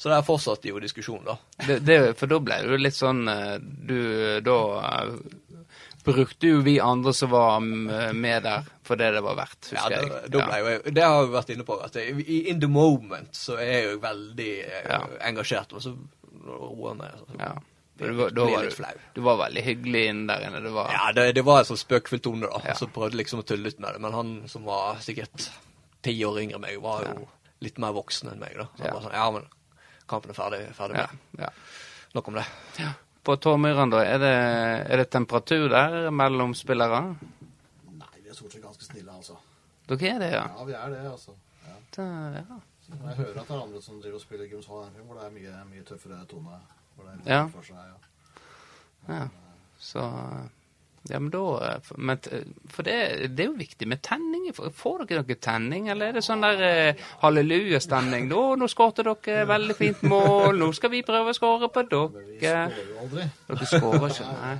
Så 0.00 0.08
der 0.08 0.22
fortsatte 0.24 0.70
jo 0.70 0.78
diskusjonen, 0.80 1.26
da. 1.28 1.34
Det, 1.66 1.74
det, 1.84 1.98
for 2.16 2.30
da 2.30 2.38
ble 2.40 2.56
det 2.62 2.70
jo 2.72 2.78
litt 2.80 2.96
sånn 2.96 3.18
eh, 3.28 3.58
Du 3.60 3.98
Da 4.46 4.54
eh, 4.80 5.10
brukte 6.06 6.48
jo 6.48 6.62
vi 6.64 6.78
andre 6.80 7.12
som 7.12 7.28
var 7.34 7.58
mm, 7.60 8.16
med 8.16 8.46
der, 8.46 8.64
for 8.88 8.96
det 8.96 9.10
det 9.12 9.20
var 9.20 9.36
verdt, 9.36 9.68
Ja, 9.74 9.82
husker 9.84 9.96
jeg. 9.98 10.30
det, 10.32 10.40
ble 10.46 10.60
jo 10.62 10.70
jeg, 10.72 10.94
det 10.96 11.04
har 11.04 11.26
vi 11.26 11.34
vært 11.34 11.50
inne 11.52 11.66
på. 11.68 11.76
at 11.84 11.98
i- 12.00 12.38
In 12.48 12.62
the 12.64 12.70
moment 12.72 13.36
så 13.36 13.58
er 13.60 13.68
jeg 13.74 13.90
jo 13.90 13.98
veldig 14.06 14.48
eh, 14.64 14.88
Ja. 14.88 15.02
engasjert. 15.28 15.76
Og 15.76 15.84
så 15.84 15.92
roer 16.46 16.94
ned. 17.00 17.26
ja. 17.38 17.52
Det 18.00 18.08
du, 18.08 18.14
var, 18.16 18.30
da 18.32 18.44
var 18.48 18.64
du, 18.64 19.00
du 19.12 19.18
var 19.20 19.36
veldig 19.36 19.62
hyggelig 19.66 20.00
inn 20.08 20.20
der 20.30 20.46
inne. 20.46 20.60
Det 20.64 20.70
var 20.72 20.86
Ja, 20.94 21.10
det, 21.12 21.24
det 21.36 21.42
var 21.44 21.58
en 21.60 21.66
sånn 21.68 21.76
spøkfull 21.82 22.22
tone, 22.24 22.48
da. 22.48 22.60
Ja. 22.70 22.74
Så 22.78 22.86
prøvde 22.88 23.18
liksom 23.20 23.42
å 23.42 23.44
tulle 23.44 23.66
litt 23.68 23.76
med 23.82 23.92
det. 23.92 24.00
Men 24.00 24.14
han 24.16 24.30
som 24.48 24.64
var 24.64 24.96
sikkert 25.04 25.50
ti 26.00 26.14
år 26.24 26.38
yngre 26.40 26.56
enn 26.56 26.64
meg, 26.64 26.78
var 26.80 27.02
jo 27.04 27.26
litt 27.60 27.76
mer 27.82 27.92
voksen 27.92 28.30
enn 28.32 28.40
meg, 28.40 28.54
da. 28.56 28.64
Så 28.78 28.86
Ja. 28.86 28.86
han 28.86 28.94
Bare 28.94 29.04
sånn, 29.04 29.18
ja, 29.18 29.26
men 29.36 29.44
kampen 30.08 30.32
er 30.32 30.38
ferdig, 30.38 30.62
ferdig 30.78 30.96
med. 30.96 31.18
ja. 31.44 31.50
Nok 32.16 32.28
om 32.32 32.40
det. 32.40 32.46
På 33.22 33.36
Tormyran, 33.36 33.92
da, 33.92 34.00
er 34.00 34.18
det, 34.24 34.32
er 34.96 34.96
det 35.04 35.10
temperatur 35.12 35.68
der 35.68 36.08
mellom 36.10 36.54
spillere? 36.56 37.02
Nei, 38.00 38.14
vi 38.24 38.30
er 38.32 38.34
stort 38.38 38.56
sett 38.56 38.64
ganske 38.64 38.88
snille, 38.88 39.12
altså. 39.12 39.36
Dere 39.92 40.14
er 40.14 40.18
det, 40.24 40.32
ja? 40.32 40.46
Ja, 40.56 40.64
vi 40.64 40.72
er 40.72 40.88
det, 40.96 41.04
altså. 41.12 41.36
Ja. 41.68 41.76
Da, 41.98 42.08
ja. 42.40 42.60
Jeg 42.90 43.16
hører 43.16 43.40
at 43.40 43.48
det 43.48 43.56
er 43.56 43.62
andre 43.62 43.82
som 43.82 44.00
driver 44.02 44.14
og 44.18 44.20
spiller 44.24 44.46
Gims 44.50 44.66
Hall, 44.66 44.86
hvor 45.06 45.18
det 45.20 45.26
er 45.26 45.34
mye, 45.34 45.64
mye 45.70 45.84
tøffere 45.88 46.22
tone. 46.30 46.60
Hvor 46.96 47.04
det 47.06 47.12
er 47.26 47.30
Ja. 47.32 47.42
for 47.46 47.62
seg, 47.62 47.76
ja. 47.76 49.14
ja. 49.14 49.28
Så 49.78 50.06
Ja, 51.08 51.18
men 51.18 51.30
da 51.32 51.78
men, 51.96 52.18
For 52.68 52.82
det, 52.84 53.30
det 53.36 53.40
er 53.40 53.46
jo 53.48 53.54
viktig 53.56 53.86
med 53.88 54.02
tenning. 54.04 54.50
Får 54.52 55.06
dere 55.08 55.22
noe 55.22 55.34
tenning, 55.40 55.88
eller 55.88 56.10
er 56.10 56.12
det 56.18 56.22
sånn 56.26 56.42
der 56.44 56.60
eh, 56.60 56.94
hallelujastemning? 57.22 58.28
Nå, 58.28 58.40
nå 58.60 58.68
skårte 58.68 59.02
dere 59.06 59.46
veldig 59.48 59.76
fint 59.78 60.02
mål, 60.02 60.58
nå 60.60 60.68
skal 60.76 60.90
vi 60.92 61.00
prøve 61.02 61.32
å 61.32 61.36
skåre 61.38 61.70
på 61.72 61.86
dere'. 61.88 62.10
Men 62.12 62.26
vi 62.28 62.36
skårer 62.44 62.90
jo 62.90 62.98
aldri. 63.06 63.24
Dere 63.48 63.70
skårer 63.72 64.06
ikke, 64.10 64.28
nei. 64.42 64.58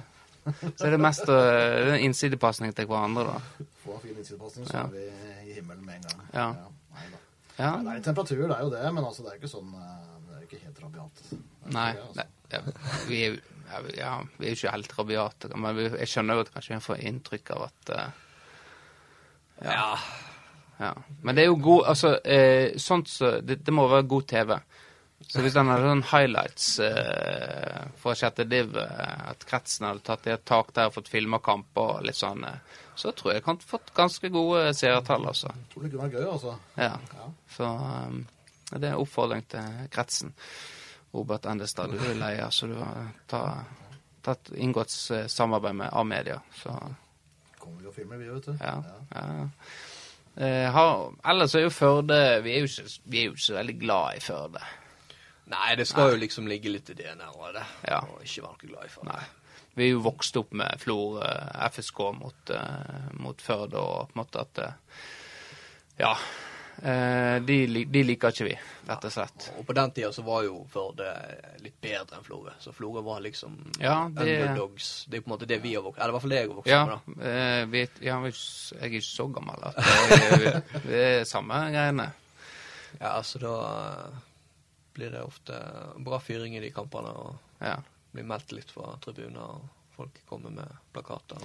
Så 0.81 0.87
er 0.87 0.91
det 0.97 1.01
mest 1.05 1.29
uh, 1.29 1.95
innsidepasning 2.01 2.73
til 2.75 2.87
hverandre, 2.89 3.27
da. 3.29 3.67
Få 3.85 3.99
en 3.99 4.01
fin 4.07 4.17
innsidepasning, 4.17 4.67
så 4.67 4.77
Ja. 4.79 4.85
er 4.85 4.97
vi 4.97 5.51
i 5.51 5.59
himmelen 5.61 5.85
med 5.85 5.95
en 6.01 6.09
gang. 6.09 6.25
Ja. 6.33 6.49
nei 6.97 7.05
da. 7.13 7.21
Ja. 7.61 7.71
Det 7.77 7.91
er 7.93 7.99
litt 8.01 8.07
temperatur, 8.09 8.43
det 8.49 8.57
er 8.57 8.65
jo 8.65 8.73
det, 8.73 8.83
men 8.97 9.05
altså, 9.05 9.25
det 9.27 9.33
er 9.35 9.39
ikke 9.41 9.51
sånn 9.53 9.71
eh, 9.77 10.11
Det 10.27 10.37
er 10.39 10.45
ikke 10.49 10.61
helt 10.65 10.83
rabiat. 10.87 11.23
Er 11.31 11.37
ikke 11.37 11.75
Nei, 11.77 11.89
det, 12.17 12.27
det, 12.51 12.61
vi 13.11 13.21
er 13.27 13.35
jo 13.35 13.41
ja, 13.71 13.81
vi- 13.87 13.93
ja, 14.01 14.13
vi 14.41 14.47
er 14.49 14.55
jo 14.55 14.59
ikke 14.59 14.73
helt 14.75 14.95
rabiate, 14.99 15.51
men 15.55 15.77
vi, 15.77 15.85
jeg 16.01 16.11
skjønner 16.11 16.35
jo 16.41 16.43
at 16.47 16.53
kanskje 16.57 16.75
vi 16.75 16.87
får 16.89 17.05
inntrykk 17.13 17.53
av 17.55 17.67
at 17.69 17.93
uh, 17.95 18.09
Ja. 19.63 19.99
Ja. 20.81 20.95
Men 21.23 21.37
det 21.37 21.43
er 21.45 21.51
jo 21.51 21.59
god 21.61 21.87
Altså, 21.93 22.15
eh, 22.25 22.77
sånt 22.81 23.09
så 23.13 23.35
det, 23.45 23.59
det 23.67 23.75
må 23.77 23.85
være 23.91 24.07
god 24.09 24.27
TV. 24.33 24.55
Så 25.29 25.43
hvis 25.45 25.55
han 25.61 25.69
hadde 25.69 25.85
sånn 25.91 26.07
highlights 26.15 26.69
eh, 26.81 27.83
fra 28.01 28.15
sjette 28.17 28.47
div, 28.49 28.73
eh, 28.81 29.27
at 29.35 29.45
kretsen 29.47 29.85
hadde 29.91 30.01
tatt 30.07 30.25
i 30.27 30.33
et 30.33 30.47
tak 30.49 30.71
der 30.75 30.89
og 30.89 30.95
fått 30.97 31.11
filma 31.13 31.39
kamper 31.45 31.99
og 31.99 32.07
litt 32.09 32.17
sånn, 32.17 32.41
eh, 32.49 32.79
så 33.01 33.13
tror 33.17 33.33
jeg 33.33 33.43
han 33.47 33.57
har 33.57 33.69
fått 33.71 33.93
ganske 33.97 34.31
gode 34.33 34.67
seertall, 34.77 35.27
altså. 35.33 35.53
Jeg 35.57 35.73
tror 35.73 35.87
det 35.87 35.93
kunne 35.93 36.07
vært 36.07 36.19
gøy, 36.19 36.27
altså. 36.35 36.57
Ja. 36.77 36.93
Ja. 37.17 37.29
Så 37.55 37.69
um, 37.71 38.25
det 38.71 38.85
er 38.85 38.95
en 38.95 39.05
oppfordring 39.05 39.47
til 39.51 39.87
kretsen. 39.95 40.35
Robert 41.15 41.47
Endestad, 41.51 41.91
du 41.91 41.99
er 42.07 42.15
leder, 42.15 42.51
så 42.55 42.69
du 42.71 42.77
har 42.79 43.09
ta, 43.31 43.41
tatt 44.23 44.53
inngått 44.55 44.93
eh, 45.11 45.25
samarbeid 45.27 45.81
med 45.81 45.89
A-media. 45.93 46.37
Så 46.55 46.77
Kommer 47.59 47.81
vi 47.83 47.89
og 47.91 47.97
filmer, 47.97 48.21
vi, 48.21 48.29
vet 48.31 48.47
du. 48.47 48.53
ja. 48.61 48.77
ja. 49.15 49.25
Eh, 50.37 50.69
har, 50.73 51.09
ellers 51.27 51.55
er 51.59 51.65
jo 51.67 51.73
Førde 51.75 52.17
vi 52.45 52.53
er 52.55 52.63
jo, 52.63 52.69
ikke, 52.71 52.85
vi 53.11 53.19
er 53.19 53.25
jo 53.27 53.33
ikke 53.35 53.43
så 53.45 53.57
veldig 53.59 53.75
glad 53.81 54.17
i 54.17 54.23
Førde. 54.23 54.63
Nei, 55.51 55.75
det 55.77 55.89
skal 55.91 56.13
jo 56.13 56.21
liksom 56.23 56.47
ligge 56.47 56.71
litt 56.71 56.93
i 56.93 56.95
DNA 56.95 57.27
og 57.35 57.51
det. 57.57 57.65
Ja. 57.89 57.99
Og 58.07 58.23
ikke 58.23 58.45
være 58.45 58.55
noe 58.55 58.69
glad 58.71 58.87
i 58.87 58.93
Førde. 58.95 59.11
Nei. 59.11 59.40
Vi 59.75 59.87
er 59.87 59.93
jo 59.95 60.01
vokst 60.05 60.37
opp 60.37 60.53
med 60.59 60.81
Flor 60.83 61.21
FSK 61.71 61.99
mot, 62.19 62.51
eh, 62.51 63.11
mot 63.23 63.41
Førde, 63.43 63.79
og 63.79 64.09
på 64.11 64.17
en 64.17 64.23
måte 64.25 64.41
at 64.47 64.59
eh, 64.59 64.73
Ja. 66.01 66.15
Eh, 66.83 67.37
de, 67.45 67.57
de 67.93 68.03
liker 68.09 68.33
ikke 68.33 68.45
vi, 68.47 68.55
rett 68.89 69.03
og 69.05 69.13
slett. 69.13 69.51
Og 69.61 69.67
på 69.69 69.75
den 69.77 69.91
tida 69.93 70.09
så 70.17 70.23
var 70.25 70.47
jo 70.47 70.63
Førde 70.73 71.11
litt 71.61 71.77
bedre 71.85 72.17
enn 72.17 72.25
Florø. 72.25 72.55
Så 72.63 72.73
Florø 72.73 73.03
var 73.05 73.21
liksom 73.21 73.59
Ja, 73.79 74.09
det- 74.17 74.39
underdogs. 74.47 75.05
Det 75.09 75.19
er 75.19 75.25
på 75.27 75.29
en 75.29 75.35
måte 75.37 75.47
det 75.51 75.59
vi 75.63 75.75
har 75.75 75.83
vokst 75.85 76.01
Eller 76.01 76.09
i 76.09 76.17
hvert 76.17 76.23
fall 76.25 76.31
det 76.35 76.39
jeg 76.41 76.49
har 76.49 76.57
vokst 76.57 76.73
Ja, 76.73 76.81
opp 76.95 77.07
med. 77.07 77.21
da. 77.21 77.67
vi, 77.75 77.83
ja 78.09 78.17
jeg 78.25 78.33
er 78.81 78.89
ikke 78.89 79.05
så 79.05 79.29
gammel 79.35 79.69
at 79.69 79.77
det 80.89 81.05
er 81.05 81.25
samme 81.29 81.61
greiene. 81.75 82.09
Ja, 83.01 83.13
altså 83.19 83.39
da 83.45 83.55
blir 84.97 85.13
det 85.13 85.21
ofte 85.23 85.61
bra 86.03 86.19
fyring 86.19 86.57
i 86.57 86.61
de 86.65 86.71
kampene. 86.75 87.13
Og 87.13 87.37
Ja. 87.61 87.77
Blir 88.13 88.27
meldt 88.29 88.55
litt 88.57 88.73
fra 88.75 88.95
tribuner, 89.03 89.59
og 89.59 89.95
folk 89.97 90.23
kommer 90.29 90.55
med 90.55 90.81
plakater. 90.95 91.45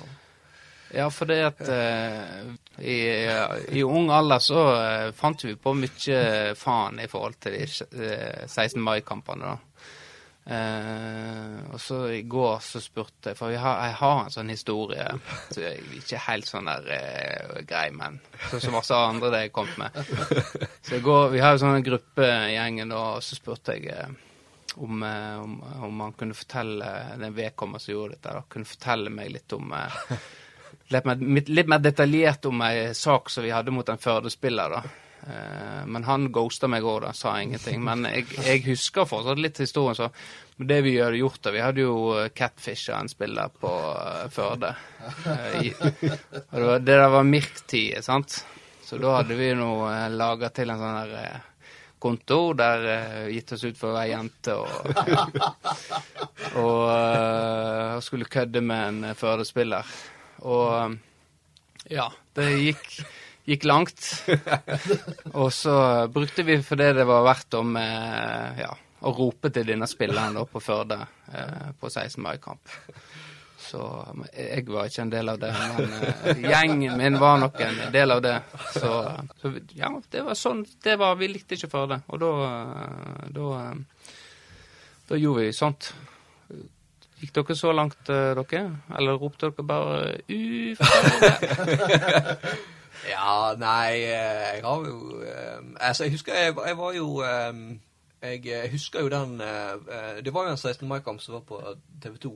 Ja, 0.94 1.10
for 1.10 1.28
det 1.28 1.40
at 1.44 1.62
eh, 1.68 2.46
i, 2.78 2.98
i 3.74 3.84
ung 3.84 4.12
alder 4.14 4.42
så 4.44 4.66
eh, 4.78 5.12
fant 5.18 5.42
vi 5.44 5.56
på 5.58 5.74
mye 5.76 6.20
faen 6.56 7.02
i 7.02 7.08
forhold 7.10 7.40
til 7.42 7.58
de 7.58 7.66
eh, 7.66 8.44
16. 8.46 8.78
mai-kampene, 8.86 9.56
da. 9.56 9.76
Eh, 10.46 11.74
og 11.74 11.80
så 11.82 12.04
i 12.14 12.22
går 12.30 12.60
så 12.62 12.78
spurte 12.84 13.32
jeg, 13.32 13.38
for 13.40 13.50
har, 13.50 13.80
jeg 13.88 13.96
har 13.98 14.20
en 14.22 14.34
sånn 14.34 14.52
historie 14.54 15.08
så 15.50 15.64
jeg 15.64 15.80
ikke 15.98 16.20
helt 16.28 16.46
sånn 16.46 16.70
der 16.70 16.92
eh, 16.94 17.64
grei, 17.66 17.88
men 17.90 18.20
sånn 18.52 18.62
som 18.68 18.78
masse 18.78 19.00
andre 19.00 19.32
det 19.34 19.42
jeg 19.48 19.56
kom 19.56 19.72
med. 19.82 19.98
Så 20.86 21.02
går, 21.02 21.32
Vi 21.34 21.42
har 21.42 21.56
jo 21.56 21.64
sånn 21.64 21.88
gruppe 21.88 22.30
gjengen, 22.54 22.94
og 22.94 23.26
så 23.26 23.40
spurte 23.40 23.74
jeg 23.80 23.90
eh, 23.96 24.14
om, 24.76 25.04
eh, 25.04 25.40
om, 25.44 25.64
om 25.84 26.00
han 26.00 26.14
kunne 26.14 26.34
fortelle 26.34 26.92
den 27.20 27.34
vedkommende 27.36 27.80
som 27.80 27.94
gjorde 27.94 28.18
dette, 28.18 28.34
da, 28.34 28.44
kunne 28.50 28.70
fortelle 28.70 29.14
meg 29.14 29.32
litt 29.32 29.56
om 29.56 29.74
eh, 29.74 30.04
litt, 30.94 31.08
mer, 31.08 31.48
litt 31.48 31.72
mer 31.72 31.84
detaljert 31.84 32.46
om 32.50 32.62
ei 32.68 32.94
sak 32.96 33.30
som 33.30 33.46
vi 33.46 33.54
hadde 33.56 33.74
mot 33.76 33.90
en 33.90 34.02
Førde-spiller. 34.02 34.78
da. 34.78 34.84
Eh, 35.28 35.86
men 35.86 36.04
han 36.04 36.28
ghosta 36.32 36.70
meg 36.72 36.86
òg, 36.86 37.02
da, 37.08 37.14
sa 37.16 37.38
ingenting. 37.42 37.82
Men 37.84 38.08
jeg, 38.10 38.28
jeg 38.46 38.66
husker 38.70 39.08
fortsatt 39.10 39.42
litt 39.42 39.64
historien. 39.64 39.96
så 39.96 40.12
det 40.56 40.82
vi 40.86 40.98
hadde 41.02 41.20
gjort 41.20 41.42
da, 41.44 41.52
Vi 41.52 41.64
hadde 41.64 41.84
jo 41.84 41.96
catfisha 42.36 43.00
en 43.00 43.12
spiller 43.12 43.52
på 43.60 43.72
Førde. 44.32 44.76
Det, 45.26 46.62
var, 46.62 46.80
det 46.80 46.94
der 46.94 47.10
var 47.12 47.26
Mirk-tid, 47.28 48.00
sant? 48.04 48.44
Så 48.86 49.00
da 49.02 49.18
hadde 49.18 49.36
vi 49.36 49.50
nå 49.58 49.72
laga 50.14 50.52
til 50.54 50.70
en 50.70 50.80
sånn 50.80 51.10
der 51.10 51.42
eh, 52.06 52.12
konto 52.12 52.54
der 52.54 52.86
uh, 52.86 53.34
gitt 53.34 53.52
oss 53.56 53.64
ut 53.66 53.78
for 53.80 53.92
å 53.92 53.96
være 53.98 54.12
jente 54.12 54.54
og 54.54 54.70
og, 56.62 56.82
uh, 56.86 57.98
skulle 58.06 58.30
kødde 58.30 58.62
med 58.62 58.88
en 58.88 59.04
eh, 59.10 59.18
Førde-spiller. 59.18 59.86
Og 60.46 60.96
ja, 61.90 62.06
det 62.38 62.48
gikk, 62.62 62.86
gikk 63.50 63.66
langt. 63.66 64.06
og 65.42 65.52
så 65.54 65.76
brukte 66.14 66.46
vi 66.46 66.60
for 66.66 66.80
det 66.80 66.94
det 67.00 67.06
var 67.10 67.26
verdt 67.26 67.58
om 67.58 67.76
ja, 67.78 68.72
å 69.02 69.14
rope 69.16 69.52
til 69.54 69.68
denne 69.68 69.88
spilleren 69.90 70.38
da 70.38 70.46
på 70.50 70.62
Førde 70.62 71.00
på 71.80 71.90
16. 71.90 72.22
mai-kamp. 72.22 72.78
Så 73.66 73.82
jeg 74.38 74.66
var 74.70 74.86
ikke 74.90 75.02
en 75.02 75.12
del 75.14 75.30
av 75.32 75.40
det, 75.42 75.50
men 75.58 75.94
eh, 76.06 76.42
gjengen 76.46 76.98
min 77.00 77.16
var 77.20 77.40
nok 77.42 77.60
en 77.66 77.80
del 77.94 78.12
av 78.14 78.22
det. 78.22 78.36
Så, 78.76 78.92
så 79.42 79.52
ja, 79.74 79.90
det 80.14 80.22
var 80.28 80.38
sånn 80.38 80.62
det 80.86 80.96
var. 81.02 81.16
Vi 81.18 81.28
likte 81.32 81.58
ikke 81.58 81.70
for 81.72 81.90
det. 81.90 82.02
og 82.14 82.22
da, 82.22 82.30
eh, 82.50 83.30
da 83.34 83.48
eh, 83.64 84.12
da 85.10 85.18
gjorde 85.22 85.44
vi 85.48 85.52
sånt. 85.54 85.92
Gikk 87.22 87.32
dere 87.38 87.56
så 87.58 87.72
langt, 87.74 88.00
dere? 88.10 88.62
Eller 88.98 89.18
ropte 89.22 89.48
dere 89.50 89.66
bare 89.66 90.16
Uff 90.30 90.82
Ja, 93.10 93.54
nei, 93.60 94.00
jeg 94.02 94.62
har 94.66 94.86
jo 94.90 95.22
Altså, 95.80 96.04
jeg 96.08 96.12
husker 96.16 96.34
jeg, 96.38 96.56
var- 96.58 96.68
jeg 96.68 96.78
var 96.78 96.94
jo 96.98 97.08
jeg, 97.24 98.42
jeg 98.50 98.72
husker 98.74 99.06
jo 99.06 99.10
den 99.14 99.38
Det 100.26 100.34
var 100.34 100.48
jo 100.50 100.56
en 100.56 100.58
16. 100.58 100.88
mai-kamp 100.90 101.22
som 101.22 101.38
var 101.38 101.46
på 101.48 101.62
TV 102.04 102.18
2. 102.28 102.34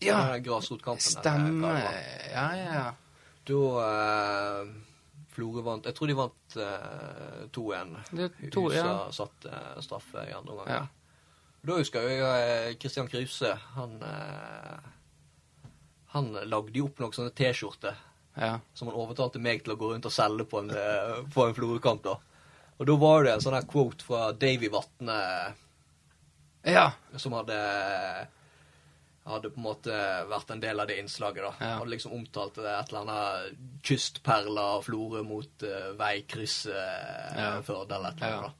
Ja, 0.00 0.20
Stemmer. 1.00 1.80
Ja, 2.32 2.46
ja, 2.56 2.74
ja. 2.74 2.86
Da 3.50 3.60
eh, 3.84 4.70
Florø 5.34 5.62
vant 5.64 5.86
Jeg 5.88 5.96
tror 5.96 6.10
de 6.10 6.16
vant 6.18 6.56
eh, 6.56 7.42
2-1. 7.52 7.92
Det 8.10 8.26
er 8.28 8.52
to, 8.54 8.64
Husa 8.68 8.80
ja. 8.80 8.94
satt 9.14 9.46
eh, 9.50 9.76
straffe 9.84 10.24
i 10.28 10.34
andre 10.36 10.54
omgang. 10.56 10.70
Ja. 10.70 10.86
Da 11.66 11.76
husker 11.76 12.06
jeg 12.08 12.22
eh, 12.24 12.70
Christian 12.80 13.08
Kruse. 13.12 13.52
Han 13.76 13.98
eh, 14.06 14.88
Han 16.14 16.32
lagde 16.50 16.74
jo 16.80 16.88
opp 16.88 16.98
noen 17.02 17.14
sånne 17.14 17.34
T-skjorter 17.36 17.98
ja. 18.40 18.56
som 18.74 18.88
han 18.88 18.96
overtalte 18.98 19.38
meg 19.42 19.62
til 19.64 19.74
å 19.74 19.78
gå 19.78 19.92
rundt 19.92 20.08
og 20.08 20.14
selge 20.14 20.46
på 20.48 20.62
en, 20.62 20.72
eh, 20.74 21.20
på 21.34 21.44
en 21.46 21.54
Florø-kamp. 21.54 22.02
da. 22.06 22.16
Og 22.80 22.88
da 22.88 22.96
var 22.96 23.24
det 23.24 23.34
en 23.34 23.44
sånn 23.44 23.56
her 23.58 23.68
quote 23.68 24.04
fra 24.06 24.30
Davy 24.32 24.70
Vatne 24.72 25.18
Ja. 26.66 26.90
som 27.16 27.32
hadde 27.36 27.56
hadde 29.32 29.50
på 29.54 29.60
en 29.60 29.66
måte 29.66 29.98
vært 30.30 30.54
en 30.54 30.62
del 30.62 30.82
av 30.82 30.88
det 30.90 30.98
innslaget. 31.00 31.42
da. 31.46 31.52
Ja. 31.60 31.74
Hadde 31.80 31.94
liksom 31.94 32.14
omtalt 32.16 32.58
det 32.60 32.70
et 32.70 32.92
eller 32.92 33.04
annet 33.04 33.84
kystperle 33.86 34.64
av 34.76 34.86
Florø 34.86 35.22
mot 35.26 35.66
uh, 35.66 35.92
veikrysset 35.98 36.72
uh, 36.74 37.38
Ja. 37.38 37.52
Førde 37.66 37.98
eller 37.98 38.14
et 38.14 38.22
eller 38.22 38.40
annet. 38.40 38.48
Ja. 38.48 38.48
da. 38.48 38.56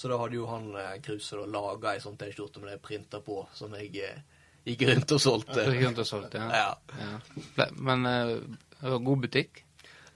Så 0.00 0.08
da 0.08 0.16
hadde 0.16 0.38
jo 0.38 0.46
han 0.48 0.70
uh, 0.76 0.92
Kruse 1.04 1.36
da 1.36 1.46
laga 1.50 1.94
ei 1.94 2.00
sånn 2.00 2.18
T-skjorte 2.20 2.62
med 2.62 2.72
det 2.72 2.82
printa 2.84 3.20
på, 3.24 3.42
som 3.56 3.74
jeg 3.76 3.90
uh, 4.00 4.20
gikk 4.68 4.86
rundt 4.88 5.16
og 5.16 5.20
solgte. 5.22 5.64
Gikk 5.66 5.84
rundt 5.88 6.02
og 6.02 6.08
solgte, 6.08 6.40
ja. 6.40 6.70
Ja. 7.00 7.66
Men 7.76 8.06
eh, 8.08 8.36
det 8.80 8.94
var 8.94 9.04
god 9.04 9.26
butikk? 9.26 9.64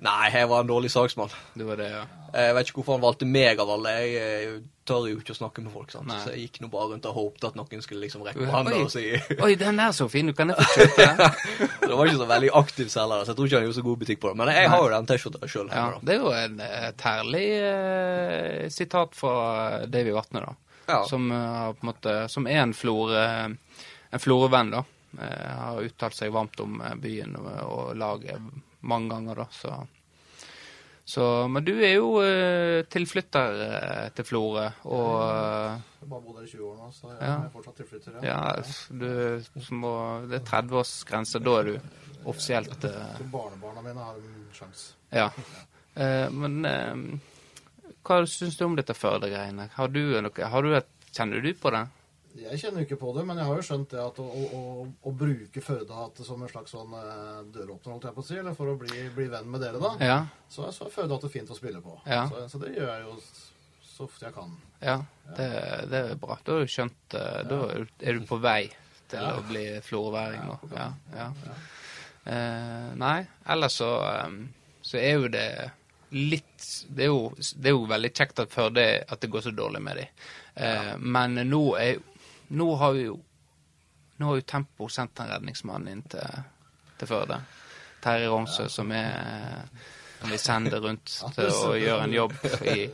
Nei, 0.02 0.28
jeg 0.34 0.50
var 0.50 0.64
en 0.64 0.70
dårlig 0.70 0.90
saksmann. 0.90 1.32
Det 1.54 1.66
var 1.68 1.78
det, 1.78 1.90
ja. 1.92 2.04
Jeg 2.34 2.54
vet 2.56 2.68
ikke 2.68 2.80
hvorfor 2.80 2.96
han 2.96 3.04
valgte 3.04 3.28
meg 3.30 3.60
av 3.62 3.70
alle. 3.70 3.92
Jeg, 4.02 4.14
eh, 4.18 4.54
tør 4.84 5.06
jo 5.08 5.18
ikke 5.20 5.32
å 5.32 5.38
snakke 5.38 5.62
med 5.64 5.72
folk, 5.72 5.92
sant. 5.92 6.06
Nei. 6.10 6.18
Så 6.20 6.32
jeg 6.34 6.44
gikk 6.44 6.60
nå 6.64 6.68
bare 6.72 6.90
rundt 6.92 7.06
og 7.08 7.16
håpte 7.16 7.48
at 7.50 7.56
noen 7.58 7.84
skulle 7.84 8.04
liksom 8.04 8.24
rekke 8.26 8.42
på 8.42 8.48
opp 8.48 8.56
hånda 8.58 8.80
og 8.84 8.90
si 8.92 9.04
Oi, 9.46 9.54
den 9.60 9.80
er 9.80 9.94
så 9.96 10.08
fin, 10.12 10.28
du 10.28 10.36
kan 10.36 10.52
jeg 10.52 10.60
få 10.60 10.82
kjøpe 10.82 11.06
den? 11.08 11.38
Det 11.88 11.92
var 11.94 12.10
ikke 12.10 12.20
så 12.20 12.28
veldig 12.28 12.50
aktiv 12.60 12.90
selger, 12.92 13.24
så 13.24 13.32
jeg 13.32 13.38
tror 13.38 13.48
ikke 13.48 13.60
han 13.60 13.66
gjorde 13.68 13.78
så 13.78 13.86
god 13.86 14.02
butikk 14.02 14.20
på 14.20 14.32
det. 14.32 14.38
Men 14.40 14.52
jeg 14.52 14.70
har 14.72 14.82
jo 14.82 14.90
den 14.92 15.08
T-skjorta 15.08 15.50
sjøl. 15.50 15.70
Ja, 15.72 15.86
det 16.00 16.14
er 16.14 16.20
jo 16.20 16.34
en, 16.36 16.60
et 16.66 17.06
herlig 17.08 17.46
eh, 17.70 18.66
sitat 18.72 19.16
fra 19.18 19.34
Davy 19.92 20.14
Vatne, 20.16 20.44
da. 20.44 20.54
Ja. 20.84 21.00
Som, 21.08 21.30
uh, 21.32 21.70
på 21.72 21.86
en 21.86 21.90
måte, 21.94 22.16
som 22.28 22.48
er 22.50 22.60
en 22.60 22.74
flore, 22.76 23.24
en 23.48 24.20
Florø-venn, 24.20 24.74
da. 24.74 24.84
Uh, 25.14 25.50
har 25.62 25.84
uttalt 25.86 26.16
seg 26.18 26.32
varmt 26.34 26.60
om 26.60 26.80
eh, 26.82 26.96
byen 27.00 27.36
og, 27.38 27.50
og 27.62 27.92
laget 27.96 28.42
mange 28.84 29.10
ganger, 29.14 29.34
da. 29.42 29.46
Så. 29.54 29.74
Så, 31.04 31.24
men 31.52 31.64
du 31.66 31.72
er 31.84 31.98
jo 31.98 32.14
eh, 32.24 32.82
tilflytter 32.88 33.58
eh, 33.66 34.06
til 34.16 34.24
Florø, 34.24 34.62
og 34.88 35.10
eh, 35.20 35.74
Jeg 35.74 36.06
har 36.06 36.08
bare 36.14 36.22
bodd 36.24 36.38
her 36.38 36.46
i 36.46 36.52
20 36.52 36.62
år 36.70 36.78
nå, 36.80 36.86
så 36.96 37.10
jeg 37.12 37.18
Ja. 37.20 37.34
er 37.44 37.50
fortsatt 37.52 37.76
tilflytter. 37.82 38.16
ja, 38.24 38.38
du 38.88 39.74
må, 39.76 39.92
det 40.30 40.38
er 40.40 40.46
30-årsgrense. 40.48 41.42
Da 41.44 41.58
er 41.60 41.68
du 41.68 41.74
offisielt 42.24 42.86
Så 42.88 43.28
barnebarna 43.34 43.84
mine 43.84 44.00
har 44.00 44.16
en 44.16 44.48
sjanse. 44.56 44.94
Ja. 45.12 45.28
Men 46.32 46.64
hva 48.04 48.16
syns 48.26 48.56
du 48.58 48.64
om 48.64 48.74
dette 48.76 48.96
Førde-greiene? 48.96 49.68
Har 49.76 49.92
har 50.50 50.62
du 50.64 50.74
et, 50.74 50.88
Kjenner 51.14 51.44
du 51.44 51.52
på 51.54 51.70
det? 51.70 51.84
Jeg 52.34 52.58
kjenner 52.58 52.82
jo 52.82 52.86
ikke 52.88 52.98
på 52.98 53.12
det, 53.14 53.22
men 53.28 53.38
jeg 53.38 53.46
har 53.46 53.56
jo 53.60 53.62
skjønt 53.62 53.90
det 53.94 54.00
at 54.02 54.16
å, 54.18 54.24
å, 54.26 54.60
å, 55.06 55.10
bruke 55.14 55.60
Førde 55.62 56.24
som 56.26 56.42
en 56.42 56.48
slags 56.50 56.72
sånn 56.74 56.94
eh, 56.98 57.42
døråpner, 57.54 57.92
holdt 57.94 58.06
jeg 58.08 58.14
på 58.16 58.24
å 58.24 58.26
si, 58.26 58.38
eller 58.40 58.56
for 58.58 58.72
å 58.72 58.76
bli, 58.80 59.04
bli 59.14 59.26
venn 59.30 59.46
med 59.52 59.62
dere, 59.62 59.78
da, 59.78 59.92
Ja. 60.02 60.16
så, 60.50 60.66
så 60.74 60.88
er 60.88 60.94
Førde 60.96 61.30
fint 61.30 61.50
å 61.50 61.58
spille 61.58 61.80
på. 61.84 61.94
Ja. 62.10 62.24
Så, 62.28 62.48
så 62.50 62.58
det 62.64 62.72
gjør 62.74 62.90
jeg 62.90 63.04
jo 63.06 63.14
så 63.94 64.08
ofte 64.08 64.26
jeg 64.26 64.34
kan. 64.34 64.56
ja 64.82 64.96
det, 65.36 65.46
det 65.92 66.00
er 66.10 66.16
bra. 66.18 66.34
Da 66.42 66.56
har 66.56 66.64
du 66.66 66.72
skjønt 66.74 67.14
eh, 67.14 67.44
Da 67.46 67.60
er 67.70 67.84
du- 67.86 68.02
er 68.10 68.18
du 68.18 68.26
på 68.26 68.40
vei 68.42 68.64
til 69.08 69.20
Ja. 69.22 69.36
å 69.38 69.44
bli 69.46 69.62
florværing 69.86 70.42
nå. 70.48 70.58
Ja, 70.74 70.88
ja. 71.14 71.28
Eh, 72.24 72.94
nei, 72.98 73.26
ellers 73.52 73.76
så, 73.78 73.90
eh, 74.08 74.30
så 74.82 74.98
er 74.98 75.18
jo 75.20 75.28
det 75.28 75.48
litt 76.14 76.66
det 76.94 77.04
er, 77.06 77.10
jo, 77.10 77.30
det 77.36 77.70
er 77.70 77.74
jo 77.74 77.86
veldig 77.90 78.10
kjekt 78.14 78.38
at 78.44 78.50
Førde 78.54 78.84
at 79.10 79.20
det 79.20 79.30
går 79.30 79.42
så 79.46 79.52
dårlig 79.54 79.82
med 79.82 79.96
dem. 79.98 80.06
Eh, 80.56 80.92
Men 80.98 81.34
nå 81.50 81.62
er 81.78 81.98
Nå 82.54 82.68
har 82.80 82.92
vi 82.96 83.06
jo 83.08 83.18
Nå 84.22 84.28
har 84.30 84.38
jo 84.38 84.46
Tempo 84.46 84.86
sendt 84.92 85.18
en 85.20 85.30
redningsmann 85.32 85.88
inn 85.90 86.04
til, 86.06 86.42
til 87.00 87.08
Førde. 87.10 87.40
Terje 88.04 88.28
Romsø, 88.30 88.68
som 88.70 88.92
er 88.94 89.64
som 90.20 90.30
vi 90.30 90.38
sender 90.38 90.80
rundt 90.80 91.10
til 91.34 91.50
å 91.50 91.72
gjøre 91.76 92.04
en 92.06 92.14
jobb 92.14 92.34
i, 92.70 92.84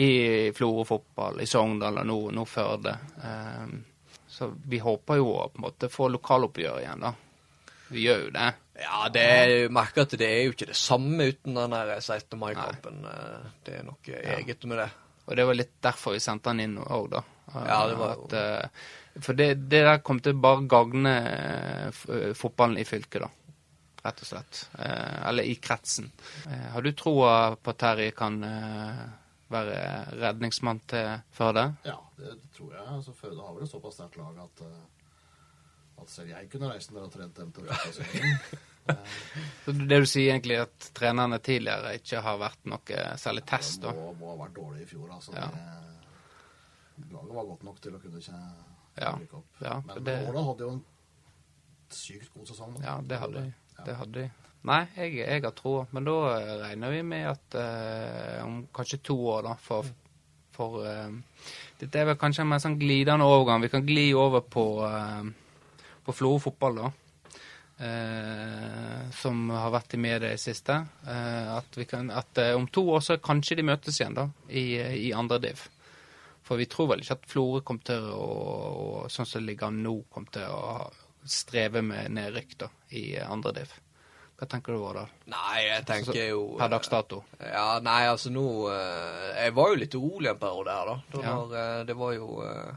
i 0.00 0.10
Florø 0.56 0.84
fotball, 0.88 1.42
i 1.42 1.48
Sogndal 1.50 1.98
og 2.00 2.06
nå, 2.08 2.18
nå 2.38 2.44
Førde. 2.48 2.94
Um, 3.20 3.74
så 4.28 4.48
vi 4.70 4.78
håper 4.80 5.18
jo 5.18 5.32
å 5.34 5.48
på 5.50 5.58
en 5.58 5.66
måte 5.66 5.90
få 5.92 6.08
lokaloppgjør 6.14 6.78
igjen, 6.84 7.02
da. 7.04 7.12
Vi 7.88 8.04
gjør 8.06 8.22
jo 8.26 8.30
det. 8.38 8.46
Ja, 8.78 9.02
det 9.12 9.24
er, 9.26 9.52
jeg 9.64 9.72
merker 9.74 10.06
at 10.06 10.14
det 10.20 10.28
er 10.28 10.42
jo 10.46 10.54
ikke 10.54 10.68
det 10.70 10.78
samme 10.78 11.26
uten 11.32 11.56
den 11.58 11.74
der 11.74 11.94
16. 11.98 12.38
mai-kampen. 12.38 13.00
Eh, 13.10 13.48
Det 13.66 13.78
er 13.80 13.86
noe 13.88 14.20
eget 14.36 14.64
med 14.70 14.78
det. 14.84 14.88
Og 15.26 15.36
det 15.36 15.46
var 15.48 15.58
litt 15.58 15.74
derfor 15.84 16.14
vi 16.14 16.22
sendte 16.24 16.52
han 16.52 16.62
inn 16.64 16.78
òg, 16.78 17.10
da. 17.16 17.24
Ja, 17.54 17.86
det 17.88 17.94
var 17.98 18.10
At, 18.16 18.32
eh, 18.32 19.20
for 19.24 19.34
det, 19.38 19.48
det 19.70 19.82
der 19.86 19.98
kom 20.04 20.20
til 20.22 20.36
bare 20.38 20.66
gagne 20.70 21.12
eh, 21.28 21.86
eh, 22.14 22.32
fotballen 22.38 22.78
i 22.78 22.84
fylket, 22.86 23.22
da. 23.24 23.30
Rett 24.04 24.20
og 24.22 24.28
slett. 24.28 24.60
Eller 24.78 25.42
i 25.42 25.56
kretsen. 25.58 26.06
Har 26.72 26.84
du 26.86 26.92
troa 26.96 27.56
på 27.58 27.72
at 27.72 27.80
Terje 27.82 28.12
kan 28.16 28.36
være 29.50 29.80
redningsmann 30.20 30.78
til 30.88 31.16
Førde? 31.34 31.64
Ja, 31.84 31.96
det, 32.16 32.36
det 32.38 32.52
tror 32.56 32.76
jeg. 32.76 32.84
Altså, 32.94 33.12
Førde 33.18 33.42
har 33.42 33.56
vel 33.56 33.66
et 33.66 33.72
såpass 33.72 33.98
sterkt 33.98 34.16
lag 34.20 34.38
at, 34.44 34.62
at 35.98 36.14
selv 36.14 36.30
jeg 36.30 36.46
kunne 36.54 36.70
reist 36.70 36.94
ned 36.94 37.08
og 37.08 37.12
trent 37.12 37.36
dem 37.42 37.50
til. 37.58 37.66
Så 39.66 39.74
det 39.74 39.98
du 40.00 40.06
sier 40.08 40.30
egentlig 40.32 40.60
at 40.62 40.88
trenerne 40.96 41.36
tidligere 41.44 41.96
ikke 41.98 42.22
har 42.24 42.38
vært 42.40 42.70
noe 42.70 43.02
særlig 43.20 43.42
test, 43.50 43.82
da? 43.82 43.92
må, 43.98 44.14
må 44.20 44.30
ha 44.32 44.38
vært 44.46 44.54
dårlig 44.56 44.86
i 44.86 44.88
fjor. 44.94 45.10
Altså, 45.18 45.34
Ja. 45.36 45.50
det, 45.52 45.97
laget 47.12 47.34
var 47.38 47.44
godt 47.52 47.62
nok 47.68 47.80
til 47.80 47.94
å 47.96 48.00
kunne 48.02 48.18
ikke 48.22 48.40
Ja, 48.98 49.12
rykke 49.14 49.36
opp. 49.38 49.62
ja, 49.62 49.76
Men 49.86 50.04
det- 50.04 50.28
Årdal 50.28 50.44
hadde 50.50 50.64
jo 50.66 50.70
en 50.72 50.84
sykt 51.90 52.32
god 52.34 52.46
sesong. 52.48 52.74
da. 52.80 52.84
Ja, 52.86 53.00
det 53.00 53.18
hadde 53.20 53.32
de. 53.42 53.54
Ja. 53.78 53.84
Det 53.84 53.96
hadde 53.96 54.12
de. 54.12 54.30
Nei, 54.64 54.80
jeg, 54.96 55.14
jeg 55.22 55.42
har 55.42 55.52
troa, 55.52 55.86
men 55.92 56.04
da 56.04 56.16
eh, 56.40 56.54
regner 56.64 56.90
vi 56.90 57.02
med 57.02 57.28
at 57.30 57.54
eh, 57.54 58.44
om 58.44 58.66
kanskje 58.74 58.98
to 59.06 59.14
år, 59.30 59.42
da, 59.46 59.54
for, 59.54 59.84
for 60.52 60.80
eh, 60.84 61.10
Dette 61.78 61.94
er 62.00 62.04
vel 62.10 62.16
kanskje 62.18 62.42
en 62.42 62.48
mer 62.50 62.58
sånn 62.58 62.74
glidende 62.80 63.22
overgang. 63.24 63.62
Vi 63.62 63.68
kan 63.70 63.86
gli 63.86 64.08
over 64.18 64.40
på, 64.40 64.64
eh, 64.84 65.30
på 66.04 66.12
Florø 66.12 66.40
fotball, 66.42 66.74
da. 66.82 66.90
Eh, 67.78 69.10
som 69.14 69.48
har 69.54 69.70
vært 69.70 69.94
i 69.94 70.00
media 70.02 70.28
i 70.28 70.34
det 70.34 70.40
siste. 70.42 70.74
Eh, 71.06 71.50
at 71.56 71.78
vi 71.78 71.84
kan, 71.88 72.10
at 72.10 72.38
eh, 72.42 72.54
om 72.58 72.66
to 72.66 72.82
år 72.96 73.00
så 73.06 73.16
kanskje 73.22 73.56
de 73.60 73.66
møtes 73.68 74.00
igjen, 74.00 74.16
da, 74.18 74.24
i, 74.50 74.64
i 75.08 75.12
andre 75.14 75.38
div. 75.46 75.62
For 76.48 76.56
vi 76.56 76.64
tror 76.70 76.88
vel 76.94 77.02
ikke 77.04 77.18
at 77.18 77.26
Florø 77.28 77.60
kom 77.66 77.78
til 77.84 78.06
å, 78.08 78.28
og 79.02 79.10
sånn 79.12 79.28
som 79.28 79.42
det 79.42 79.50
ligger 79.50 79.68
an 79.68 79.82
nå, 79.84 79.92
kom 80.12 80.24
til 80.32 80.48
å 80.48 80.88
streve 81.28 81.82
med 81.84 82.08
nedrykk 82.16 82.54
da, 82.62 82.70
i 82.96 83.02
andre 83.20 83.52
div. 83.60 83.74
Hva 84.38 84.46
tenker 84.48 84.72
du, 84.72 84.78
Vårdal? 84.80 85.08
Nei, 85.28 85.64
jeg 85.66 85.84
tenker 85.88 86.18
jo 86.30 86.42
Per 86.60 86.70
dags 86.70 86.88
dato? 86.92 87.24
Ja, 87.42 87.80
nei, 87.82 88.04
altså 88.06 88.30
nå 88.30 88.44
eh, 88.70 89.32
Jeg 89.42 89.54
var 89.56 89.72
jo 89.72 89.80
litt 89.80 89.96
urolig 89.98 90.30
en 90.30 90.38
periode 90.38 90.76
her, 90.76 90.92
da. 90.92 90.94
da 91.10 91.22
Ja. 91.24 91.32
når, 91.34 91.54
eh, 91.58 91.80
det 91.88 91.96
var 91.98 92.12
jo 92.14 92.28
eh, 92.46 92.76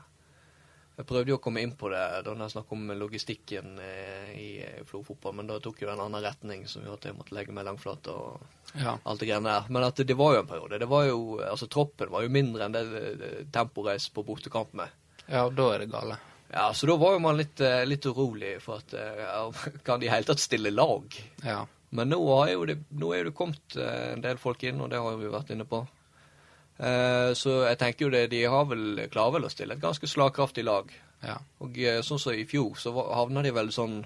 Jeg 1.02 1.08
prøvde 1.10 1.32
jo 1.34 1.38
å 1.40 1.42
komme 1.42 1.62
inn 1.66 1.72
på 1.74 1.90
det 1.90 2.00
da 2.28 2.34
jeg 2.38 2.52
snakket 2.54 2.76
om 2.78 2.92
logistikken 3.00 3.72
eh, 3.82 4.28
i 4.38 4.50
eh, 4.62 4.82
Flo 4.86 5.00
fotball, 5.08 5.34
men 5.40 5.48
da 5.50 5.56
tok 5.64 5.80
jo 5.82 5.88
det 5.90 5.96
en 5.96 6.04
annen 6.06 6.22
retning 6.22 6.68
som 6.70 6.84
gjorde 6.86 7.00
at 7.00 7.08
jeg 7.10 7.18
måtte 7.18 7.34
legge 7.34 7.56
meg 7.58 7.66
langflat 7.66 8.10
og 8.14 8.44
Ja. 8.78 8.94
alt 9.04 9.20
det 9.24 9.28
greiene 9.32 9.50
der. 9.50 9.66
Men 9.74 9.84
at 9.88 9.98
det, 9.98 10.06
det 10.12 10.18
var 10.20 10.36
jo 10.36 10.44
en 10.44 10.48
periode. 10.52 10.78
Det 10.80 10.88
var 10.92 11.08
jo 11.10 11.22
Altså, 11.42 11.68
troppen 11.74 12.12
var 12.14 12.22
jo 12.28 12.30
mindre 12.38 12.68
enn 12.68 12.76
det, 12.78 12.84
det, 12.94 13.06
det 13.24 13.32
Temporeis 13.56 14.06
på 14.14 14.24
bortekamp 14.28 14.74
med. 14.78 14.94
ja, 15.28 15.48
da 15.50 15.66
er 15.74 15.80
det 15.86 15.90
gale. 15.92 16.20
Ja, 16.52 16.68
så 16.76 16.86
da 16.88 16.96
var 17.02 17.14
jo 17.18 17.24
man 17.24 17.38
litt, 17.40 17.60
eh, 17.66 17.82
litt 17.88 18.06
urolig 18.06 18.58
for 18.62 18.84
at 18.84 18.94
ja, 18.94 19.46
Kan 19.88 20.00
de 20.04 20.06
i 20.06 20.14
hele 20.14 20.28
tatt 20.30 20.40
stille 20.44 20.70
lag? 20.72 21.18
Ja. 21.44 21.64
Men 21.90 22.14
nå, 22.14 22.20
har 22.38 22.54
jo 22.54 22.66
det, 22.70 22.78
nå 22.96 23.10
er 23.16 23.24
jo 23.24 23.32
det 23.32 23.36
kommet 23.36 23.76
en 23.82 24.22
del 24.24 24.38
folk 24.40 24.62
inn, 24.64 24.80
og 24.86 24.92
det 24.94 25.00
har 25.02 25.18
vi 25.20 25.28
vært 25.34 25.50
inne 25.52 25.66
på. 25.68 25.82
Eh, 26.82 27.32
så 27.38 27.56
jeg 27.68 27.78
tenker 27.78 28.08
jo 28.08 28.12
det, 28.14 28.26
de 28.32 28.42
har 28.50 28.66
vel, 28.70 29.04
klarer 29.14 29.38
vel 29.38 29.46
å 29.46 29.52
stille 29.54 29.78
et 29.78 29.84
ganske 29.84 30.08
slagkraftig 30.10 30.66
lag. 30.66 30.90
Ja. 31.22 31.38
Og 31.62 31.78
eh, 31.78 32.00
sånn 32.06 32.22
som 32.22 32.34
i 32.34 32.48
fjor, 32.50 32.74
så 32.82 32.94
havna 32.96 33.44
de 33.46 33.54
vel 33.54 33.70
sånn 33.76 34.00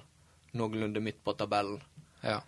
noenlunde 0.59 1.03
midt 1.03 1.23
på 1.23 1.37
tabellen. 1.39 1.79
ja. 2.23 2.41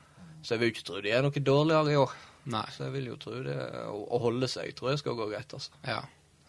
Så 0.46 0.54
jeg 0.54 0.62
vil 0.62 0.70
jo 0.70 0.74
ikke 0.76 0.84
tro 0.86 1.00
de 1.02 1.12
er 1.12 1.24
noe 1.26 1.42
dårligere 1.44 1.92
i 1.92 1.96
år. 1.98 2.12
Nei. 2.54 2.62
Så 2.72 2.86
jeg 2.86 2.94
vil 2.94 3.08
jo 3.10 3.16
tro 3.20 3.40
det 3.44 3.56
å, 3.90 4.20
holde 4.22 4.48
seg 4.48 4.70
tror 4.78 4.92
jeg 4.94 5.02
skal 5.02 5.18
gå 5.18 5.26
greit, 5.32 5.56
altså. 5.58 5.74
Ja. 5.84 5.98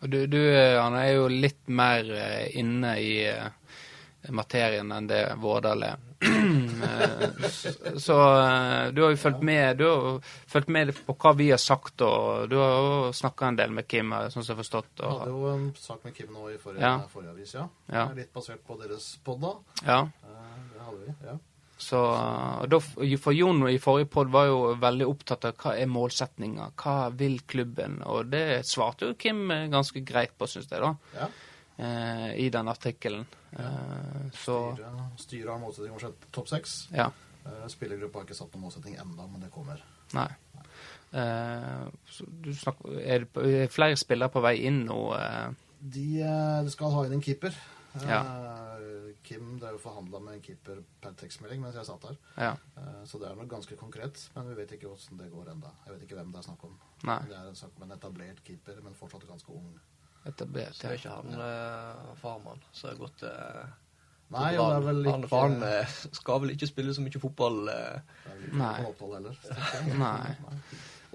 Og 0.05 0.13
du, 0.13 0.19
du 0.31 0.39
eh, 0.39 0.77
Anne, 0.79 1.01
er 1.07 1.17
jo 1.17 1.25
litt 1.33 1.73
mer 1.73 2.11
inne 2.61 2.93
i 3.01 3.15
materien 4.29 4.93
enn 4.95 5.09
det 5.11 5.23
Vårdal 5.41 5.87
er. 5.89 6.05
Så 7.97 8.17
eh, 8.41 8.91
du 8.93 9.03
har 9.03 9.11
jo 9.13 9.17
fulgt 9.21 9.43
med 9.47 9.77
Du 9.79 9.85
har 9.87 10.21
fulgt 10.51 10.69
med 10.75 10.93
på 11.07 11.15
hva 11.15 11.33
vi 11.39 11.51
har 11.53 11.61
sagt, 11.63 12.01
og 12.05 12.49
du 12.51 12.57
har 12.59 12.73
jo 12.77 13.13
snakka 13.15 13.51
en 13.53 13.59
del 13.61 13.75
med 13.75 13.89
Kim, 13.91 14.13
eh, 14.13 14.29
sånn 14.33 14.43
som 14.45 14.53
jeg 14.53 14.57
har 14.57 14.63
forstått. 14.65 14.93
Vi 15.03 15.11
hadde 15.13 15.35
jo 15.35 15.51
en 15.53 15.69
sak 15.79 16.05
med 16.09 16.17
Kim 16.17 16.33
nå 16.35 16.49
i 16.53 16.59
forrige, 16.63 16.83
Ja. 16.83 16.95
forrige 17.13 17.35
avis, 17.37 17.55
ja. 17.55 17.69
Ja. 17.93 18.09
Litt 18.17 18.33
basert 18.35 18.65
på 18.67 18.79
deres 18.81 19.17
pod, 19.25 19.41
da. 19.45 19.55
ja. 19.87 20.01
Eh, 20.25 20.59
Det 20.75 20.85
hadde 20.87 21.05
vi, 21.07 21.15
ja. 21.27 21.39
Så, 21.79 21.99
da, 22.67 22.79
for 23.23 23.33
Jon 23.33 23.61
i 23.71 23.79
forrige 23.79 24.09
pod 24.11 24.31
var 24.35 24.47
jo 24.49 24.75
veldig 24.83 25.07
opptatt 25.07 25.45
av 25.47 25.53
hva 25.63 25.77
er 25.79 25.87
målsetninga, 25.87 26.73
hva 26.83 26.97
vil 27.15 27.39
klubben? 27.47 28.01
Og 28.03 28.27
det 28.33 28.65
svarte 28.67 29.07
jo 29.07 29.15
Kim 29.15 29.45
ganske 29.71 30.03
greit 30.05 30.33
på, 30.37 30.49
syns 30.51 30.67
jeg, 30.73 30.81
da, 30.83 30.97
ja. 31.15 31.29
Eh, 31.79 32.35
i 32.45 32.49
den 32.55 32.69
artikkelen. 32.69 33.25
Eh, 33.53 34.29
så 34.35 34.59
Styret, 35.17 35.51
har 35.53 35.63
målsetting 35.63 35.95
om 35.95 36.01
å 36.01 36.05
sette 36.09 36.31
topp 36.35 36.49
seks. 36.53 36.89
ja. 36.93 37.11
Eh, 37.49 37.65
Spillergruppa 37.73 38.21
har 38.21 38.27
ikke 38.29 38.37
satt 38.37 38.53
noen 38.53 38.67
målsetting 38.67 38.99
enda, 39.01 39.25
men 39.27 39.41
det 39.41 39.49
kommer. 39.55 39.81
Nei. 40.13 40.29
Eh, 41.13 41.89
du 42.45 42.51
snakker, 42.55 42.99
er, 43.01 43.25
det, 43.25 43.47
er 43.65 43.73
flere 43.73 43.97
spillere 43.97 44.29
på 44.35 44.43
vei 44.45 44.59
inn 44.69 44.83
nå? 44.89 44.99
eh? 45.17 45.49
De, 45.81 46.07
eh, 46.21 46.63
de 46.67 46.71
skal 46.75 46.93
ha 46.93 47.07
inn 47.07 47.17
en 47.17 47.25
keeper. 47.25 47.57
Ja. 48.05 48.21
Kim, 49.25 49.57
er 49.65 49.73
jo 49.75 49.81
forhandla 49.83 50.21
med 50.23 50.37
en 50.37 50.43
keeper 50.45 50.83
per 51.03 51.15
tekstmelding 51.19 51.63
mens 51.65 51.75
jeg 51.77 51.89
satt 51.89 52.05
her. 52.11 52.19
ja. 52.37 52.53
Eh, 52.77 53.01
Så 53.09 53.19
det 53.21 53.31
er 53.31 53.37
noe 53.39 53.49
ganske 53.49 53.77
konkret, 53.81 54.21
men 54.35 54.49
vi 54.51 54.55
vet 54.61 54.75
ikke 54.77 54.91
hvordan 54.93 55.19
det 55.23 55.31
går 55.33 55.51
enda. 55.55 55.73
Jeg 55.87 55.95
vet 55.95 56.05
ikke 56.07 56.19
hvem 56.21 56.33
det 56.33 56.39
er 56.43 56.49
snakk 56.51 56.65
om. 56.69 56.77
Nei. 57.09 57.19
Det 57.31 57.37
er 57.41 57.55
snakk 57.59 57.77
om 57.81 57.87
en 57.89 57.97
etablert 57.97 58.45
keeper, 58.45 58.81
men 58.85 58.95
fortsatt 58.99 59.25
ganske 59.29 59.53
ung. 59.57 59.73
Etablert, 60.27 60.75
Så 60.75 60.83
det 60.83 60.91
er 60.91 60.99
ikke 60.99 61.15
han 61.15 61.41
eh, 61.41 62.15
farmann 62.21 62.59
som 62.73 62.91
har 62.91 62.97
gått 62.99 63.19
til 63.23 63.31
Nei, 64.31 64.57
han 64.57 64.59
det 64.59 64.77
er 64.77 64.83
vel 64.85 64.99
ikke 65.07 65.29
Han, 65.39 65.55
han 65.57 65.63
eh, 65.71 65.95
skal 66.21 66.41
vel 66.43 66.51
ikke 66.53 66.67
spille 66.69 66.93
så 66.95 67.01
mye 67.05 67.21
fotball. 67.23 67.69
eh. 67.73 68.01
Nei. 68.53 68.75
Nei. 70.05 70.35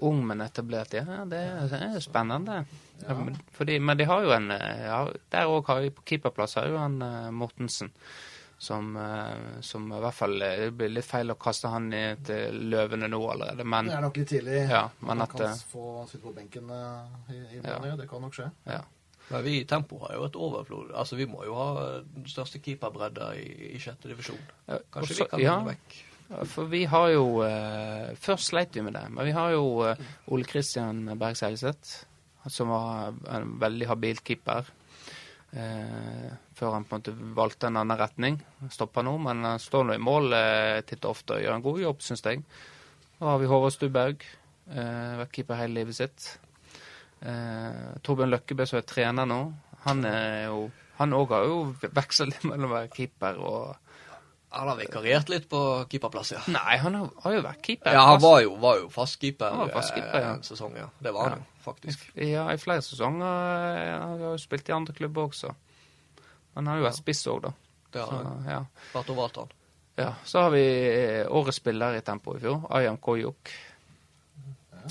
Ung, 0.04 0.24
men 0.26 0.40
etablert. 0.42 0.92
Ja, 0.98 1.20
det 1.30 1.38
er, 1.38 1.68
det 1.70 1.78
er 1.86 2.00
spennende. 2.02 2.64
Ja. 3.04 3.14
men- 3.14 3.38
Fordi, 3.54 3.78
men 3.78 3.96
de 4.00 4.04
har 4.10 4.22
jo 4.26 4.32
en 4.34 4.50
eh, 4.50 4.80
ja, 4.88 5.04
Der 5.30 5.46
òg 5.46 5.66
har 5.70 5.80
vi 5.84 5.90
på 5.94 6.02
keeperplass 6.10 6.54
har 6.58 6.66
jo 6.72 6.80
han 6.82 6.98
eh, 7.02 7.30
Mortensen. 7.30 7.92
Som, 8.64 8.94
eh, 8.96 9.60
som 9.66 9.84
i 9.92 9.98
hvert 10.00 10.16
fall 10.16 10.38
eh, 10.46 10.54
Det 10.62 10.70
blir 10.78 10.92
litt 10.94 11.04
feil 11.04 11.34
å 11.34 11.36
kaste 11.36 11.68
han 11.68 11.90
i 11.92 12.02
til 12.24 12.62
løvene 12.72 13.10
nå 13.12 13.18
allerede, 13.34 13.66
men 13.68 13.90
Det 13.90 13.96
er 13.98 14.04
nok 14.06 14.16
litt 14.22 14.30
tidlig. 14.30 14.60
Ja, 14.70 14.86
men 15.02 15.10
han 15.18 15.24
at, 15.26 15.34
kan 15.34 15.50
eh, 15.50 15.58
få 15.72 15.88
sitte 16.08 16.22
på 16.24 16.32
benken 16.38 16.70
i, 16.72 16.78
i 17.34 17.58
Ja. 17.58 17.64
Brann, 17.66 17.88
ja. 17.90 17.96
Det 18.00 18.06
kan 18.08 18.24
nok 18.24 18.36
skje. 18.38 18.48
ja. 18.70 18.80
Men 19.30 19.40
vi 19.46 19.52
i 19.62 19.64
Tempo 19.64 19.98
har 20.02 20.18
jo 20.18 20.24
et 20.26 20.34
overflod. 20.36 20.90
Altså, 21.00 21.16
Vi 21.16 21.24
må 21.24 21.44
jo 21.46 21.54
ha 21.56 21.68
den 22.04 22.26
største 22.28 22.58
keeperbredda 22.60 23.30
i, 23.40 23.46
i 23.72 23.78
sjette 23.80 24.10
divisjon. 24.10 24.40
Kanskje 24.68 25.00
Også, 25.00 25.14
vi 25.22 25.28
kan 25.30 25.40
ja, 25.40 25.54
vinne 25.62 25.72
vekk. 25.72 25.94
For 26.52 26.68
vi 26.72 26.82
har 26.92 27.08
jo 27.12 27.24
eh, 27.46 28.10
Først 28.20 28.50
sleit 28.52 28.76
vi 28.76 28.84
med 28.84 28.92
det, 28.96 29.04
men 29.12 29.24
vi 29.28 29.32
har 29.36 29.54
jo 29.56 29.64
eh, 29.88 30.00
Ole 30.32 30.44
Kristian 30.48 31.06
Berg 31.20 31.36
Seilseth, 31.40 32.04
som 32.52 32.68
var 32.72 33.14
en 33.32 33.54
veldig 33.60 33.88
habil 33.92 34.20
keeper. 34.24 34.68
Eh, 35.54 36.30
før 36.58 36.72
han 36.74 36.86
på 36.86 36.96
en 36.96 37.02
måte 37.02 37.34
valgte 37.36 37.68
en 37.68 37.78
annen 37.78 37.98
retning. 37.98 38.38
Stoppa 38.74 39.04
nå, 39.06 39.14
men 39.22 39.44
han 39.46 39.62
står 39.62 39.86
nå 39.86 39.98
i 39.98 40.02
mål 40.02 40.34
eh, 40.34 40.80
titt 40.86 41.04
og 41.06 41.14
ofte 41.14 41.36
og 41.36 41.44
gjør 41.44 41.58
en 41.58 41.66
god 41.66 41.82
jobb, 41.84 42.02
syns 42.02 42.24
jeg. 42.26 42.42
Og 43.20 43.28
har 43.30 43.38
vi 43.42 43.50
Håvard 43.50 43.74
Stuberg, 43.74 44.24
eh, 44.72 45.12
vært 45.20 45.34
keeper 45.36 45.60
hele 45.60 45.78
livet 45.78 45.98
sitt. 46.00 46.26
Eh, 47.22 47.94
Torbjørn 48.02 48.34
Løkkebø, 48.34 48.66
som 48.66 48.80
er 48.80 48.88
trener 48.88 49.30
nå, 49.30 49.44
han 49.84 50.08
er 50.08 50.48
jo 50.48 50.64
Han 50.94 51.10
òg 51.10 51.32
har 51.34 51.42
jo 51.42 51.54
veksla 51.82 52.28
litt 52.28 52.44
mellom 52.46 52.68
å 52.68 52.74
være 52.76 52.90
keeper 52.94 53.38
og 53.42 53.83
Han 54.54 54.68
har 54.70 54.76
vikariert 54.78 55.28
litt 55.32 55.48
på 55.50 55.58
keeperplass, 55.90 56.30
ja. 56.36 56.40
Nei, 56.54 56.76
han 56.78 56.94
har, 56.98 57.08
har 57.24 57.32
jo 57.36 57.42
vært 57.44 57.62
keeper. 57.66 57.92
Ja, 57.96 58.04
han 58.12 58.20
var 58.22 58.40
jo, 58.44 58.54
var 58.62 58.78
jo 58.80 58.88
fast 58.94 59.18
keeper, 59.20 59.50
Han 59.50 59.64
var 59.66 59.72
fast 59.74 59.94
keeper, 59.96 60.20
ja. 60.20 60.28
eh, 60.30 60.36
en 60.38 60.46
sesong, 60.46 60.76
ja. 60.78 60.88
Det 61.02 61.12
var 61.16 61.28
han 61.30 61.38
Ja. 61.38 61.44
jo, 61.44 61.62
faktisk. 61.64 62.06
Ja, 62.22 62.44
i 62.54 62.58
flere 62.62 62.82
sesonger. 62.86 63.26
eh, 63.26 63.90
Han 63.98 64.14
har 64.20 64.24
jo 64.36 64.38
spilt 64.38 64.68
i 64.68 64.72
andre 64.76 64.94
klubber 64.94 65.28
også. 65.30 65.52
Han 66.54 66.66
har 66.70 66.78
jo 66.78 66.86
vært 66.86 67.00
spiss 67.02 67.26
òg, 67.32 67.42
da. 67.48 67.52
Det 67.94 68.02
har 68.06 68.24
han 68.28 68.44
ja. 68.48 68.60
vært 68.92 69.10
overalt, 69.14 69.36
han. 69.42 69.52
ja. 69.98 70.12
Så 70.24 70.42
har 70.46 70.50
vi 70.54 70.64
eh, 70.66 71.26
årets 71.30 71.58
spiller 71.62 71.94
i 71.98 72.02
Tempo 72.06 72.36
i 72.36 72.40
fjor, 72.42 72.64
Ayam 72.70 72.96
Koyuk. 73.02 73.50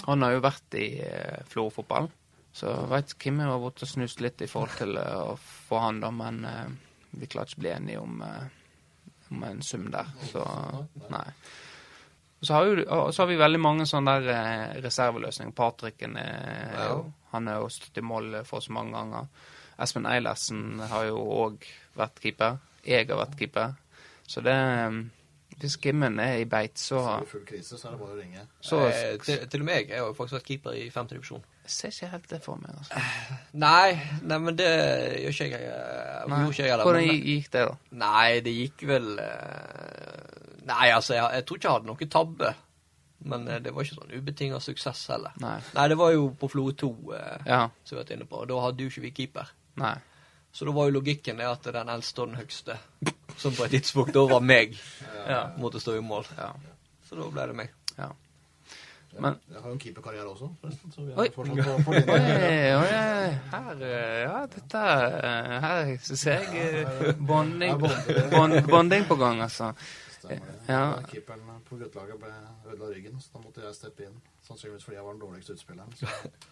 Han 0.07 0.21
har 0.25 0.33
jo 0.35 0.41
vært 0.43 0.75
i 0.79 0.87
eh, 1.05 1.43
Florø-fotballen. 1.51 2.09
Så 2.53 2.67
jeg 2.69 2.89
veit 2.91 3.13
Kim 3.21 3.39
har 3.41 3.59
vært 3.61 3.81
og 3.85 3.89
snust 3.89 4.19
litt 4.21 4.41
i 4.45 4.47
forhold 4.49 4.75
til 4.77 4.97
eh, 4.97 5.21
å 5.31 5.37
få 5.69 5.79
han, 5.87 5.99
da, 6.03 6.11
men 6.13 6.43
eh, 6.45 6.67
vi 7.17 7.29
klarer 7.29 7.49
ikke 7.49 7.59
å 7.61 7.63
bli 7.63 7.71
enige 7.73 8.01
om, 8.01 8.19
eh, 8.25 8.43
om 9.33 9.43
en 9.47 9.61
sum 9.65 9.89
der. 9.93 10.09
Så 10.29 10.43
nei. 11.11 11.25
Så 12.43 12.53
har, 12.53 12.67
jo, 12.67 12.83
så 13.11 13.23
har 13.23 13.29
vi 13.29 13.39
veldig 13.39 13.59
mange 13.63 13.85
sånne 13.87 14.17
der 14.19 14.33
eh, 14.33 14.81
reserveløsninger. 14.83 15.55
Patrick 15.55 16.01
er 16.03 16.89
jo 16.89 17.05
Han 17.31 17.47
har 17.47 17.63
jo 17.63 17.69
stått 17.71 17.97
i 17.97 18.03
mål 18.05 18.41
for 18.45 18.59
oss 18.59 18.69
mange 18.69 18.93
ganger. 18.93 19.29
Espen 19.81 20.05
Eilertsen 20.05 20.83
har 20.91 21.07
jo 21.07 21.21
òg 21.47 21.63
vært 21.97 22.19
keeper. 22.21 22.59
Jeg 22.85 23.07
har 23.09 23.17
vært 23.17 23.37
keeper. 23.39 23.73
Så 24.27 24.43
det 24.45 24.53
eh, 24.53 24.99
Hvis 25.59 25.77
Gimmen 25.79 26.19
er 26.19 26.39
i 26.41 26.45
beit, 26.49 26.79
så, 26.79 26.97
Så 26.99 27.09
er 27.13 27.19
det 27.19 27.29
full 27.29 27.45
krise, 27.45 27.77
så 27.77 27.87
er 27.87 27.91
det 27.91 27.99
bare 27.99 28.15
å 28.15 28.19
ringe. 28.19 28.41
så 28.61 28.79
eh, 28.87 29.17
til, 29.23 29.43
til 29.47 29.61
og 29.61 29.65
med 29.65 29.75
jeg, 29.75 29.89
har 29.99 30.07
jo 30.07 30.13
faktisk 30.17 30.33
vært 30.39 30.47
keeper 30.49 30.71
i 30.79 30.89
femte 30.89 31.15
divisjon. 31.15 31.43
Jeg 31.63 31.71
ser 31.71 31.93
ikke 31.93 32.09
helt 32.11 32.29
det 32.33 32.39
for 32.43 32.55
meg. 32.59 32.73
altså. 32.77 33.03
Nei, 33.53 33.93
nei, 34.23 34.37
men 34.43 34.57
det 34.59 34.67
gjør 35.21 35.29
ikke 35.37 35.49
jeg. 35.53 35.69
eh, 35.69 36.25
Nei. 36.27 36.41
Ikke 36.49 36.65
jeg. 36.67 36.79
Hvordan 36.83 37.07
men- 37.07 37.23
gikk 37.29 37.49
det, 37.53 37.65
da? 37.69 37.77
Nei, 38.03 38.39
det 38.43 38.53
gikk 38.57 38.85
vel 38.89 39.07
eh, 39.19 40.63
Nei, 40.65 40.89
altså, 40.95 41.13
jeg, 41.17 41.29
jeg 41.37 41.45
tror 41.45 41.57
ikke 41.59 41.67
jeg 41.69 41.77
hadde 41.77 41.91
noe 41.91 42.09
tabbe. 42.17 42.53
Men 43.23 43.47
eh, 43.47 43.59
det 43.63 43.71
var 43.75 43.85
ikke 43.85 43.99
sånn 44.01 44.13
ubetinga 44.19 44.59
suksess 44.63 45.05
heller. 45.13 45.31
Nei. 45.43 45.57
Nei, 45.77 45.87
det 45.91 45.97
var 45.99 46.11
jo 46.15 46.25
på 46.39 46.49
Florø 46.51 46.73
2, 46.75 46.89
eh, 47.15 47.37
Ja. 47.47 47.61
som 47.83 47.95
vi 47.95 47.99
har 47.99 48.03
vært 48.05 48.15
inne 48.17 48.27
på. 48.27 48.41
Da 48.49 48.59
hadde 48.65 48.83
jo 48.83 48.91
ikke 48.91 49.05
vi 49.05 49.11
keeper. 49.21 49.53
Nei. 49.79 49.93
Så 50.53 50.65
da 50.65 50.71
var 50.71 50.85
jo 50.89 50.99
logikken 50.99 51.37
det 51.41 51.47
at 51.49 51.63
den 51.73 51.89
eldste 51.89 52.21
og 52.21 52.27
den 52.29 52.37
høgste, 52.37 52.75
som 53.41 53.55
på 53.57 53.65
et 53.65 53.71
tidspunkt 53.79 54.13
da 54.13 54.21
var 54.29 54.39
meg, 54.45 54.75
Ja. 55.27 55.47
måtte 55.57 55.79
stå 55.81 55.95
i 55.97 56.01
mål. 56.05 56.25
ja. 56.37 56.51
Så 57.09 57.15
da 57.17 57.29
ble 57.29 57.47
det 57.47 57.55
meg. 57.55 57.71
ja. 57.97 58.11
Men- 59.19 59.35
jeg 59.49 59.61
har 59.61 59.67
jo 59.69 59.73
en 59.73 59.79
keeperkarriere 59.79 60.25
også, 60.29 60.47
forresten. 60.61 60.91
Så 60.91 61.01
vi 61.05 61.11
er 61.11 61.31
fortsatt 61.35 61.85
på, 61.85 61.91
på. 61.91 61.91
Oi, 61.93 62.73
oi, 62.73 63.33
her 63.51 63.83
eh, 63.85 64.21
Ja, 64.23 64.39
dette 64.49 64.79
Her 65.65 65.97
ser 66.01 66.39
jeg 66.53 66.85
eh, 66.87 67.13
bonding, 67.27 67.77
bonding 68.69 69.05
på 69.05 69.15
gang, 69.15 69.41
altså. 69.41 69.73
Ja. 70.69 70.95
Keeperen 71.11 71.41
på 71.69 71.77
guttelaget 71.77 72.17
ble 72.19 72.31
ødela 72.71 72.89
ryggen, 72.93 73.19
så 73.21 73.29
da 73.35 73.39
måtte 73.43 73.61
jeg 73.65 73.75
steppe 73.75 74.03
inn. 74.07 74.15
Sannsynligvis 74.47 74.83
fordi 74.87 74.95
jeg 74.97 75.05
var 75.05 75.11
den 75.13 75.21
dårligste 75.21 75.53
utspilleren. 75.53 75.93
Så 75.99 76.07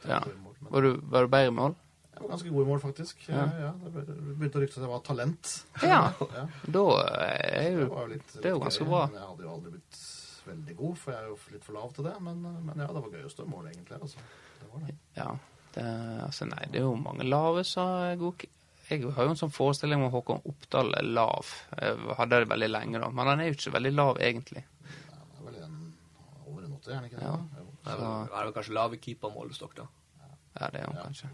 Ja. 0.07 0.19
var 0.19 0.33
mål. 0.43 0.55
Men 0.61 0.71
Var 0.73 0.81
du, 0.81 0.99
var 1.03 1.21
du 1.21 1.27
bedre 1.27 1.47
i 1.47 1.49
mål? 1.49 1.75
Jeg 2.11 2.21
var 2.21 2.29
ganske 2.33 2.49
god 2.53 2.61
i 2.65 2.69
mål, 2.69 2.79
faktisk. 2.83 3.21
Ja. 3.29 3.43
Ja. 3.45 3.67
Ja, 3.67 3.71
det 3.95 4.05
begynte 4.37 4.59
å 4.59 4.61
rykte 4.63 4.79
at 4.81 4.85
jeg 4.85 4.91
var 4.91 5.03
talent. 5.07 5.51
Ja. 5.81 6.01
Ja, 6.37 6.47
Da 6.67 6.81
eh, 7.01 7.61
er 7.61 7.69
det 7.77 7.85
jo 7.85 7.89
var 7.93 8.01
jo 8.07 8.11
litt, 8.15 8.33
det 8.35 8.45
er 8.49 8.55
jo 8.55 8.59
ganske 8.65 8.83
gøy, 8.85 8.89
bra. 8.91 9.05
Men 9.07 9.19
jeg 9.21 9.29
hadde 9.29 9.43
jo 9.47 9.53
aldri 9.55 9.71
blitt 9.77 10.01
veldig 10.51 10.75
god, 10.81 10.97
for 10.97 11.13
jeg 11.15 11.21
er 11.21 11.27
jo 11.31 11.37
litt 11.55 11.63
for 11.67 11.77
lav 11.77 11.93
til 11.95 12.07
det. 12.09 12.15
Men, 12.27 12.41
men 12.67 12.73
ja, 12.83 12.87
det 12.91 13.01
var 13.05 13.15
gøy 13.15 13.25
å 13.27 13.31
stå 13.31 13.45
i 13.47 13.51
mål, 13.53 13.67
egentlig. 13.71 13.99
Altså. 14.01 14.25
Det 14.61 14.69
var 14.73 14.85
det. 14.87 14.95
Ja. 15.17 15.29
Det, 15.71 15.85
altså, 16.27 16.45
nei, 16.51 16.65
det 16.73 16.81
er 16.81 16.83
jo 16.89 16.95
mange 16.99 17.23
lave 17.23 17.61
som 17.63 17.87
er 18.03 18.17
gode 18.19 18.49
Jeg 18.89 19.05
har 19.15 19.23
jo 19.23 19.31
en 19.31 19.39
sånn 19.39 19.53
forestilling 19.55 20.01
om 20.01 20.09
at 20.09 20.15
Håkon 20.17 20.41
Oppdal 20.51 20.91
er 20.99 21.05
lav. 21.07 21.47
Jeg 21.79 22.17
hadde 22.17 22.41
det 22.43 22.49
veldig 22.51 22.67
lenge, 22.73 22.99
da. 22.99 23.07
Men 23.07 23.29
han 23.31 23.39
er 23.39 23.47
jo 23.47 23.55
ikke 23.55 23.69
så 23.69 23.75
veldig 23.77 23.93
lav, 23.95 24.19
egentlig. 24.19 24.65
Ja, 24.83 25.15
han 25.15 25.37
er 25.39 25.45
vel 25.47 25.61
en 25.63 25.77
over 26.43 26.65
en 26.67 26.73
80, 26.75 26.91
er 26.91 26.97
han 26.99 27.07
ikke 27.07 27.21
det? 27.21 27.29
Ja. 27.29 27.37
Jo. 27.61 27.69
Det 27.85 27.93
er 27.95 28.01
vel- 28.03 28.35
er 28.41 28.51
kanskje 28.57 28.75
lave 28.75 28.99
keepermålestokk, 29.05 29.77
da. 29.79 29.87
Ja, 30.59 30.67
det 30.75 30.81
er 30.81 30.89
han 30.89 30.99
Ja. 30.99 31.05
kanskje. 31.07 31.31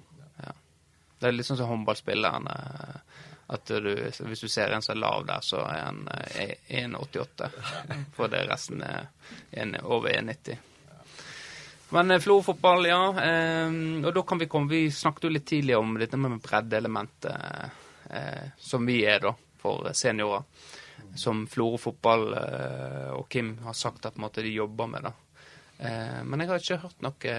Det 1.20 1.28
er 1.28 1.34
litt 1.36 1.48
sånn 1.48 1.58
som 1.60 1.72
håndballspilleren. 1.72 2.48
eh, 2.48 3.26
At 3.48 3.66
du, 3.72 3.94
hvis 4.28 4.42
du 4.44 4.48
ser 4.52 4.74
en 4.76 4.82
som 4.84 4.92
er 4.98 5.00
lav 5.00 5.26
der, 5.26 5.40
så 5.42 5.62
er 5.64 5.86
han 5.86 6.02
eh, 6.36 6.58
1,88. 6.84 7.48
For 8.18 8.28
det 8.28 8.42
resten 8.50 8.82
er 8.84 9.08
en, 9.52 9.76
over 9.84 10.12
1,90. 10.12 10.58
Men 11.96 12.12
eh, 12.12 12.20
Florø-fotball, 12.20 12.90
ja. 12.90 13.00
Eh, 13.24 13.78
og 14.04 14.10
da 14.18 14.24
kan 14.28 14.42
vi 14.42 14.50
komme 14.52 14.68
Vi 14.74 14.92
snakket 14.92 15.30
jo 15.30 15.32
litt 15.32 15.48
tidligere 15.48 15.80
om 15.80 15.96
dette 15.98 16.20
med 16.20 16.42
breddeelementet, 16.44 17.72
eh, 18.12 18.50
som 18.60 18.86
vi 18.86 19.00
er, 19.08 19.24
da, 19.24 19.32
for 19.64 19.88
seniorer. 19.96 20.44
Som 21.18 21.46
Florø-fotball 21.50 22.28
eh, 22.36 23.12
og 23.16 23.30
Kim 23.32 23.56
har 23.64 23.74
sagt 23.80 24.06
at 24.06 24.20
de 24.36 24.52
jobber 24.52 24.92
med. 24.92 25.08
da. 25.08 25.14
Eh, 25.80 26.20
men 26.28 26.44
jeg 26.44 26.50
har 26.52 26.60
ikke 26.62 26.82
hørt 26.84 27.02
noe 27.06 27.32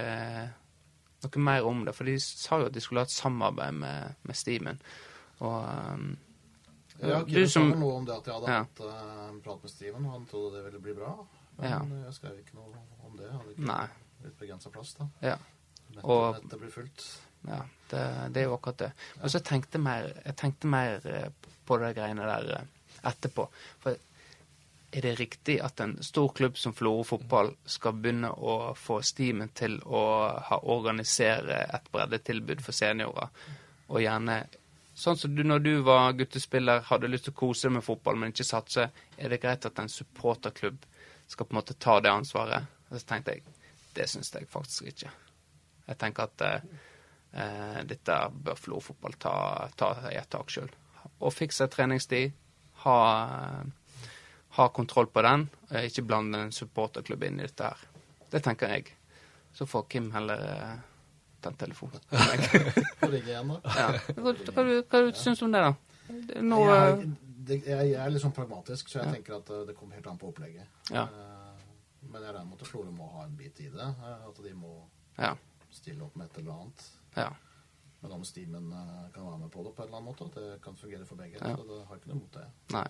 noe 1.23 1.43
mer 1.43 1.65
om 1.67 1.85
det, 1.85 1.93
for 1.95 2.05
de 2.05 2.17
sa 2.19 2.59
jo 2.61 2.65
at 2.69 2.73
de 2.73 2.81
skulle 2.81 3.01
ha 3.03 3.07
et 3.09 3.11
samarbeid 3.15 3.73
med, 3.73 4.15
med 4.23 4.35
Steamen. 4.35 4.81
Og 5.39 5.63
um, 5.93 6.17
Ja, 7.01 7.21
Kim 7.23 7.47
sa 7.47 7.61
vel 7.63 7.77
noe 7.79 7.95
om 8.01 8.05
det 8.05 8.15
at 8.17 8.25
jeg 8.27 8.33
hadde 8.35 8.51
Ja. 8.51 8.63
hatt 8.65 8.79
eh, 8.83 9.29
en 9.29 9.41
prat 9.41 9.61
med 9.63 9.71
Steven, 9.71 10.05
og 10.05 10.11
han 10.17 10.25
trodde 10.27 10.57
det 10.57 10.65
ville 10.65 10.79
bli 10.83 10.93
bra. 10.97 11.13
Men 11.57 11.69
Ja. 11.69 11.79
jeg 12.05 12.13
skrev 12.17 12.39
ikke 12.41 12.55
noe 12.55 12.73
om 13.07 13.15
det. 13.17 13.25
Jeg 13.29 13.37
hadde 13.37 13.53
ikke 13.55 13.67
Nei. 13.67 13.87
litt 14.23 14.37
begrensa 14.39 14.69
plass, 14.69 14.93
da. 14.99 15.07
Ja. 15.21 15.37
Nettet, 15.89 16.03
Og- 16.03 16.35
nettet 16.43 16.59
blir 16.59 16.71
fullt. 16.71 17.05
ja 17.47 17.61
det, 17.89 18.33
det 18.33 18.41
er 18.43 18.45
jo 18.49 18.53
akkurat 18.57 18.77
det. 18.77 18.91
Men 19.21 19.29
så 19.29 19.39
tenkte 19.39 19.79
mer, 19.79 20.11
jeg 20.25 20.35
tenkte 20.35 20.67
mer 20.67 20.99
eh, 21.07 21.29
på 21.65 21.77
de 21.79 21.93
greiene 21.93 22.21
der 22.27 22.51
eh, 22.59 22.65
etterpå. 23.09 23.47
For 23.79 23.95
er 24.91 25.05
det 25.05 25.19
riktig 25.19 25.59
at 25.61 25.79
en 25.83 25.97
stor 26.03 26.31
klubb 26.33 26.57
som 26.57 26.73
Florø 26.73 27.03
fotball 27.05 27.51
skal 27.69 27.97
begynne 27.97 28.31
å 28.33 28.73
få 28.77 29.01
Steamen 29.05 29.51
til 29.53 29.77
å 29.85 30.01
ha, 30.47 30.57
organisere 30.63 31.61
et 31.67 31.91
breddetilbud 31.93 32.63
for 32.65 32.75
seniorer? 32.75 33.29
Og 33.89 34.01
gjerne 34.03 34.43
Sånn 34.99 35.15
som 35.15 35.31
du 35.31 35.45
når 35.47 35.61
du 35.63 35.71
var 35.87 36.11
guttespiller, 36.19 36.81
hadde 36.83 37.07
lyst 37.07 37.29
til 37.29 37.31
å 37.31 37.37
kose 37.39 37.69
deg 37.69 37.77
med 37.77 37.85
fotball, 37.85 38.17
men 38.19 38.33
ikke 38.33 38.43
satse. 38.43 38.89
Er 39.15 39.31
det 39.31 39.37
greit 39.39 39.63
at 39.63 39.79
en 39.79 39.87
supporterklubb 39.87 40.81
skal 41.23 41.47
på 41.47 41.55
en 41.55 41.59
måte 41.61 41.77
ta 41.79 42.01
det 42.03 42.11
ansvaret? 42.11 42.67
Og 42.89 42.97
så 42.97 43.07
tenkte 43.07 43.37
jeg 43.37 43.45
det 43.95 44.09
syns 44.11 44.33
jeg 44.35 44.49
faktisk 44.51 44.89
ikke. 44.91 45.13
Jeg 45.87 45.99
tenker 46.03 46.27
at 46.27 46.43
eh, 46.49 46.67
eh, 47.31 47.79
dette 47.87 48.17
bør 48.43 48.59
Florø 48.59 48.89
fotball 48.89 49.15
ta, 49.23 49.33
ta 49.79 49.93
i 50.11 50.17
et 50.19 50.27
tak 50.35 50.51
sjøl. 50.51 50.67
Og 51.23 51.31
fikse 51.31 51.69
treningstid. 51.71 52.35
Ha, 52.83 52.99
ha 54.59 54.67
kontroll 54.75 55.07
på 55.11 55.21
den. 55.25 55.47
og 55.69 55.83
Ikke 55.87 56.03
blande 56.05 56.41
en 56.45 56.51
supporterklubb 56.55 57.23
inn 57.27 57.39
i 57.39 57.47
dette 57.47 57.63
her. 57.71 57.87
Det 58.29 58.41
tenker 58.45 58.69
jeg. 58.75 58.91
Så 59.53 59.65
får 59.65 59.87
Kim 59.89 60.11
heller 60.13 60.43
eh, 60.45 60.75
telefonen. 61.57 62.01
en 62.11 62.43
telefon. 62.51 62.83
Får 62.99 63.15
igjen, 63.21 63.47
da. 63.55 63.73
ja. 63.79 63.87
Hva, 64.19 64.33
hva, 64.53 64.63
du- 64.67 64.83
hva 64.83 65.01
du 65.07 65.11
syns 65.17 65.39
du 65.41 65.45
om 65.47 65.51
det, 65.55 65.63
da? 65.65 65.73
Det 66.09 66.37
er 66.37 66.69
jeg, 66.69 67.09
det, 67.49 67.57
jeg, 67.65 67.89
jeg 67.93 67.99
er 68.03 68.09
litt 68.13 68.21
sånn 68.23 68.33
pragmatisk, 68.35 68.89
så 68.91 68.99
jeg 69.03 69.13
tenker 69.17 69.39
at 69.39 69.49
eh, 69.55 69.65
det 69.69 69.75
kommer 69.77 69.97
helt 69.97 70.07
an 70.11 70.17
på 70.21 70.29
opplegget. 70.33 70.67
Ja. 70.93 71.07
Eh, 71.07 71.35
Men 72.09 72.23
jeg 72.23 72.31
regner 72.33 72.47
med 72.49 72.61
at 72.61 72.67
Florø 72.69 72.91
må 72.95 73.07
ha 73.17 73.25
en 73.27 73.35
bit 73.37 73.59
i 73.61 73.69
det. 73.73 73.85
eh, 73.89 74.25
At 74.29 74.37
de 74.43 74.53
må 74.57 74.75
Ja. 75.19 75.33
stille 75.71 76.03
opp 76.05 76.15
med 76.17 76.29
et 76.29 76.37
eller 76.41 76.53
annet. 76.61 76.89
ja. 77.17 77.29
Men 78.01 78.13
om 78.15 78.21
Steamen 78.23 78.69
eh, 78.71 79.09
kan 79.11 79.25
være 79.27 79.37
med 79.41 79.49
på 79.51 79.63
det 79.65 79.73
på 79.75 79.81
en 79.83 79.87
eller 79.89 79.97
annen 79.97 80.07
måte, 80.07 80.23
at 80.29 80.35
det 80.39 80.61
kan 80.63 80.75
fungere 80.79 81.03
for 81.05 81.15
begge, 81.19 81.35
Ja. 81.41 81.55
så 81.57 81.65
det 81.67 81.79
har 81.89 81.97
ikke 81.99 82.07
noe 82.13 82.19
mot 82.21 82.31
det. 82.37 82.45
Nei. 82.71 82.85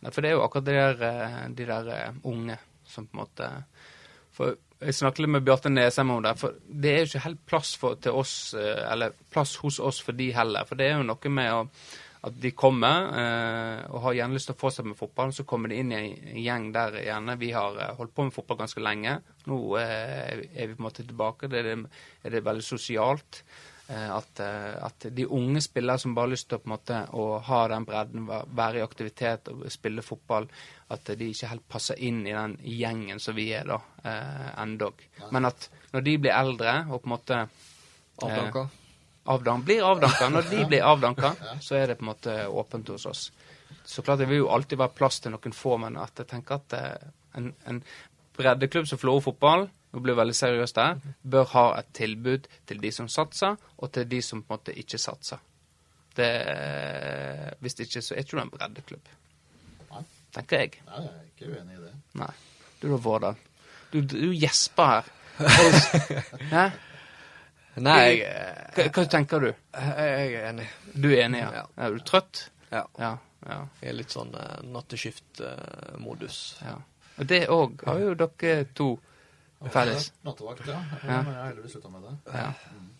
Nei, 0.00 0.12
for 0.12 0.24
det 0.24 0.30
er 0.30 0.38
jo 0.38 0.44
akkurat 0.46 0.66
de 0.66 0.76
der, 0.76 1.06
eh, 1.06 1.38
de 1.56 1.68
der 1.68 1.88
eh, 1.94 2.20
unge 2.24 2.56
som 2.88 3.06
på 3.06 3.16
en 3.16 3.22
måte 3.22 3.48
For 4.34 4.56
jeg 4.80 4.96
snakket 4.96 5.24
litt 5.24 5.34
med 5.34 5.44
Bjarte 5.44 5.68
Nesheim 5.68 6.12
om 6.14 6.22
det, 6.24 6.36
for 6.40 6.56
det 6.64 6.92
er 6.92 7.02
jo 7.02 7.08
ikke 7.10 7.24
helt 7.26 7.40
plass 7.48 7.74
for, 7.76 7.98
til 8.00 8.16
oss, 8.16 8.54
eh, 8.56 8.84
eller 8.88 9.12
plass 9.32 9.58
hos 9.60 9.80
oss 9.80 9.98
for 10.00 10.16
de 10.16 10.30
heller. 10.32 10.64
For 10.68 10.80
det 10.80 10.86
er 10.88 10.96
jo 10.96 11.08
noe 11.10 11.34
med 11.36 11.52
å 11.52 11.66
at 12.20 12.36
de 12.36 12.50
kommer 12.52 13.06
eh, 13.16 13.82
og 13.88 14.02
har 14.04 14.18
gjerne 14.18 14.36
lyst 14.36 14.50
til 14.50 14.56
å 14.56 14.60
fortsette 14.60 14.90
med 14.90 14.98
fotball, 14.98 15.30
så 15.32 15.46
kommer 15.48 15.72
de 15.72 15.78
inn 15.80 15.92
i 15.92 16.00
en 16.00 16.40
gjeng 16.44 16.66
der 16.74 16.98
gjerne 17.06 17.36
vi 17.40 17.48
har 17.54 17.78
holdt 17.96 18.12
på 18.16 18.26
med 18.26 18.34
fotball 18.34 18.58
ganske 18.60 18.82
lenge. 18.84 19.14
Nå 19.48 19.60
eh, 19.80 20.42
er 20.52 20.68
vi 20.68 20.74
på 20.74 20.82
en 20.82 20.84
måte 20.84 21.06
tilbake. 21.06 21.48
Det 21.48 21.62
er, 21.62 21.70
det, 21.70 22.02
er 22.28 22.34
det 22.36 22.42
veldig 22.44 22.66
sosialt. 22.66 23.40
Eh, 23.90 24.10
at, 24.16 24.40
eh, 24.40 24.84
at 24.84 25.06
de 25.10 25.26
unge 25.26 25.60
spillere 25.60 25.98
som 25.98 26.14
bare 26.14 26.28
har 26.28 26.30
lyst 26.30 26.46
til 26.48 26.60
å, 26.60 26.68
måte, 26.70 26.98
å 27.10 27.24
ha 27.42 27.60
den 27.72 27.86
bredden, 27.88 28.28
være 28.54 28.78
i 28.78 28.84
aktivitet 28.84 29.50
og 29.50 29.64
spille 29.72 30.04
fotball, 30.06 30.46
at 30.94 31.10
de 31.18 31.30
ikke 31.32 31.50
helt 31.50 31.66
passer 31.68 31.98
inn 32.06 32.20
i 32.22 32.34
den 32.36 32.54
gjengen 32.62 33.18
som 33.22 33.34
vi 33.34 33.48
er 33.56 33.66
da, 33.66 33.80
eh, 34.04 34.52
endog. 34.62 35.02
Men 35.34 35.50
at 35.50 35.66
når 35.90 36.06
de 36.06 36.14
blir 36.22 36.36
eldre 36.36 36.76
og 36.86 37.00
på 37.00 37.10
en 37.10 37.14
måte 37.16 37.40
Avdanka. 38.20 38.68
avdan 39.34 39.66
blir 39.66 39.82
avdanka. 39.82 40.28
Når 40.28 40.50
de 40.52 40.64
blir 40.70 40.86
avdanka, 40.86 41.34
så 41.66 41.80
er 41.80 41.90
det 41.90 41.98
på 41.98 42.06
en 42.06 42.12
måte 42.12 42.36
åpent 42.46 42.94
hos 42.94 43.08
oss. 43.10 43.26
Så 43.82 44.06
klart 44.06 44.22
det 44.22 44.30
vil 44.30 44.44
jo 44.44 44.52
alltid 44.54 44.78
være 44.78 44.94
plass 44.94 45.18
til 45.24 45.34
noen 45.34 45.56
få, 45.56 45.80
men 45.82 45.98
at 45.98 46.22
jeg 46.22 46.30
tenker 46.30 46.60
at 46.60 46.78
eh, 46.78 47.10
en, 47.40 47.50
en 47.66 47.82
breddeklubb 48.38 48.86
som 48.86 49.02
Florø 49.02 49.24
fotball, 49.32 49.66
nå 49.90 50.00
blir 50.00 50.14
det 50.14 50.20
veldig 50.20 50.36
seriøst 50.38 50.76
der, 50.78 50.98
bør 51.22 51.48
ha 51.54 51.64
et 51.80 51.88
tilbud 51.96 52.46
til 52.66 52.82
de 52.82 52.92
som 52.94 53.08
satser, 53.10 53.56
og 53.78 53.92
til 53.94 54.06
de 54.10 54.20
som 54.22 54.42
på 54.42 54.54
en 54.54 54.60
måte 54.60 54.74
ikke 54.78 55.00
satser. 55.02 55.40
Det, 56.16 56.28
hvis 57.62 57.74
det 57.78 57.86
ikke, 57.88 58.02
så 58.02 58.14
er 58.14 58.24
ikke 58.24 58.36
du 58.36 58.42
en 58.42 58.52
breddeklubb. 58.52 59.10
Nei. 59.90 60.04
Tenker 60.34 60.64
jeg. 60.64 60.84
Nei, 60.86 61.02
jeg 61.06 61.16
er 61.16 61.26
ikke 61.30 61.50
uenig 61.54 61.78
i 61.78 61.82
det. 61.86 61.94
Nei. 62.20 62.30
Du 62.80 62.86
da, 62.88 63.00
Vårdal. 63.02 63.40
Du, 63.90 64.00
du 64.00 64.30
gjesper 64.34 64.94
her. 64.94 65.10
Hæ? 66.54 66.68
Nei, 67.80 67.98
jeg, 67.98 68.22
eh, 68.26 68.70
Hva, 68.76 68.86
hva 68.94 69.04
tenker 69.10 69.42
du? 69.42 69.50
jeg, 69.50 70.32
er 70.34 70.48
enig. 70.50 70.66
Du 70.94 71.10
er 71.10 71.24
enig, 71.24 71.42
ja? 71.42 71.50
Ja. 71.60 71.66
Er 71.86 71.94
du 71.94 72.02
trøtt? 72.06 72.44
Ja. 72.70 72.84
Ja. 72.98 73.12
ja. 73.46 73.60
Jeg 73.80 73.92
er 73.92 73.98
litt 73.98 74.14
sånn 74.14 74.34
uh, 74.34 74.58
natteskift-modus. 74.74 76.40
Ja. 76.66 76.76
Og 77.20 77.30
det 77.30 77.44
òg 77.52 77.84
har 77.86 78.02
jo 78.02 78.16
dere 78.18 78.66
to 78.76 78.90
felles. 79.68 80.12
Nattevakt, 80.24 80.66
ja. 80.66 80.72
ja. 80.72 81.22
Men 81.22 81.32
jeg 81.32 81.40
har 81.40 81.46
heldigvis 81.50 81.72
slutta 81.72 81.88
med 81.92 82.00
det. 82.06 82.14
Ja. 82.34 82.46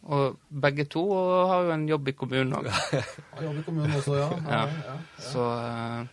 Og 0.03 0.37
begge 0.63 0.85
to 0.85 1.05
har 1.49 1.63
jo 1.63 1.73
en 1.73 1.89
jobb 1.89 2.09
i 2.09 2.13
kommunen 2.13 2.53
òg. 2.57 2.69
jobb 3.47 3.59
i 3.59 3.63
kommunen 3.65 3.95
også, 3.97 4.17
ja. 4.19 4.29
Ja. 4.49 4.61
ja. 4.89 4.97
Så, 5.19 5.47
eh, 5.57 6.07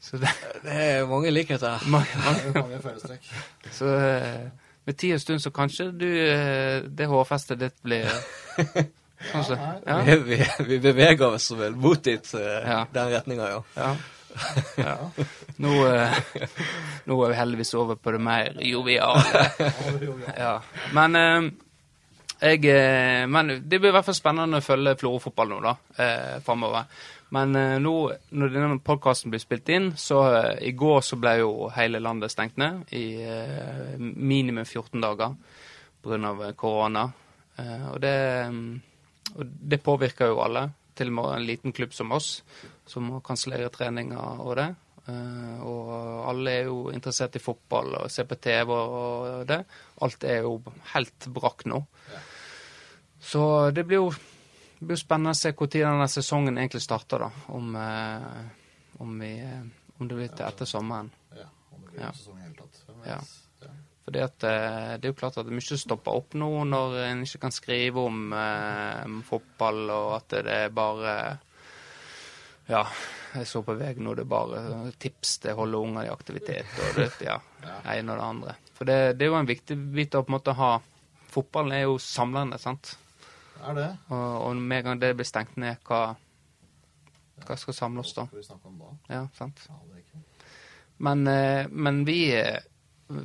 så 0.00 0.18
det 0.22 0.28
Det 0.64 0.72
er 0.74 1.06
mange 1.06 1.30
likheter 1.30 1.84
mange, 1.94 2.06
mange, 2.24 2.42
Det 2.42 2.56
er 2.56 2.60
mange 2.60 2.82
fellestrekk. 2.82 3.30
Så 3.70 3.86
eh, 3.86 4.48
med 4.86 4.94
tid 4.94 5.14
og 5.14 5.20
stund 5.20 5.40
så 5.40 5.50
kanskje 5.50 5.90
du 5.92 6.08
eh, 6.08 6.82
Det 6.98 7.06
hårfestet 7.08 7.60
ditt 7.60 7.78
blir 7.82 8.10
Kanskje. 9.24 9.56
Ja. 9.86 10.02
Vi, 10.04 10.16
vi, 10.26 10.36
vi 10.68 10.78
beveger 10.84 11.26
oss 11.32 11.46
vel 11.56 11.76
mot 11.80 12.04
dit, 12.04 12.34
Ja. 12.34 12.82
den 12.92 13.08
retninga, 13.14 13.46
ja. 13.78 13.94
Ja. 14.76 14.96
Nå, 15.62 15.72
eh, 15.88 16.16
nå 17.08 17.18
er 17.24 17.32
vi 17.32 17.38
heldigvis 17.38 17.74
over 17.78 17.98
på 18.00 18.14
det 18.14 18.22
mer 18.22 18.56
joviale. 18.64 19.44
Ja. 20.44 20.58
Men 20.96 21.16
eh, 21.18 21.50
jeg 22.44 22.64
eh, 22.68 23.24
Men 23.30 23.56
det 23.62 23.78
blir 23.78 23.92
i 23.92 23.94
hvert 23.94 24.06
fall 24.06 24.16
spennende 24.18 24.60
å 24.60 24.64
følge 24.64 24.96
Florø-fotball 25.00 25.52
nå, 25.54 25.60
da, 25.64 25.74
eh, 26.02 26.38
framover. 26.44 26.88
Men 27.34 27.56
nå, 27.82 27.92
når 28.38 28.50
denne 28.52 28.78
podkasten 28.84 29.32
blir 29.32 29.42
spilt 29.42 29.70
inn, 29.74 29.88
så 29.98 30.20
i 30.62 30.70
går 30.76 31.00
så 31.02 31.16
ble 31.18 31.32
jo 31.40 31.66
hele 31.74 31.98
landet 31.98 32.30
stengt 32.30 32.60
ned 32.62 32.92
i 32.94 33.08
minimum 33.98 34.62
14 34.62 35.02
dager 35.02 35.34
pga. 36.04 36.52
korona. 36.54 37.08
Eh, 37.56 37.86
og, 37.92 38.00
det, 38.00 38.16
mm, 38.50 38.80
og 39.36 39.46
det 39.70 39.82
påvirker 39.82 40.32
jo 40.32 40.42
alle. 40.44 40.68
Til 40.94 41.10
og 41.10 41.16
med 41.16 41.30
en 41.34 41.46
liten 41.46 41.74
klubb 41.74 41.94
som 41.94 42.12
oss, 42.14 42.44
som 42.86 43.06
må 43.08 43.20
kansellere 43.24 43.70
treninger 43.72 44.40
og 44.44 44.56
det. 44.58 44.68
Eh, 45.08 45.62
og 45.64 45.90
alle 46.30 46.52
er 46.60 46.68
jo 46.70 46.90
interessert 46.92 47.36
i 47.36 47.42
fotball 47.42 47.98
og 48.02 48.10
ser 48.12 48.28
på 48.28 48.38
TV 48.40 48.72
og 48.74 49.44
det. 49.48 49.60
Alt 50.04 50.24
er 50.28 50.44
jo 50.46 50.58
helt 50.94 51.28
brakk 51.36 51.66
nå. 51.68 51.82
Så 53.24 53.42
det 53.72 53.86
blir 53.88 54.02
jo 54.02 54.08
det 54.78 54.88
blir 54.90 54.98
spennende 55.00 55.32
å 55.32 55.38
se 55.38 55.52
når 55.54 55.70
denne 55.72 56.06
sesongen 56.12 56.58
egentlig 56.60 56.82
starter, 56.84 57.22
da. 57.24 57.30
Om, 57.56 57.76
eh, 57.78 58.98
om, 59.00 59.14
vi, 59.22 59.30
eh, 59.40 59.62
om 59.98 60.08
det 60.08 60.16
blir 60.18 60.28
til 60.34 60.44
etter 60.44 60.68
sommeren. 60.68 61.08
Ja, 61.32 61.46
om 61.72 61.80
det 61.84 61.92
blir 61.92 62.02
Ja. 62.02 62.10
sesong 62.12 62.36
i 62.36 62.42
det 62.42 62.48
hele 62.48 62.56
tatt. 62.58 63.06
Ja. 63.06 63.20
Fordi 64.04 64.20
at 64.20 64.38
det 64.38 65.04
er 65.06 65.08
jo 65.08 65.14
klart 65.16 65.38
at 65.40 65.46
mye 65.46 65.78
stopper 65.80 66.12
opp 66.12 66.34
nå 66.36 66.50
når 66.68 66.96
en 67.06 67.22
ikke 67.24 67.40
kan 67.46 67.50
skrive 67.54 67.96
om 68.04 68.32
eh, 68.36 69.06
fotball, 69.24 69.88
og 69.90 70.10
at 70.16 70.28
det 70.44 70.46
er 70.52 70.68
bare 70.68 71.38
Ja, 72.66 72.82
jeg 73.34 73.48
så 73.50 73.60
på 73.64 73.74
vei 73.76 73.92
nå, 74.00 74.14
det 74.16 74.24
er 74.24 74.30
bare 74.30 74.60
tips 75.00 75.38
til 75.42 75.52
å 75.52 75.64
holde 75.64 75.80
unger 75.84 76.08
i 76.08 76.12
aktivitet 76.12 76.78
og 76.80 76.96
det 77.00 77.08
ja, 77.26 77.38
ene 77.92 78.14
og 78.14 78.20
det 78.20 78.26
andre. 78.26 78.56
For 78.74 78.88
det, 78.88 78.98
det 79.18 79.26
er 79.26 79.32
jo 79.32 79.38
en 79.40 79.50
viktig 79.50 79.76
bit 79.94 80.16
å 80.16 80.24
på 80.24 80.32
en 80.32 80.38
måte 80.38 80.58
ha 80.58 80.74
Fotballen 81.34 81.72
er 81.74 81.80
jo 81.88 81.96
samlende, 81.98 82.60
sant. 82.62 82.92
Er 83.66 83.74
det. 83.74 83.88
Og, 84.14 84.34
og 84.44 84.60
med 84.60 84.84
en 84.84 84.84
gang 84.86 85.00
det 85.02 85.08
blir 85.18 85.26
stengt 85.26 85.56
ned, 85.58 85.80
hva, 85.82 86.12
hva 87.42 87.56
skal 87.58 87.74
samle 87.74 88.04
oss 88.04 88.12
da? 88.14 88.28
Hva 88.28 88.30
skal 88.30 88.38
vi 88.38 88.46
snakke 88.46 88.70
om 88.70 88.76
da? 88.78 88.92
Ja, 89.10 89.22
sant. 89.34 89.64
Men, 91.02 91.26
eh, 91.26 91.66
men 91.74 92.04
vi 92.06 92.18
eh, 92.38 92.60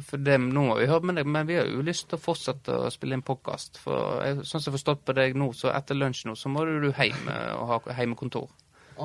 for 0.07 0.17
det, 0.17 0.37
Nå 0.41 0.65
har 0.71 0.79
vi 0.81 0.87
hørt 0.89 1.05
med 1.05 1.19
deg, 1.19 1.29
men 1.29 1.47
vi 1.47 1.59
har 1.59 1.69
jo 1.69 1.83
lyst 1.85 2.09
til 2.09 2.17
å 2.17 2.23
fortsette 2.23 2.75
å 2.75 2.89
spille 2.93 3.15
inn 3.15 3.25
podkast. 3.25 3.77
For 3.83 4.23
jeg, 4.25 4.41
sånn 4.41 4.57
som 4.57 4.65
jeg 4.65 4.71
har 4.71 4.77
forstått 4.79 5.05
på 5.05 5.15
deg 5.19 5.37
nå, 5.37 5.51
så 5.53 5.69
etter 5.75 5.97
lunsj 5.97 6.25
nå, 6.27 6.35
så 6.39 6.51
må 6.51 6.65
du 6.65 6.89
hjem 6.89 7.29
eh, 7.29 7.53
og 7.59 7.69
ha 7.75 7.99
heimekontor. 7.99 8.49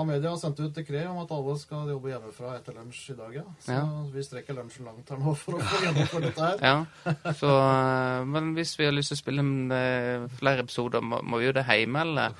A-media 0.01 0.31
har 0.33 0.39
sendt 0.41 0.61
ut 0.61 0.75
dekret 0.75 1.07
om 1.11 1.21
at 1.23 1.31
alle 1.35 1.55
skal 1.61 1.91
jobbe 1.93 2.11
hjemmefra 2.11 2.55
etter 2.59 2.77
lunsj 2.79 3.03
i 3.13 3.17
dag, 3.19 3.37
ja. 3.41 3.45
Så 3.63 3.77
Ja. 3.77 3.85
vi 4.15 4.25
strekker 4.27 4.57
lunsjen 4.59 4.89
langt 4.89 5.11
her 5.11 5.21
nå 5.21 5.35
for 5.39 5.59
å 5.59 5.63
få 5.63 5.83
gjennomført 5.85 6.27
dette 6.29 6.49
her. 6.49 6.59
Ja, 6.71 7.35
så 7.39 7.53
eh, 7.61 8.25
Men 8.25 8.55
hvis 8.57 8.75
vi 8.79 8.89
har 8.89 8.97
lyst 8.97 9.13
til 9.13 9.19
å 9.19 9.23
spille 9.23 9.45
eh, 9.79 10.27
flere 10.41 10.67
episoder, 10.67 11.01
må, 11.05 11.23
må 11.23 11.39
vi 11.41 11.49
gjøre 11.49 11.63
det 11.63 11.79
hjemme, 11.79 12.05
eller 12.09 12.35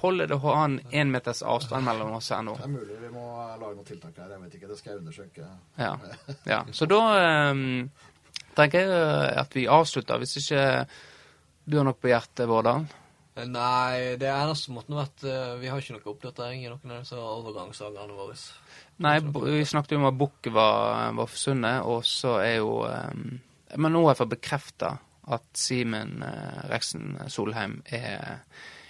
holder 0.00 0.30
det 0.30 0.36
å 0.38 0.44
ha 0.46 0.54
en 0.64 0.78
én 0.90 1.10
meters 1.12 1.42
avstand 1.44 1.84
mellom 1.84 2.14
oss 2.16 2.30
her 2.32 2.42
nå? 2.46 2.54
Det 2.56 2.64
er 2.64 2.72
mulig 2.72 3.00
vi 3.02 3.10
må 3.12 3.26
lage 3.60 3.74
noen 3.74 3.88
tiltak 3.88 4.16
her. 4.16 4.30
Jeg 4.32 4.40
vet 4.44 4.54
ikke, 4.56 4.70
det 4.70 4.78
skal 4.78 4.92
jeg 4.92 5.02
undersøke. 5.02 5.48
Ja. 5.76 5.90
ja. 6.48 6.60
Så 6.72 6.88
da 6.88 7.00
um, 7.52 7.90
tenker 8.56 8.86
jeg 8.86 9.34
at 9.42 9.56
vi 9.56 9.66
avslutter, 9.68 10.22
hvis 10.22 10.38
ikke 10.40 10.64
du 11.68 11.76
har 11.76 11.84
noe 11.86 11.98
på 11.98 12.08
hjertet, 12.08 12.48
Vårdal. 12.48 12.86
Nei, 13.38 14.16
det 14.18 14.26
eneste 14.28 14.72
måten 14.74 14.96
har 14.96 15.06
vært 15.06 15.22
eh, 15.30 15.52
Vi 15.60 15.68
har 15.70 15.78
ikke 15.80 15.94
noe 15.94 16.10
oppdatering 16.12 16.64
i 16.64 16.70
noen 16.70 16.96
av 16.96 17.04
disse 17.04 17.18
overgangssagene 17.18 18.16
våre. 18.16 18.34
Nei, 19.06 19.14
vi 19.22 19.62
snakket 19.68 19.94
jo 19.94 20.00
om 20.02 20.08
at 20.10 20.18
Bukk 20.18 20.50
var, 20.52 21.14
var 21.16 21.30
forsvunnet, 21.30 21.86
og 21.86 22.02
så 22.08 22.34
er 22.42 22.56
jo 22.58 22.80
um, 22.84 23.38
Men 23.78 23.94
nå 23.94 24.02
har 24.04 24.12
jeg 24.12 24.22
fått 24.24 24.34
bekrefta 24.34 24.90
at 25.30 25.46
Simen 25.56 26.18
uh, 26.26 26.66
Reksen 26.72 27.14
Solheim 27.30 27.78
er, 27.86 28.42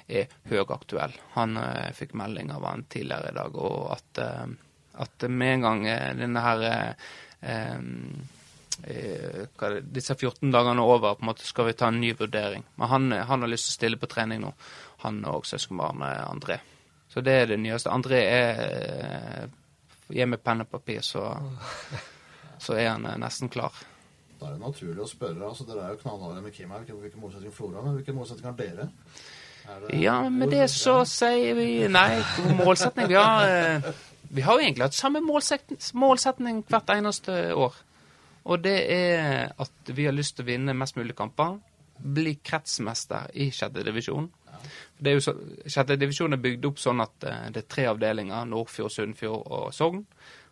er 0.08 0.32
høyaktuell. 0.48 1.14
Han 1.36 1.60
uh, 1.60 1.92
fikk 1.94 2.16
melding 2.18 2.50
av 2.54 2.64
han 2.64 2.86
tidligere 2.90 3.34
i 3.34 3.36
dag, 3.36 3.60
og 3.60 3.90
at, 3.92 4.22
uh, 4.24 4.48
at 5.04 5.28
med 5.28 5.54
en 5.54 5.66
gang 5.66 5.86
eh, 5.88 6.14
denne 6.18 6.44
her 6.44 6.64
eh, 6.66 6.92
eh, 7.40 7.76
er 7.76 8.39
det, 8.86 9.80
disse 9.92 10.14
14 10.16 10.50
dagene 10.52 10.80
er 10.82 10.92
over, 10.94 11.14
på 11.18 11.24
en 11.24 11.30
måte 11.30 11.46
skal 11.46 11.68
vi 11.68 11.76
ta 11.78 11.88
en 11.88 12.00
ny 12.00 12.12
vurdering. 12.18 12.64
Men 12.76 12.88
han, 12.92 13.12
han 13.12 13.44
har 13.44 13.50
lyst 13.52 13.68
til 13.68 13.74
å 13.74 13.78
stille 13.78 14.00
på 14.00 14.10
trening 14.10 14.42
nå, 14.44 14.52
han 15.04 15.22
og 15.30 15.46
søskenbarnet 15.48 16.24
André. 16.26 16.60
Så 17.10 17.22
det 17.26 17.32
er 17.42 17.46
det 17.50 17.58
nyeste. 17.58 17.90
André 17.90 18.20
er 18.26 18.60
eh, 18.66 19.48
Gi 20.10 20.24
meg 20.26 20.40
penn 20.42 20.64
og 20.64 20.70
papir, 20.70 21.04
så, 21.06 21.22
så 22.64 22.74
er 22.78 22.88
han 22.92 23.06
eh, 23.06 23.18
nesten 23.22 23.50
klar. 23.52 23.74
Da 24.40 24.48
er 24.48 24.56
det 24.56 24.62
naturlig 24.62 25.04
å 25.04 25.08
spørre. 25.10 25.50
altså 25.50 25.66
Dere 25.68 25.84
er 25.84 25.94
jo 25.94 26.00
knallharde 26.02 26.42
med 26.42 26.54
Kim 26.54 26.70
her. 26.74 26.86
Hvilken 26.88 27.20
målsetting 27.22 27.52
Flora, 27.54 27.82
men 27.84 27.98
hvilken 27.98 28.16
målsetting 28.16 28.48
har 28.48 28.56
dere? 28.58 28.88
Er 29.68 29.80
det- 29.84 29.98
Ja, 30.00 30.16
med 30.30 30.50
det 30.50 30.70
så 30.72 31.04
sier 31.06 31.54
vi 31.54 31.86
nei. 31.88 32.22
Målsetning. 32.64 33.06
Vi 33.10 33.14
har, 33.20 33.44
eh, 33.46 33.92
vi 34.30 34.42
har 34.42 34.58
jo 34.58 34.64
egentlig 34.64 34.86
hatt 34.88 34.94
samme 34.98 35.20
målsetning, 35.20 35.78
målsetning 35.94 36.62
hvert 36.66 36.90
eneste 36.96 37.54
år. 37.54 37.74
Og 38.48 38.62
det 38.64 38.78
er 38.94 39.50
at 39.60 39.92
vi 39.92 40.06
har 40.08 40.16
lyst 40.16 40.38
til 40.38 40.46
å 40.46 40.50
vinne 40.50 40.76
mest 40.76 40.96
mulig 40.96 41.16
kamper. 41.18 41.58
Bli 42.00 42.38
kretsmester 42.44 43.28
i 43.36 43.50
sjette 43.52 43.84
divisjon. 43.84 44.30
Det 44.98 45.12
er 45.12 45.16
jo 45.16 45.24
så, 45.24 45.34
sjette 45.68 45.98
divisjon 46.00 46.36
er 46.36 46.42
bygd 46.42 46.66
opp 46.68 46.80
sånn 46.80 47.00
at 47.04 47.26
eh, 47.28 47.48
det 47.54 47.64
er 47.64 47.72
tre 47.74 47.86
avdelinger. 47.90 48.48
Nordfjord, 48.48 48.92
Sunnfjord 48.92 49.46
og 49.56 49.74
Sogn. 49.76 50.04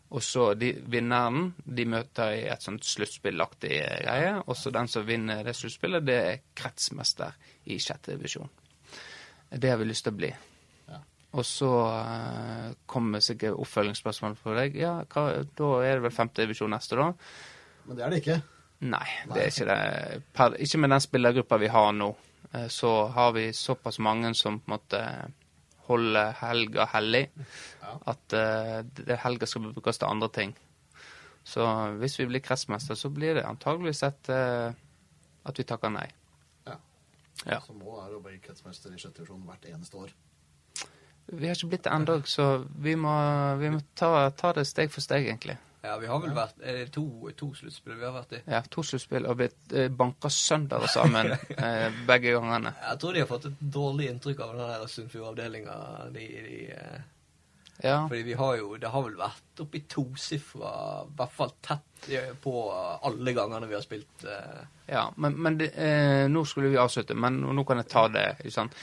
Og 0.09 0.25
så 0.25 0.55
de, 0.57 0.71
vinneren 0.89 1.51
de 1.65 1.85
møter 1.85 2.33
i 2.39 2.45
et 2.49 2.65
sånt 2.65 2.87
sluttspillaktig 2.89 3.75
greie. 4.07 4.31
Og 4.47 4.57
så 4.57 4.73
den 4.73 4.89
som 4.89 5.05
vinner 5.09 5.45
det 5.45 5.57
sluttspillet, 5.57 6.07
det 6.09 6.19
er 6.31 6.45
kretsmester 6.57 7.37
i 7.69 7.77
sjette 7.83 8.17
divisjon. 8.17 8.49
Det 9.49 9.69
har 9.69 9.81
vi 9.81 9.89
lyst 9.89 10.07
til 10.09 10.17
å 10.17 10.21
bli. 10.21 10.33
Ja. 10.89 11.03
Og 11.37 11.45
så 11.49 11.71
eh, 11.93 12.73
kommer 12.89 13.25
sikkert 13.25 13.61
oppfølgingsspørsmål 13.61 14.41
på 14.41 14.57
deg. 14.57 14.81
Ja, 14.81 14.97
hva, 15.13 15.29
da 15.61 15.71
er 15.85 15.99
det 15.99 16.09
vel 16.09 16.17
femte 16.17 16.45
divisjon 16.45 16.73
neste, 16.73 16.97
da? 16.97 17.13
Men 17.89 17.97
det 17.97 18.05
er 18.05 18.13
det 18.13 18.23
ikke. 18.23 18.39
Nei, 18.87 19.07
det 19.33 19.43
er 19.43 19.51
ikke 19.51 19.67
det. 19.67 20.23
Per, 20.37 20.55
ikke 20.63 20.79
med 20.79 20.93
den 20.95 21.03
spillergruppa 21.03 21.59
vi 21.59 21.71
har 21.73 21.91
nå. 21.97 22.13
Eh, 22.53 22.69
Så 22.71 22.93
har 23.15 23.33
vi 23.35 23.49
såpass 23.53 23.99
mange 23.99 24.35
som 24.35 24.61
på 24.61 24.71
en 24.71 24.77
måte 24.77 25.03
holder 25.89 26.35
helga 26.43 26.85
hellig. 26.93 27.25
Ja. 27.81 27.95
At 28.13 28.37
uh, 28.37 29.17
helga 29.25 29.49
skal 29.49 29.71
brukes 29.73 29.99
til 29.99 30.09
andre 30.09 30.29
ting. 30.29 30.55
Så 31.49 31.65
hvis 31.97 32.19
vi 32.21 32.27
blir 32.29 32.45
kretsmester, 32.45 32.95
så 32.95 33.09
blir 33.09 33.39
det 33.39 33.47
antageligvis 33.49 34.03
et, 34.05 34.29
uh, 34.29 34.69
at 35.49 35.59
vi 35.59 35.65
takker 35.65 35.93
nei. 35.95 36.07
Ja. 36.69 36.77
Ja. 37.47 37.61
Så 37.65 37.73
må 37.73 37.97
er 38.05 38.13
å 38.13 38.21
bli 38.21 38.37
kretsmester 38.45 38.93
i 38.93 39.01
sjette 39.01 39.23
divisjon 39.23 39.47
hvert 39.49 39.65
eneste 39.73 39.97
år. 39.97 40.13
Vi 41.29 41.49
har 41.49 41.57
ikke 41.57 41.73
blitt 41.73 41.85
det 41.85 41.93
ennå, 41.93 42.21
så 42.25 42.45
vi 42.81 42.95
må, 42.97 43.15
vi 43.61 43.73
må 43.73 43.81
ta, 43.97 44.31
ta 44.37 44.53
det 44.57 44.65
steg 44.69 44.93
for 44.93 45.05
steg, 45.05 45.27
egentlig. 45.29 45.59
Ja, 45.83 45.93
vi 46.03 46.07
har 46.11 46.19
vel 46.19 46.33
vært 46.35 46.57
det 46.59 46.89
to, 46.93 47.05
to 47.39 47.53
sluttspill 47.55 47.95
vi 48.01 48.05
har 48.05 48.15
vært 48.17 48.33
i? 48.35 48.41
Ja, 48.51 48.59
to 48.67 48.83
sluttspill 48.83 49.29
og 49.31 49.37
blitt 49.39 49.73
eh, 49.79 49.87
banka 49.95 50.31
sønder 50.33 50.87
sammen 50.91 51.31
eh, 51.57 52.01
begge 52.09 52.33
gangene. 52.35 52.73
Jeg 52.83 52.99
tror 52.99 53.15
de 53.15 53.23
har 53.23 53.31
fått 53.31 53.47
et 53.53 53.61
dårlig 53.79 54.09
inntrykk 54.11 54.43
av 54.43 54.57
den 54.57 54.65
der 54.73 54.91
Sunnfjord-avdelinga. 54.91 55.77
De, 56.17 56.27
de, 56.49 56.59
eh, 56.75 56.99
Ja. 57.85 58.09
fordi 58.11 58.23
vi 58.27 58.33
har 58.35 58.57
jo 58.59 58.73
Det 58.83 58.89
har 58.91 59.03
vel 59.07 59.15
vært 59.21 59.61
oppi 59.63 59.85
tosifra, 59.87 60.73
i 61.07 61.13
hvert 61.21 61.31
fall 61.37 61.53
tett 61.63 62.09
eh, 62.11 62.33
på 62.43 62.55
alle 63.07 63.33
gangene 63.37 63.69
vi 63.71 63.75
har 63.79 63.85
spilt. 63.87 64.25
eh, 64.27 64.65
Ja, 64.91 65.05
men, 65.17 65.37
men 65.39 65.59
det, 65.61 65.71
eh, 65.79 66.27
nå 66.29 66.43
skulle 66.45 66.73
vi 66.73 66.77
avslutte, 66.83 67.15
men 67.15 67.39
nå 67.55 67.65
kan 67.69 67.79
jeg 67.79 67.87
ta 67.93 68.09
det. 68.09 68.27
Sant? 68.51 68.75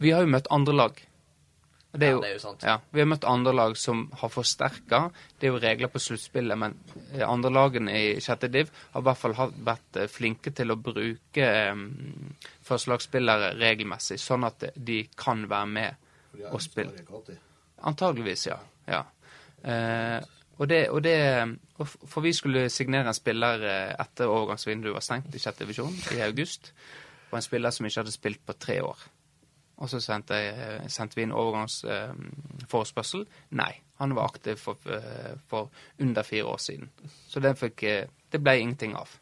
Vi 0.00 0.10
har 0.16 0.24
jo 0.24 0.32
møtt 0.32 0.48
andre 0.50 0.72
lag. 0.74 1.04
Det 1.94 2.06
er 2.08 2.10
Ja, 2.10 2.20
det 2.20 2.28
er 2.28 2.32
jo 2.34 2.42
sant. 2.42 2.64
Ja, 2.66 2.74
vi 2.90 3.02
har 3.02 3.06
møtt 3.06 3.24
andre 3.28 3.52
lag 3.54 3.76
som 3.78 4.08
har 4.18 4.30
forsterka. 4.32 5.00
Det 5.38 5.46
er 5.46 5.52
jo 5.52 5.60
regler 5.62 5.92
på 5.92 6.02
sluttspillet, 6.02 6.58
men 6.58 6.74
eh, 7.12 7.22
andre 7.22 7.52
lagene 7.54 7.94
i 7.94 8.08
sjette 8.24 8.50
div 8.50 8.72
har 8.94 9.04
i 9.04 9.06
hvert 9.06 9.20
fall 9.20 9.36
vært 9.38 10.00
eh, 10.00 10.10
flinke 10.10 10.50
til 10.50 10.74
å 10.74 10.78
bruke 10.80 11.50
um, 11.70 11.84
førstelagsspillere 12.66 13.52
regelmessig, 13.60 14.18
sånn 14.18 14.46
at 14.48 14.66
de 14.74 15.04
kan 15.14 15.46
være 15.50 15.70
med 15.70 16.42
og 16.50 16.60
spille. 16.62 17.38
Antageligvis, 17.86 18.48
ja. 18.50 18.58
ja. 18.90 19.04
Uh, 19.62 20.18
og 20.58 20.68
det, 20.70 20.84
og 20.90 21.00
det 21.02 21.16
For 22.10 22.22
vi 22.22 22.30
skulle 22.34 22.68
signere 22.70 23.10
en 23.10 23.16
spiller 23.16 23.62
etter 23.98 24.30
overgangsvinduet 24.30 24.94
var 24.94 25.02
stengt 25.02 25.34
i 25.34 25.40
sjette 25.42 25.64
divisjon 25.64 25.94
i 26.14 26.22
august. 26.26 26.72
Og 27.30 27.38
en 27.38 27.46
spiller 27.46 27.74
som 27.74 27.86
ikke 27.86 28.02
hadde 28.02 28.14
spilt 28.14 28.42
på 28.46 28.54
tre 28.58 28.82
år. 28.82 29.00
Og 29.82 29.90
så 29.90 29.98
sendte, 30.02 30.38
jeg, 30.38 30.90
sendte 30.92 31.18
vi 31.18 31.24
inn 31.26 31.34
overgangsforespørsel. 31.34 33.24
Nei, 33.58 33.72
han 33.98 34.14
var 34.14 34.30
aktiv 34.30 34.60
for, 34.60 34.78
eh, 34.86 35.34
for 35.50 35.70
under 35.98 36.22
fire 36.22 36.44
år 36.52 36.60
siden. 36.62 36.90
Så 37.28 37.42
det, 37.42 37.56
fikk, 37.58 37.82
eh, 37.82 38.06
det 38.30 38.42
ble 38.42 38.58
ingenting 38.60 38.94
av. 38.98 39.16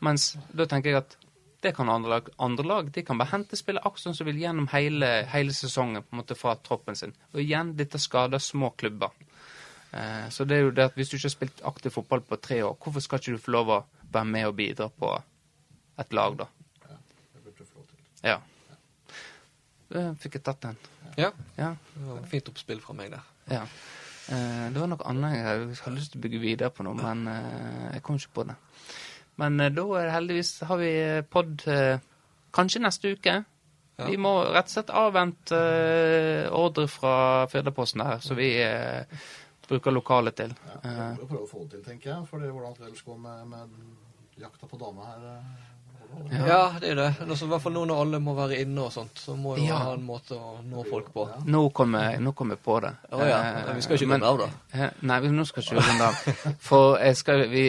Mens 0.00 0.32
da 0.56 0.64
tenker 0.64 0.90
jeg 0.90 1.02
at 1.02 1.16
det 1.60 1.74
kan 1.76 1.88
andre 1.92 2.10
lag. 2.10 2.28
Andre 2.38 2.64
lag 2.64 2.92
de 2.92 3.02
kan 3.04 3.18
bare 3.20 3.34
hente 3.34 3.56
spillere 3.56 3.84
akkurat 3.84 4.06
sånn 4.06 4.16
som 4.16 4.28
vil 4.30 4.40
gjennom 4.40 4.70
hele, 4.72 5.10
hele 5.28 5.52
sesongen 5.52 6.02
på 6.02 6.14
en 6.14 6.22
måte 6.22 6.36
fra 6.38 6.54
troppen 6.56 6.96
sin. 6.96 7.12
Og 7.34 7.42
igjen, 7.44 7.74
dette 7.76 8.00
skader 8.00 8.40
små 8.40 8.72
klubber. 8.80 9.12
Eh, 9.92 10.28
så 10.32 10.46
det 10.48 10.56
er 10.56 10.64
jo 10.64 10.70
det 10.70 10.88
at 10.88 10.96
hvis 10.96 11.10
du 11.10 11.18
ikke 11.18 11.28
har 11.28 11.34
spilt 11.34 11.60
aktiv 11.68 11.92
fotball 11.92 12.24
på 12.24 12.40
tre 12.40 12.62
år, 12.64 12.78
hvorfor 12.80 13.04
skal 13.04 13.20
ikke 13.20 13.36
du 13.36 13.44
få 13.44 13.54
lov 13.58 13.74
å 13.74 13.82
være 14.08 14.30
med 14.32 14.48
og 14.48 14.56
bidra 14.56 14.88
på 14.88 15.12
et 16.00 16.16
lag, 16.16 16.38
da? 16.38 16.48
Ja, 16.86 16.96
det 17.34 17.42
burde 17.44 17.58
du 17.58 17.64
få 17.64 17.82
lov 17.82 17.90
til. 17.90 18.00
Ja. 18.24 18.38
Da 19.90 20.04
fikk 20.22 20.38
jeg 20.38 20.44
tatt 20.46 20.60
den. 20.62 20.76
Ja. 21.18 21.32
Ja. 21.58 21.72
Det 21.94 22.06
var 22.06 22.22
Fint 22.30 22.48
oppspill 22.52 22.80
fra 22.84 22.94
meg 22.94 23.10
der. 23.16 23.24
ja. 23.50 23.64
Eh, 24.30 24.66
det 24.70 24.78
var 24.78 24.86
noe 24.86 25.02
annet 25.10 25.32
jeg 25.34 25.44
hadde 25.80 25.96
lyst 25.96 26.12
til 26.12 26.20
å 26.20 26.22
bygge 26.22 26.38
videre 26.38 26.70
på 26.70 26.84
nå, 26.86 26.92
men 26.94 27.24
eh, 27.26 27.86
jeg 27.96 28.02
kom 28.06 28.14
ikke 28.20 28.34
på 28.36 28.44
det. 28.46 28.54
Men 29.42 29.56
eh, 29.64 29.72
da 29.74 29.82
er 29.98 30.04
det 30.06 30.12
heldigvis 30.14 30.52
har 30.68 30.78
vi 30.78 30.90
pod 31.32 31.64
eh, 31.66 31.98
kanskje 32.54 32.82
neste 32.84 33.10
uke. 33.16 33.34
Ja. 33.98 34.06
Vi 34.06 34.14
må 34.22 34.30
rett 34.54 34.70
og 34.70 34.74
slett 34.76 34.92
avvente 34.94 35.58
eh, 35.58 36.46
ordre 36.54 36.86
fra 36.88 37.16
Firdaposten 37.50 38.04
her, 38.06 38.22
så 38.22 38.36
vi 38.38 38.52
eh, 38.62 39.02
bruker 39.66 39.90
lokalet 39.98 40.38
til. 40.44 40.54
Ja, 40.68 40.78
Eh, 40.84 41.18
vi 41.18 41.26
prøver 41.26 41.42
å 41.42 41.50
få 41.50 41.64
det 41.64 41.72
til, 41.80 41.82
tenker 41.90 42.12
jeg. 42.12 42.28
For 42.30 42.38
det, 42.40 42.52
hvordan 42.54 42.76
skal 42.76 42.86
det 42.86 42.92
ellers 42.92 43.02
gå 43.10 43.16
med, 43.26 43.50
med 43.50 44.40
jakta 44.40 44.70
på 44.70 44.78
dame 44.80 45.04
her? 45.10 45.26
Ja. 46.30 46.46
Ja, 46.46 46.58
det 46.80 46.90
er 46.92 46.94
det. 46.94 47.06
Altså, 47.26 47.44
I 47.46 47.48
hvert 47.50 47.62
fall 47.64 47.72
nå 47.74 47.80
når 47.90 48.00
alle 48.04 48.18
må 48.22 48.34
være 48.36 48.60
inne 48.62 48.84
og 48.86 48.92
sånt, 48.94 49.18
så 49.18 49.34
må 49.38 49.56
jo 49.58 49.64
Ja. 49.66 49.78
ha 49.82 49.92
en 49.96 50.04
måte 50.06 50.36
å 50.38 50.60
nå 50.62 50.84
folk 50.88 51.08
på. 51.14 51.24
Nå 51.46 51.62
kom 51.74 51.94
jeg, 51.98 52.20
på 52.62 52.80
det. 52.84 52.92
Å 53.10 53.18
ja. 53.26 53.38
Eh, 53.66 53.74
Vi 53.74 53.82
skal 53.82 53.96
ikke 53.96 54.10
runde 54.12 54.26
av, 54.26 54.38
da. 54.38 54.48
Eh, 54.72 54.90
Nei, 55.02 55.20
vi- 55.20 55.28
nå 55.34 55.44
skal 55.46 55.62
ikke 55.62 55.74
gjøre 55.74 55.88
runde 55.90 56.06
av. 56.06 56.54
For 56.60 56.98
jeg, 56.98 57.16
skal, 57.16 57.48
vi, 57.48 57.64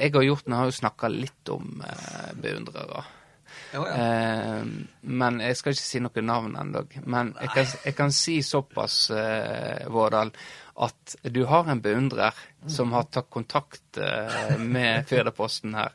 jeg 0.00 0.14
og 0.16 0.24
Hjorten 0.24 0.52
har 0.56 0.64
jo 0.64 0.70
snakka 0.70 1.08
litt 1.12 1.48
om 1.52 1.82
eh, 1.86 2.32
beundrere. 2.40 3.04
Oh, 3.74 3.84
ja. 3.86 3.92
Eh, 3.94 4.64
men 5.02 5.40
jeg 5.40 5.56
skal 5.56 5.72
ikke 5.76 5.82
si 5.86 6.00
noe 6.00 6.22
navn 6.24 6.56
ennå. 6.56 6.86
Men 7.04 7.34
jeg 7.40 7.50
kan, 7.54 7.66
jeg 7.84 7.96
kan 7.96 8.10
si 8.12 8.38
såpass, 8.42 9.10
eh, 9.10 9.84
Vårdal, 9.92 10.32
at 10.80 11.16
du 11.30 11.44
har 11.46 11.68
en 11.68 11.80
beundrer 11.84 12.32
som 12.66 12.92
har 12.96 13.04
tatt 13.12 13.28
kontakt 13.30 13.98
eh, 14.00 14.56
med 14.58 15.06
Firdaposten 15.06 15.74
her. 15.76 15.92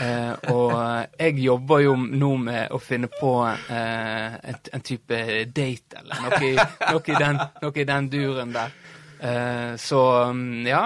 Eh, 0.00 0.32
og 0.52 0.72
jeg 1.18 1.38
jobber 1.40 1.80
jo 1.80 1.94
nå 1.96 2.32
med 2.36 2.74
å 2.74 2.80
finne 2.82 3.08
på 3.08 3.30
eh, 3.48 4.34
en, 4.36 4.58
en 4.76 4.84
type 4.84 5.20
date 5.56 6.02
eller 6.02 6.26
noe, 6.26 6.66
noe, 6.90 7.00
i 7.08 7.20
den, 7.22 7.40
noe 7.62 7.80
i 7.80 7.86
den 7.88 8.10
duren 8.12 8.52
der. 8.56 8.74
Eh, 9.20 9.72
så 9.80 10.02
mm, 10.32 10.66
ja. 10.68 10.84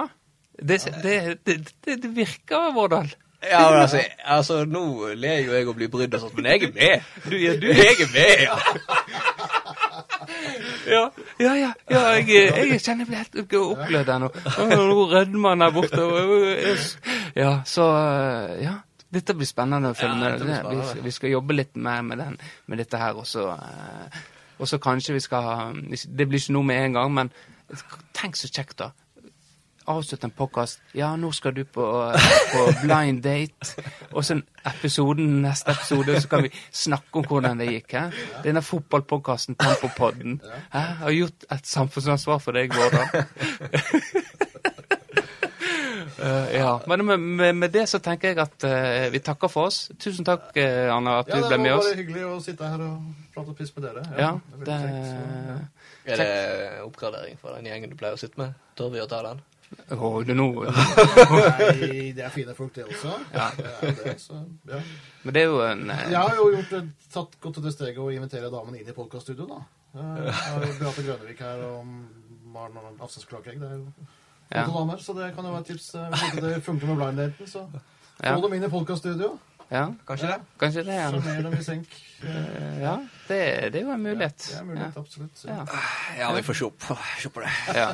Det, 0.61 0.77
det, 1.03 1.17
det, 1.43 1.57
det, 1.83 2.09
virker, 2.15 2.71
Vårdal. 2.75 3.09
Ja, 3.41 3.71
men 3.71 3.81
altså, 3.81 4.03
altså, 4.23 4.59
nå 4.69 5.13
ler 5.17 5.39
jo 5.41 5.55
jeg 5.57 5.67
og 5.67 5.75
blir 5.79 5.89
brydd 5.89 6.13
og 6.13 6.27
sånt, 6.27 6.35
men 6.37 6.51
jeg 6.51 6.69
er 6.69 6.75
med. 6.75 7.07
Du, 7.25 7.35
ja, 7.41 7.55
du, 7.57 7.67
jeg 7.73 7.97
er 8.05 8.11
med, 8.13 8.45
ja. 8.45 8.59
Ja, 10.87 11.01
ja, 11.39 11.53
ja. 11.55 11.71
ja 11.89 12.01
jeg, 12.19 12.27
jeg 12.69 12.79
kjenner 12.81 13.03
jeg 13.03 13.09
blir 13.09 13.19
helt 13.19 13.57
opplødd 13.57 14.11
her 14.13 14.21
nå. 14.21 14.29
Nå 14.71 15.07
rødmer 15.11 15.55
han 15.55 15.65
der 15.65 15.75
borte. 15.75 16.05
Ja, 17.35 17.51
så 17.65 17.89
Ja. 18.61 18.77
Dette 19.11 19.33
blir 19.35 19.47
spennende 19.49 19.91
å 19.91 19.97
følge 19.97 20.29
Ja, 20.29 20.37
med. 20.45 20.61
på. 20.63 20.69
Vi, 20.95 21.01
vi 21.07 21.11
skal 21.11 21.33
jobbe 21.33 21.53
litt 21.57 21.75
mer 21.75 22.01
med, 22.01 22.17
den, 22.23 22.37
med 22.67 22.77
dette 22.79 22.97
her, 23.01 23.13
også. 23.19 23.49
eh, 23.57 24.21
Og 24.61 24.67
så 24.69 24.77
kanskje 24.77 25.13
vi 25.17 25.19
skal 25.19 25.43
ha 25.43 25.71
Det 25.73 26.27
blir 26.29 26.39
ikke 26.39 26.53
noe 26.53 26.63
med 26.63 26.85
en 26.85 26.93
gang, 26.99 27.13
men 27.13 27.31
tenk 28.13 28.35
så 28.39 28.47
kjekt, 28.51 28.77
da. 28.79 28.91
Avslutte 29.89 30.27
en 30.29 30.31
podkast. 30.37 30.79
Ja, 30.93 31.15
nå 31.17 31.31
skal 31.33 31.55
du 31.57 31.63
på, 31.65 31.83
på 32.53 32.65
blind 32.83 33.23
date. 33.25 33.71
Og 34.13 34.23
så 34.23 34.37
episoden, 34.69 35.41
neste 35.41 35.71
episode 35.73 36.19
så 36.21 36.29
kan 36.29 36.43
vi 36.45 36.51
snakke 36.71 37.17
om 37.17 37.25
hvordan 37.25 37.57
det 37.59 37.67
gikk. 37.71 37.95
Hæ? 37.97 38.03
Denne 38.45 38.61
fotballpodkasten, 38.61 39.57
Tempopodden. 39.59 40.37
Hæ? 40.71 40.83
Har 41.01 41.11
gjort 41.17 41.47
et 41.51 41.65
samfunnsansvar 41.67 42.37
for 42.45 42.51
deg, 42.55 42.71
Vårdal. 42.77 43.25
Eh, 46.21 46.55
ja. 46.59 46.71
Men 46.87 47.05
med, 47.05 47.19
med, 47.19 47.55
med 47.55 47.71
det 47.73 47.87
så 47.89 47.99
tenker 48.03 48.31
jeg 48.31 48.39
at 48.43 48.63
eh, 48.67 49.07
vi 49.13 49.19
takker 49.25 49.49
for 49.49 49.71
oss. 49.71 49.79
Tusen 49.99 50.25
takk, 50.27 50.51
uh, 50.57 50.89
Anna, 50.95 51.19
at 51.23 51.31
Ja, 51.31 51.39
du 51.41 51.47
ble 51.49 51.57
med 51.63 51.71
var 51.73 51.79
oss. 51.81 51.87
bare 51.91 52.01
hyggelig 52.03 52.25
å 52.29 52.35
sitte 52.45 52.69
her 52.69 52.83
og 52.85 53.29
prate 53.33 53.55
piss 53.57 53.71
med 53.75 53.87
dere. 53.89 54.03
Ja, 54.19 54.33
det 54.53 54.65
det 54.67 54.75
er 54.75 54.83
kjekt, 54.85 55.07
så, 55.07 55.15
ja. 55.53 55.61
Er 56.11 56.21
det 56.21 56.83
oppgradering 56.85 57.39
for 57.41 57.55
den 57.57 57.69
gjengen 57.71 57.89
du 57.93 57.97
pleier 57.97 58.17
å 58.17 58.21
sitte 58.21 58.37
med? 58.41 58.53
Tør 58.77 58.89
vi 58.93 59.01
å 59.03 59.07
ta 59.09 59.21
den? 59.25 59.41
Å, 59.95 60.07
det 60.27 60.33
er 60.33 60.35
nå 60.35 60.47
Nei, 60.65 62.11
det 62.17 62.25
er 62.25 62.31
fine 62.33 62.53
folk, 62.57 62.73
det 62.75 62.83
også. 62.89 63.11
Ja. 63.31 63.45
Det 63.55 63.69
er 63.87 63.93
det, 64.03 64.15
så, 64.19 64.41
ja. 64.67 64.79
Men 65.23 65.35
det 65.37 65.43
er 65.45 65.47
jo 65.51 65.61
en 65.63 65.85
eh, 65.93 66.01
Jeg 66.11 66.19
har 66.19 66.35
jo 66.41 66.47
gjort 66.57 66.73
det, 66.75 66.81
tatt, 67.13 67.37
gått 67.43 67.55
til 67.59 67.65
det 67.69 67.71
steget 67.75 68.01
å 68.03 68.09
invitere 68.11 68.49
damene 68.51 68.81
inn 68.81 68.89
i 68.91 68.95
podkaststudioet, 68.97 69.53
da. 69.53 69.61
Eh, 69.95 70.25
Jeg 70.27 70.33
har 70.49 70.65
jo 70.67 70.73
Beate 70.81 71.05
Grønevik 71.07 71.39
her 71.45 71.63
og 71.69 71.93
Maren 72.51 72.99
Afsens 72.99 73.25
Klakegg. 73.29 73.61
Det 73.61 73.69
er 73.69 73.77
jo 73.79 74.09
Ja. 74.51 74.65
så 74.99 75.13
det 75.15 75.35
kan 75.35 75.45
jo 75.45 75.51
være 75.51 75.61
et 75.61 75.67
tips. 75.67 75.95
eh, 75.95 76.09
Hvis 76.11 76.23
ikke 76.33 76.41
det 76.47 76.63
funker 76.63 76.87
med 76.87 76.95
blinddaten, 76.97 77.47
så 77.47 77.67
Ja. 78.23 78.35
få 78.35 78.41
dem 78.41 78.53
inn 78.53 78.63
i 78.63 78.67
podkaststudio. 78.69 79.39
Ja, 79.71 79.85
Kanskje 80.07 80.27
det? 80.27 80.39
kanskje 80.59 80.83
det 80.83 80.95
en 80.99 81.11
Sjarmer 81.21 81.43
dem 81.43 81.53
i 81.53 81.63
senk. 81.63 81.87
Eh, 82.23 82.27
eh, 82.35 82.81
Ja, 82.81 82.97
det, 83.29 83.71
det 83.71 83.75
er 83.81 83.85
jo 83.85 83.91
en 83.93 84.03
mulighet. 84.03 84.37
Det 84.37 84.59
er 84.59 84.63
mulighet, 84.67 84.97
absolutt. 84.97 85.45
Ja. 85.47 85.65
Ja, 86.19 86.33
vi 86.35 86.41
får 86.43 86.53
se 86.59 86.69
på, 86.69 86.97
se 87.21 87.29
på 87.29 87.41
det. 87.41 87.53
Ja. 87.75 87.89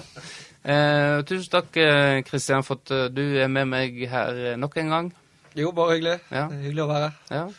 Eh, 0.66 1.22
tusen 1.24 1.51
takk, 1.51 1.78
eh, 1.78 2.24
Kristian, 2.24 2.64
for 2.64 2.76
at 2.82 2.91
eh, 2.91 3.08
du 3.14 3.22
er 3.38 3.47
med 3.47 3.66
meg 3.70 4.08
her 4.10 4.34
eh, 4.53 4.55
nok 4.58 4.78
en 4.78 4.89
gang. 4.89 5.14
Jo, 5.55 5.72
bare 5.72 5.93
hyggelig. 5.95 6.20
Ja. 6.32 6.47
Det 6.49 6.58
er 6.58 6.64
Hyggelig 6.66 6.84
å 6.84 6.88
være 6.88 7.12
her. 7.30 7.53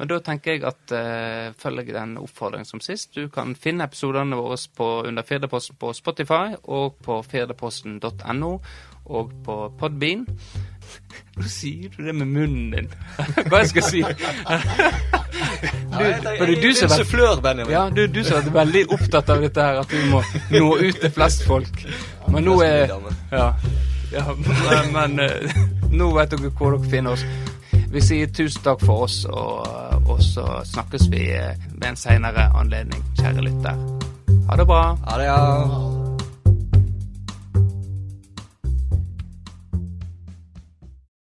Men 0.00 0.08
da 0.08 0.16
tenker 0.24 0.54
jeg 0.54 0.62
at 0.64 0.92
eh, 0.96 1.50
følger 1.60 1.90
jeg 1.90 1.94
den 1.98 2.14
oppfordringen 2.22 2.64
som 2.64 2.80
sist. 2.80 3.10
Du 3.12 3.28
kan 3.28 3.52
finne 3.52 3.84
episodene 3.84 4.38
våre 4.38 4.56
på, 4.76 4.86
under 5.04 5.26
Firdaposten 5.28 5.76
på 5.76 5.92
Spotify 5.92 6.54
og 6.62 6.96
på 7.04 7.18
firdaposten.no 7.28 8.52
og 9.10 9.34
på 9.44 9.56
Podbean. 9.76 10.24
Nå 11.36 11.50
sier 11.52 11.92
du 11.92 12.00
det 12.06 12.14
med 12.16 12.32
munnen 12.32 12.72
din. 12.72 12.88
Hva 13.50 13.60
jeg 13.60 13.74
skal 13.74 13.88
si? 13.90 14.02
Du, 15.90 15.96
for 15.98 16.46
det 16.46 16.54
er 16.54 16.62
du 16.62 16.72
som 16.74 16.92
har 16.92 17.40
vært, 17.42 17.60
ja, 17.70 17.80
du, 17.92 18.00
du 18.06 18.20
som 18.24 18.36
har 18.38 18.44
vært 18.46 18.54
veldig 18.54 18.82
opptatt 18.94 19.30
av 19.34 19.42
dette 19.42 19.64
her, 19.66 19.80
at 19.82 19.92
vi 19.92 20.00
må 20.08 20.22
nå 20.54 20.68
ut 20.78 21.00
til 21.02 21.12
flest 21.12 21.42
folk. 21.46 21.82
Men 22.30 22.46
nå 22.46 22.54
er 22.64 22.94
Ja, 23.34 23.48
ja 24.14 24.24
men, 24.38 24.92
men 24.94 25.24
eh, 25.26 25.64
nå 26.00 26.12
vet 26.16 26.32
dere 26.32 26.52
hvor 26.54 26.78
dere 26.78 26.92
finner 26.94 27.18
oss. 27.18 27.26
Vi 27.90 28.00
sier 28.00 28.30
tusen 28.30 28.62
takk 28.62 28.84
for 28.86 29.06
oss, 29.08 29.24
og, 29.26 29.66
og 30.06 30.20
så 30.22 30.44
snakkes 30.64 31.08
vi 31.10 31.24
ved 31.34 31.88
en 31.88 31.98
seinere 31.98 32.50
anledning, 32.54 33.02
kjære 33.18 33.48
lytter. 33.48 33.86
Ha 34.50 34.60
det 34.60 34.66
bra. 34.70 34.84
Ha 35.08 35.18
det, 35.18 35.26
ja. 35.26 35.99